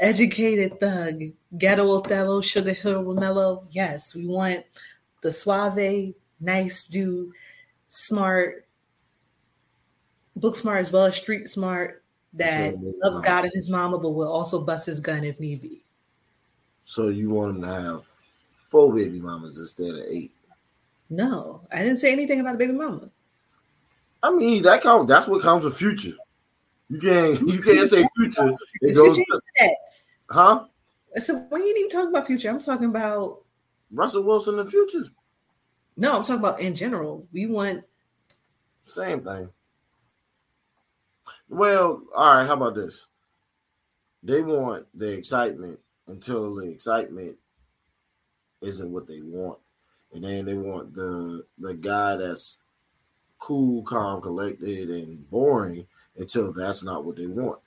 Educated 0.00 0.80
thug, 0.80 1.20
ghetto 1.58 1.86
Othello, 1.98 2.40
sugar 2.40 2.72
hill 2.72 3.04
Romello. 3.04 3.66
Yes, 3.72 4.14
we 4.14 4.24
want 4.24 4.64
the 5.20 5.32
suave, 5.32 6.14
nice 6.40 6.86
dude, 6.86 7.32
smart, 7.88 8.64
book 10.42 10.56
smart 10.56 10.80
as 10.80 10.92
well 10.92 11.06
as 11.06 11.16
street 11.16 11.48
smart 11.48 12.02
that 12.34 12.74
loves 13.02 13.20
God 13.20 13.44
and 13.44 13.52
his 13.54 13.70
mama, 13.70 13.98
but 13.98 14.10
will 14.10 14.30
also 14.30 14.60
bust 14.60 14.86
his 14.86 15.00
gun 15.00 15.24
if 15.24 15.38
need 15.40 15.62
be. 15.62 15.82
So 16.84 17.08
you 17.08 17.30
want 17.30 17.56
him 17.56 17.62
to 17.62 17.68
have 17.68 18.02
four 18.68 18.92
baby 18.92 19.20
mamas 19.20 19.58
instead 19.58 19.94
of 19.94 20.04
eight? 20.08 20.32
No, 21.08 21.62
I 21.72 21.78
didn't 21.78 21.98
say 21.98 22.12
anything 22.12 22.40
about 22.40 22.56
a 22.56 22.58
baby 22.58 22.72
mama. 22.72 23.08
I 24.22 24.30
mean 24.30 24.62
that 24.64 24.82
comes. 24.82 25.08
That's 25.08 25.28
what 25.28 25.42
comes 25.42 25.64
with 25.64 25.76
future. 25.76 26.14
You 26.90 26.98
can't. 27.00 27.40
You 27.40 27.62
can't 27.62 27.88
say 27.88 28.04
future. 28.16 28.54
It 28.80 28.94
goes. 28.94 29.16
To, 29.16 29.76
huh? 30.28 30.64
So 31.16 31.38
when 31.50 31.62
you 31.62 31.74
even 31.76 31.90
talking 31.90 32.08
about 32.08 32.26
future, 32.26 32.50
I'm 32.50 32.60
talking 32.60 32.88
about 32.88 33.42
Russell 33.92 34.24
Wilson 34.24 34.58
in 34.58 34.64
the 34.64 34.70
future. 34.70 35.04
No, 35.96 36.16
I'm 36.16 36.22
talking 36.22 36.36
about 36.36 36.60
in 36.60 36.74
general. 36.74 37.26
We 37.32 37.46
want 37.46 37.84
same 38.86 39.20
thing. 39.20 39.48
Well, 41.52 42.02
all 42.16 42.36
right. 42.36 42.46
How 42.46 42.54
about 42.54 42.74
this? 42.74 43.08
They 44.22 44.40
want 44.40 44.86
the 44.94 45.12
excitement 45.12 45.78
until 46.06 46.54
the 46.54 46.62
excitement 46.62 47.36
isn't 48.62 48.90
what 48.90 49.06
they 49.06 49.20
want, 49.20 49.58
and 50.14 50.24
then 50.24 50.46
they 50.46 50.54
want 50.54 50.94
the 50.94 51.44
the 51.58 51.74
guy 51.74 52.16
that's 52.16 52.56
cool, 53.38 53.82
calm, 53.82 54.22
collected, 54.22 54.88
and 54.88 55.28
boring 55.30 55.86
until 56.16 56.54
that's 56.54 56.82
not 56.82 57.04
what 57.04 57.16
they 57.16 57.26
want. 57.26 57.60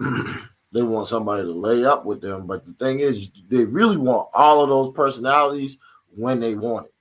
they 0.72 0.82
want 0.82 1.06
somebody 1.06 1.42
to 1.42 1.52
lay 1.52 1.84
up 1.84 2.06
with 2.06 2.22
them, 2.22 2.46
but 2.46 2.64
the 2.64 2.72
thing 2.72 3.00
is, 3.00 3.30
they 3.48 3.66
really 3.66 3.98
want 3.98 4.30
all 4.32 4.62
of 4.62 4.70
those 4.70 4.94
personalities 4.94 5.76
when 6.16 6.40
they 6.40 6.54
want 6.54 6.86
it. 6.86 6.94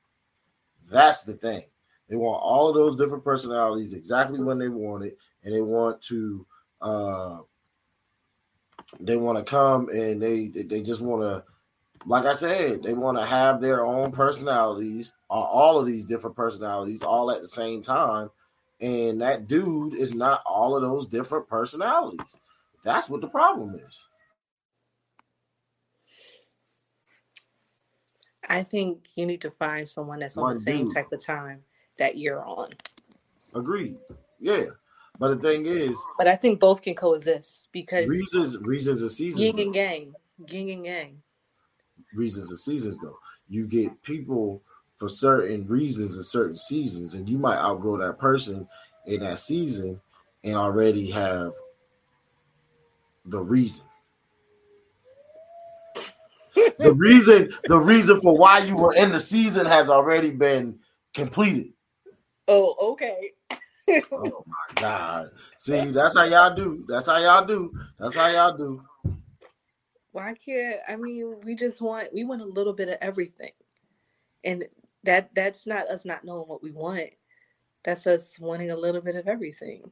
That's 0.92 1.24
the 1.24 1.36
thing. 1.36 1.64
They 2.10 2.18
want 2.18 2.42
all 2.44 2.68
of 2.68 2.76
those 2.76 2.98
different 2.98 3.24
personalities 3.24 3.94
exactly 3.94 4.42
when 4.42 4.60
they 4.60 4.70
want 4.70 5.06
it, 5.06 5.18
and 5.46 5.56
they 5.56 5.62
want 5.62 6.02
to 6.02 6.46
uh 6.82 7.40
they 9.00 9.16
want 9.16 9.38
to 9.38 9.44
come 9.44 9.90
and 9.90 10.22
they 10.22 10.48
they 10.48 10.82
just 10.82 11.02
want 11.02 11.22
to 11.22 11.44
like 12.08 12.26
I 12.26 12.34
said, 12.34 12.84
they 12.84 12.94
want 12.94 13.18
to 13.18 13.26
have 13.26 13.62
their 13.62 13.84
own 13.84 14.12
personalities, 14.12 15.12
all 15.30 15.80
of 15.80 15.88
these 15.88 16.06
different 16.06 16.36
personalities, 16.36 17.02
all 17.02 17.32
at 17.32 17.42
the 17.42 17.48
same 17.48 17.82
time. 17.82 18.30
And 18.80 19.22
that 19.22 19.48
dude 19.48 19.96
is 19.96 20.14
not 20.14 20.44
all 20.46 20.76
of 20.76 20.84
those 20.84 21.08
different 21.08 21.48
personalities. 21.48 22.38
That's 22.84 23.10
what 23.10 23.22
the 23.22 23.28
problem 23.28 23.76
is. 23.76 24.08
I 28.48 28.62
think 28.62 29.08
you 29.16 29.26
need 29.26 29.42
to 29.42 29.50
find 29.52 29.88
someone 29.88 30.20
that's 30.20 30.38
on 30.38 30.54
the 30.54 30.60
same 30.60 30.86
dude. 30.86 30.94
type 30.94 31.12
of 31.12 31.20
time 31.20 31.64
that 31.98 32.18
you're 32.18 32.46
on. 32.46 32.70
Agreed. 33.56 33.98
Yeah. 34.40 34.66
But 35.20 35.30
the 35.30 35.38
thing 35.38 35.66
is, 35.66 35.98
but 36.18 36.28
I 36.28 36.36
think 36.36 36.60
both 36.60 36.82
can 36.82 36.96
coexist 36.96 37.70
because 37.72 38.08
reasons, 38.08 38.58
reasons 38.58 39.02
of 39.02 39.12
seasons, 39.12 39.44
yin 39.44 39.60
and 39.60 39.76
yang, 39.76 40.16
yin 40.50 40.70
and 40.70 40.86
yang. 40.86 41.22
Reasons 42.14 42.52
of 42.52 42.60
seasons, 42.60 42.98
though, 42.98 43.18
you 43.48 43.68
get 43.68 44.02
people 44.04 44.62
for 44.98 45.10
certain 45.10 45.68
reasons 45.68 46.16
in 46.18 46.24
certain 46.24 46.58
seasons, 46.58 47.14
and 47.14 47.30
you 47.30 47.38
might 47.38 47.58
outgrow 47.58 47.98
that 47.98 48.20
person 48.20 48.68
in 49.06 49.22
that 49.22 49.40
season 49.40 50.00
and 50.44 50.56
already 50.56 51.10
have 51.12 51.54
the 53.26 53.40
reason. 53.40 53.84
the 56.56 56.94
reason, 56.98 57.54
the 57.68 57.78
reason 57.78 58.22
for 58.22 58.38
why 58.38 58.60
you 58.60 58.76
were 58.76 58.94
in 58.94 59.12
the 59.12 59.20
season 59.20 59.66
has 59.66 59.90
already 59.90 60.32
been 60.32 60.80
completed. 61.14 61.74
Oh, 62.48 62.92
okay. 62.92 63.32
Oh 63.90 64.44
my 64.48 64.76
god! 64.82 65.30
See, 65.58 65.86
that's 65.92 66.18
how 66.18 66.24
y'all 66.24 66.56
do. 66.56 66.86
That's 66.88 67.08
how 67.08 67.18
y'all 67.18 67.46
do. 67.46 67.72
That's 68.00 68.16
how 68.16 68.28
y'all 68.28 68.58
do. 68.58 68.84
Why 70.12 70.34
can't 70.34 70.78
I 70.88 70.96
mean? 70.96 71.42
We 71.44 71.56
just 71.56 71.82
want 71.82 72.14
we 72.14 72.24
want 72.24 72.42
a 72.42 72.48
little 72.48 72.74
bit 72.74 72.90
of 72.90 72.98
everything, 73.02 73.52
and 74.44 74.66
that 75.04 75.34
that's 75.36 75.68
not 75.68 75.88
us 75.88 76.06
not 76.06 76.24
knowing 76.24 76.48
what 76.48 76.64
we 76.64 76.72
want. 76.72 77.10
That's 77.84 78.08
us 78.08 78.40
wanting 78.40 78.72
a 78.72 78.78
little 78.78 79.02
bit 79.02 79.16
of 79.16 79.28
everything. 79.28 79.92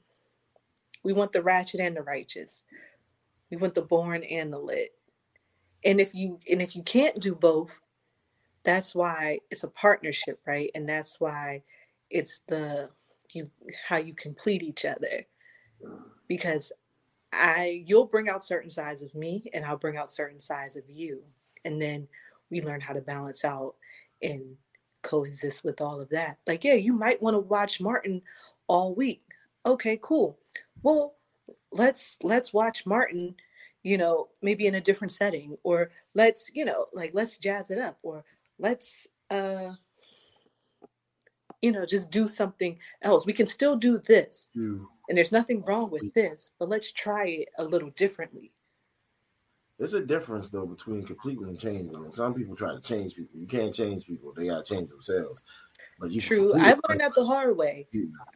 We 1.04 1.14
want 1.14 1.32
the 1.32 1.44
ratchet 1.44 1.80
and 1.80 1.96
the 1.96 2.02
righteous. 2.02 2.64
We 3.52 3.58
want 3.58 3.76
the 3.76 3.82
born 3.82 4.24
and 4.24 4.52
the 4.52 4.58
lit. 4.58 4.90
And 5.86 6.00
if 6.00 6.16
you 6.16 6.40
and 6.50 6.62
if 6.62 6.76
you 6.76 6.82
can't 6.84 7.20
do 7.20 7.36
both, 7.36 7.72
that's 8.64 8.96
why 8.96 9.40
it's 9.52 9.64
a 9.64 9.68
partnership, 9.68 10.40
right? 10.48 10.72
And 10.74 10.88
that's 10.88 11.20
why 11.20 11.64
it's 12.10 12.42
the 12.48 12.90
you 13.36 13.50
how 13.88 13.98
you 13.98 14.14
complete 14.14 14.64
each 14.64 14.86
other. 14.86 15.26
Because 16.28 16.72
i 17.36 17.84
you'll 17.88 18.06
bring 18.06 18.30
out 18.30 18.44
certain 18.44 18.70
sides 18.70 19.02
of 19.02 19.16
me 19.16 19.50
and 19.56 19.66
i'll 19.66 19.76
bring 19.76 19.98
out 19.98 20.12
certain 20.12 20.40
sides 20.40 20.76
of 20.76 20.84
you. 20.90 21.22
And 21.66 21.82
then 21.82 22.08
we 22.50 22.62
learn 22.62 22.82
how 22.82 22.94
to 22.94 23.02
balance 23.02 23.44
out 23.44 23.76
and 24.22 24.56
coexist 25.02 25.64
with 25.64 25.82
all 25.82 26.00
of 26.00 26.10
that. 26.10 26.38
Like 26.48 26.64
yeah 26.64 26.76
you 26.76 26.94
might 26.94 27.22
want 27.22 27.36
to 27.36 27.40
watch 27.40 27.82
martin 27.82 28.22
all 28.68 28.94
week. 28.96 29.24
Okay 29.66 30.00
cool. 30.02 30.38
Well 30.82 31.16
let's 31.72 32.18
let's 32.22 32.54
watch 32.54 32.86
martin 32.86 33.36
you 33.84 33.98
know 33.98 34.30
maybe 34.42 34.68
in 34.68 34.76
a 34.76 34.82
different 34.82 35.12
setting 35.12 35.58
or 35.64 35.90
let's 36.16 36.50
you 36.54 36.66
know 36.66 36.86
like 36.94 37.12
let's 37.14 37.38
jazz 37.38 37.70
it 37.70 37.78
up 37.78 37.98
or 38.02 38.24
let's 38.60 39.08
uh 39.30 39.72
you 41.64 41.72
know, 41.72 41.86
just 41.86 42.12
do 42.12 42.28
something 42.28 42.78
else. 43.02 43.26
We 43.26 43.32
can 43.32 43.48
still 43.48 43.78
do 43.78 43.98
this. 43.98 44.50
Mm. 44.56 44.86
And 45.08 45.18
there's 45.18 45.32
nothing 45.32 45.64
wrong 45.64 45.90
with 45.90 46.14
this, 46.14 46.52
but 46.60 46.68
let's 46.68 46.92
try 46.92 47.28
it 47.28 47.50
a 47.58 47.64
little 47.64 47.90
differently. 47.92 48.52
There's 49.80 49.94
a 49.94 50.06
difference 50.06 50.50
though 50.50 50.66
between 50.66 51.06
completely 51.06 51.50
and 51.50 51.58
changing. 51.58 51.96
And 51.96 52.14
some 52.14 52.34
people 52.34 52.56
try 52.56 52.74
to 52.74 52.82
change 52.82 53.16
people. 53.16 53.40
You 53.40 53.48
can't 53.48 53.74
change 53.74 54.06
people. 54.06 54.34
They 54.34 54.48
gotta 54.48 54.64
change 54.64 54.90
themselves. 54.90 55.42
But 56.00 56.12
you 56.12 56.20
true. 56.20 56.54
I 56.54 56.76
learned 56.88 57.00
that 57.00 57.16
the 57.16 57.26
hard 57.26 57.56
way. 57.56 57.88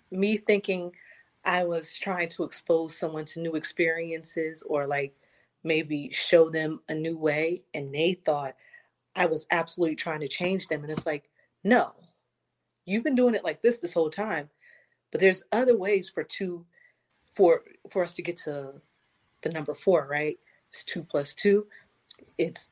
Me 0.10 0.38
thinking 0.38 0.94
I 1.44 1.66
was 1.66 1.98
trying 1.98 2.30
to 2.30 2.44
expose 2.44 2.96
someone 2.96 3.26
to 3.26 3.42
new 3.42 3.56
experiences 3.56 4.64
or 4.64 4.88
like 4.88 5.16
maybe 5.66 6.10
show 6.12 6.50
them 6.50 6.80
a 6.88 6.96
new 6.96 7.18
way. 7.18 7.66
And 7.74 7.94
they 7.94 8.14
thought 8.14 8.56
I 9.18 9.26
was 9.26 9.48
absolutely 9.52 9.98
trying 9.98 10.22
to 10.22 10.28
change 10.30 10.68
them. 10.68 10.84
And 10.84 10.92
it's 10.92 11.06
like, 11.06 11.30
no, 11.64 11.94
you've 12.88 13.04
been 13.04 13.16
doing 13.16 13.36
it 13.36 13.44
like 13.44 13.62
this 13.62 13.80
this 13.80 13.94
whole 13.94 14.10
time 14.10 14.50
but 15.12 15.22
there's 15.22 15.44
other 15.52 15.78
ways 15.78 16.10
for 16.10 16.24
two 16.24 16.66
for 17.34 17.62
for 17.90 18.04
us 18.04 18.14
to 18.16 18.22
get 18.22 18.38
to 18.38 18.74
the 19.42 19.50
number 19.50 19.74
four 19.74 20.08
right? 20.10 20.38
It's 20.72 20.84
two 20.84 21.04
plus 21.04 21.34
two. 21.34 21.68
It's 22.38 22.70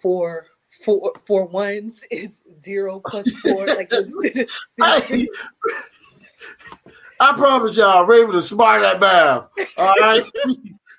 four 0.00 0.46
four 0.84 1.12
four 1.26 1.46
ones. 1.46 2.02
It's 2.10 2.42
zero 2.58 3.00
plus 3.04 3.30
four. 3.40 3.66
Like 3.76 3.90
I, 4.80 5.26
I 7.20 7.32
promise 7.32 7.76
y'all 7.76 8.04
raven 8.04 8.34
is 8.34 8.48
smart 8.48 8.82
at 8.82 9.00
math 9.00 9.48
all 9.78 9.94
right? 10.00 10.24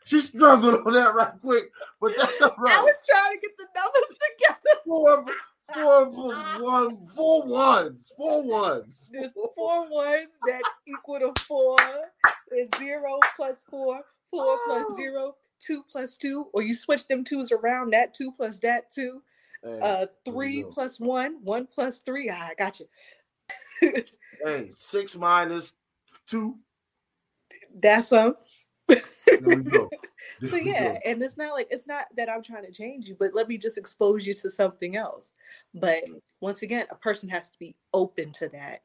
She 0.04 0.22
struggled 0.22 0.88
on 0.88 0.94
that 0.94 1.14
right 1.14 1.34
quick 1.42 1.70
but 2.02 2.14
that's 2.18 2.42
all 2.42 2.56
right. 2.58 2.78
i 2.78 2.82
was 2.82 2.96
trying 3.08 3.40
to 3.40 3.42
get 3.42 3.58
the 3.58 3.68
numbers 3.76 4.18
together. 4.28 4.82
Four 4.86 5.26
four 5.74 6.10
one 6.10 7.06
four 7.08 7.46
ones 7.46 8.12
four 8.16 8.44
ones. 8.48 9.04
There's 9.12 9.32
four 9.56 9.90
ones 9.90 10.30
that 10.48 10.62
equal 10.88 11.20
to 11.20 11.34
four. 11.44 11.78
Is 12.52 12.70
zero 12.78 13.20
four, 13.20 13.20
plus 13.36 13.64
four 13.70 14.02
four 14.32 14.46
oh. 14.46 14.64
plus 14.66 14.98
zero 14.98 15.36
two 15.60 15.84
plus 15.92 16.16
two 16.16 16.48
or 16.54 16.62
you 16.62 16.74
switch 16.74 17.08
them 17.08 17.24
twos 17.24 17.52
around 17.52 17.92
that 17.92 18.14
two 18.14 18.32
plus 18.32 18.60
that 18.60 18.92
two 18.92 19.22
hey, 19.64 19.80
uh 19.82 20.06
three 20.26 20.64
plus 20.72 21.00
one 21.00 21.38
one 21.44 21.68
plus 21.68 22.00
three. 22.00 22.30
Ah, 22.32 22.50
i 22.50 22.54
got 22.54 22.80
you 22.80 22.88
hey 24.44 24.70
six 24.72 25.16
minus 25.16 25.74
two. 26.28 26.58
That's 27.80 28.12
um 28.12 28.36
There 28.88 29.02
we 29.44 29.56
go. 29.58 29.90
So 30.50 30.56
yeah, 30.56 31.00
and 31.06 31.22
it's 31.22 31.38
not 31.38 31.54
like 31.54 31.68
it's 31.70 31.88
not 31.88 32.06
that 32.16 32.30
I'm 32.30 32.44
trying 32.44 32.66
to 32.66 32.72
change 32.72 33.08
you, 33.08 33.16
but 33.18 33.34
let 33.34 33.48
me 33.48 33.58
just 33.58 33.78
expose 33.78 34.26
you 34.26 34.34
to 34.36 34.52
something 34.52 34.96
else. 34.96 35.34
But 35.74 36.04
once 36.42 36.62
again, 36.62 36.86
a 36.90 36.96
person 36.96 37.30
has 37.30 37.50
to 37.50 37.60
be 37.60 37.76
open 37.94 38.32
to 38.34 38.50
that. 38.50 38.84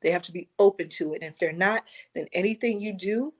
They 0.00 0.10
have 0.10 0.22
to 0.22 0.32
be 0.32 0.48
open 0.58 0.88
to 0.90 1.14
it. 1.14 1.22
And 1.22 1.32
if 1.32 1.38
they're 1.38 1.52
not, 1.52 1.84
then 2.14 2.26
anything 2.32 2.80
you 2.80 2.92
do, 2.92 3.32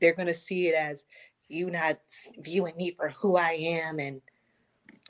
they're 0.00 0.14
gonna 0.14 0.34
see 0.34 0.68
it 0.68 0.74
as 0.74 1.04
you 1.48 1.70
not 1.70 1.98
viewing 2.38 2.76
me 2.76 2.92
for 2.92 3.10
who 3.10 3.36
I 3.36 3.52
am 3.52 3.98
and 3.98 4.20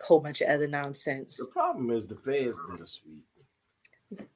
a 0.01 0.05
whole 0.05 0.21
bunch 0.21 0.41
of 0.41 0.49
other 0.49 0.67
nonsense. 0.67 1.37
The 1.37 1.47
problem 1.47 1.91
is 1.91 2.07
the 2.07 2.17
feds 2.17 2.61
did 2.71 2.81
a 2.81 2.87
sweep. 2.87 3.25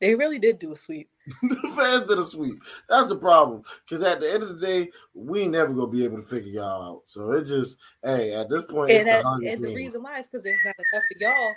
They 0.01 0.15
really 0.15 0.39
did 0.39 0.59
do 0.59 0.73
a 0.73 0.77
sweep. 0.77 1.09
the 1.43 1.73
feds 1.77 2.07
did 2.07 2.19
a 2.19 2.25
sweep. 2.25 2.63
That's 2.89 3.09
the 3.09 3.17
problem. 3.17 3.63
Because 3.89 4.05
at 4.05 4.21
the 4.21 4.33
end 4.33 4.43
of 4.43 4.61
the 4.61 4.67
day, 4.67 4.91
we 5.15 5.43
ain't 5.43 5.53
never 5.53 5.73
gonna 5.73 5.91
be 5.91 6.05
able 6.05 6.19
to 6.19 6.23
figure 6.23 6.53
y'all 6.53 6.83
out. 6.83 7.03
So 7.07 7.33
it 7.33 7.45
just, 7.45 7.79
hey, 8.03 8.35
at 8.35 8.49
this 8.49 8.65
point, 8.65 8.91
it's 8.91 9.01
And, 9.01 9.09
the 9.09 9.13
that, 9.13 9.25
Hunger 9.25 9.49
and 9.49 9.65
the 9.65 9.75
reason 9.75 10.03
why 10.03 10.19
is 10.19 10.27
because 10.27 10.43
there's 10.43 10.61
not 10.65 10.75
enough 10.93 11.05
of 11.15 11.21
y'all 11.21 11.55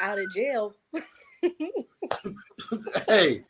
out 0.00 0.18
of 0.18 0.30
jail. 0.32 0.74
hey, 3.08 3.44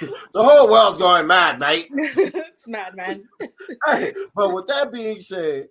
the 0.00 0.42
whole 0.42 0.70
world's 0.70 0.98
going 0.98 1.26
mad, 1.26 1.58
mate. 1.58 1.88
it's 1.92 2.68
mad, 2.68 2.94
man. 2.94 3.24
Hey, 3.86 4.12
but 4.34 4.54
with 4.54 4.66
that 4.68 4.92
being 4.92 5.20
said, 5.20 5.68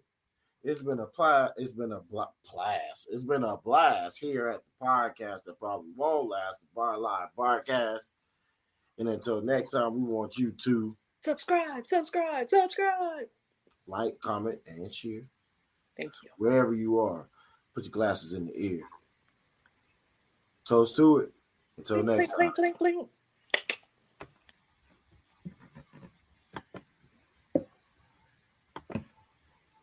it's 0.64 0.82
been 0.82 1.00
a 1.00 1.06
pla- 1.06 1.50
it's 1.58 1.74
been 1.74 1.92
a 1.92 2.00
bla- 2.00 2.32
blast. 2.52 3.08
It's 3.12 3.24
been 3.24 3.44
a 3.44 3.58
blast 3.58 4.20
here 4.20 4.48
at 4.48 4.62
the 4.66 4.86
podcast 4.86 5.44
that 5.46 5.60
probably 5.60 5.92
won't 5.96 6.30
last, 6.30 6.60
the 6.60 6.68
Bar 6.76 6.98
Live 6.98 7.30
Barcast. 7.38 8.08
And 8.98 9.10
until 9.10 9.42
next 9.42 9.72
time, 9.72 9.94
we 9.96 10.02
want 10.02 10.38
you 10.38 10.52
to 10.64 10.96
subscribe, 11.22 11.86
subscribe, 11.86 12.50
subscribe. 12.50 13.28
like, 13.88 14.20
comment, 14.22 14.60
and 14.68 14.94
share 14.94 15.22
Thank 15.98 16.14
you. 16.24 16.30
wherever 16.38 16.74
you 16.74 17.00
are. 17.00 17.28
Put 17.74 17.84
your 17.86 17.92
glasses 17.92 18.34
in 18.34 18.46
the 18.46 18.54
ear. 18.56 18.84
Toast 20.66 20.96
to 20.96 21.18
it. 21.18 21.32
Until 21.78 22.04
Clink, 22.04 22.18
next 22.18 22.34
clink, 22.34 22.56
time. 22.56 22.74
clink. 22.74 23.10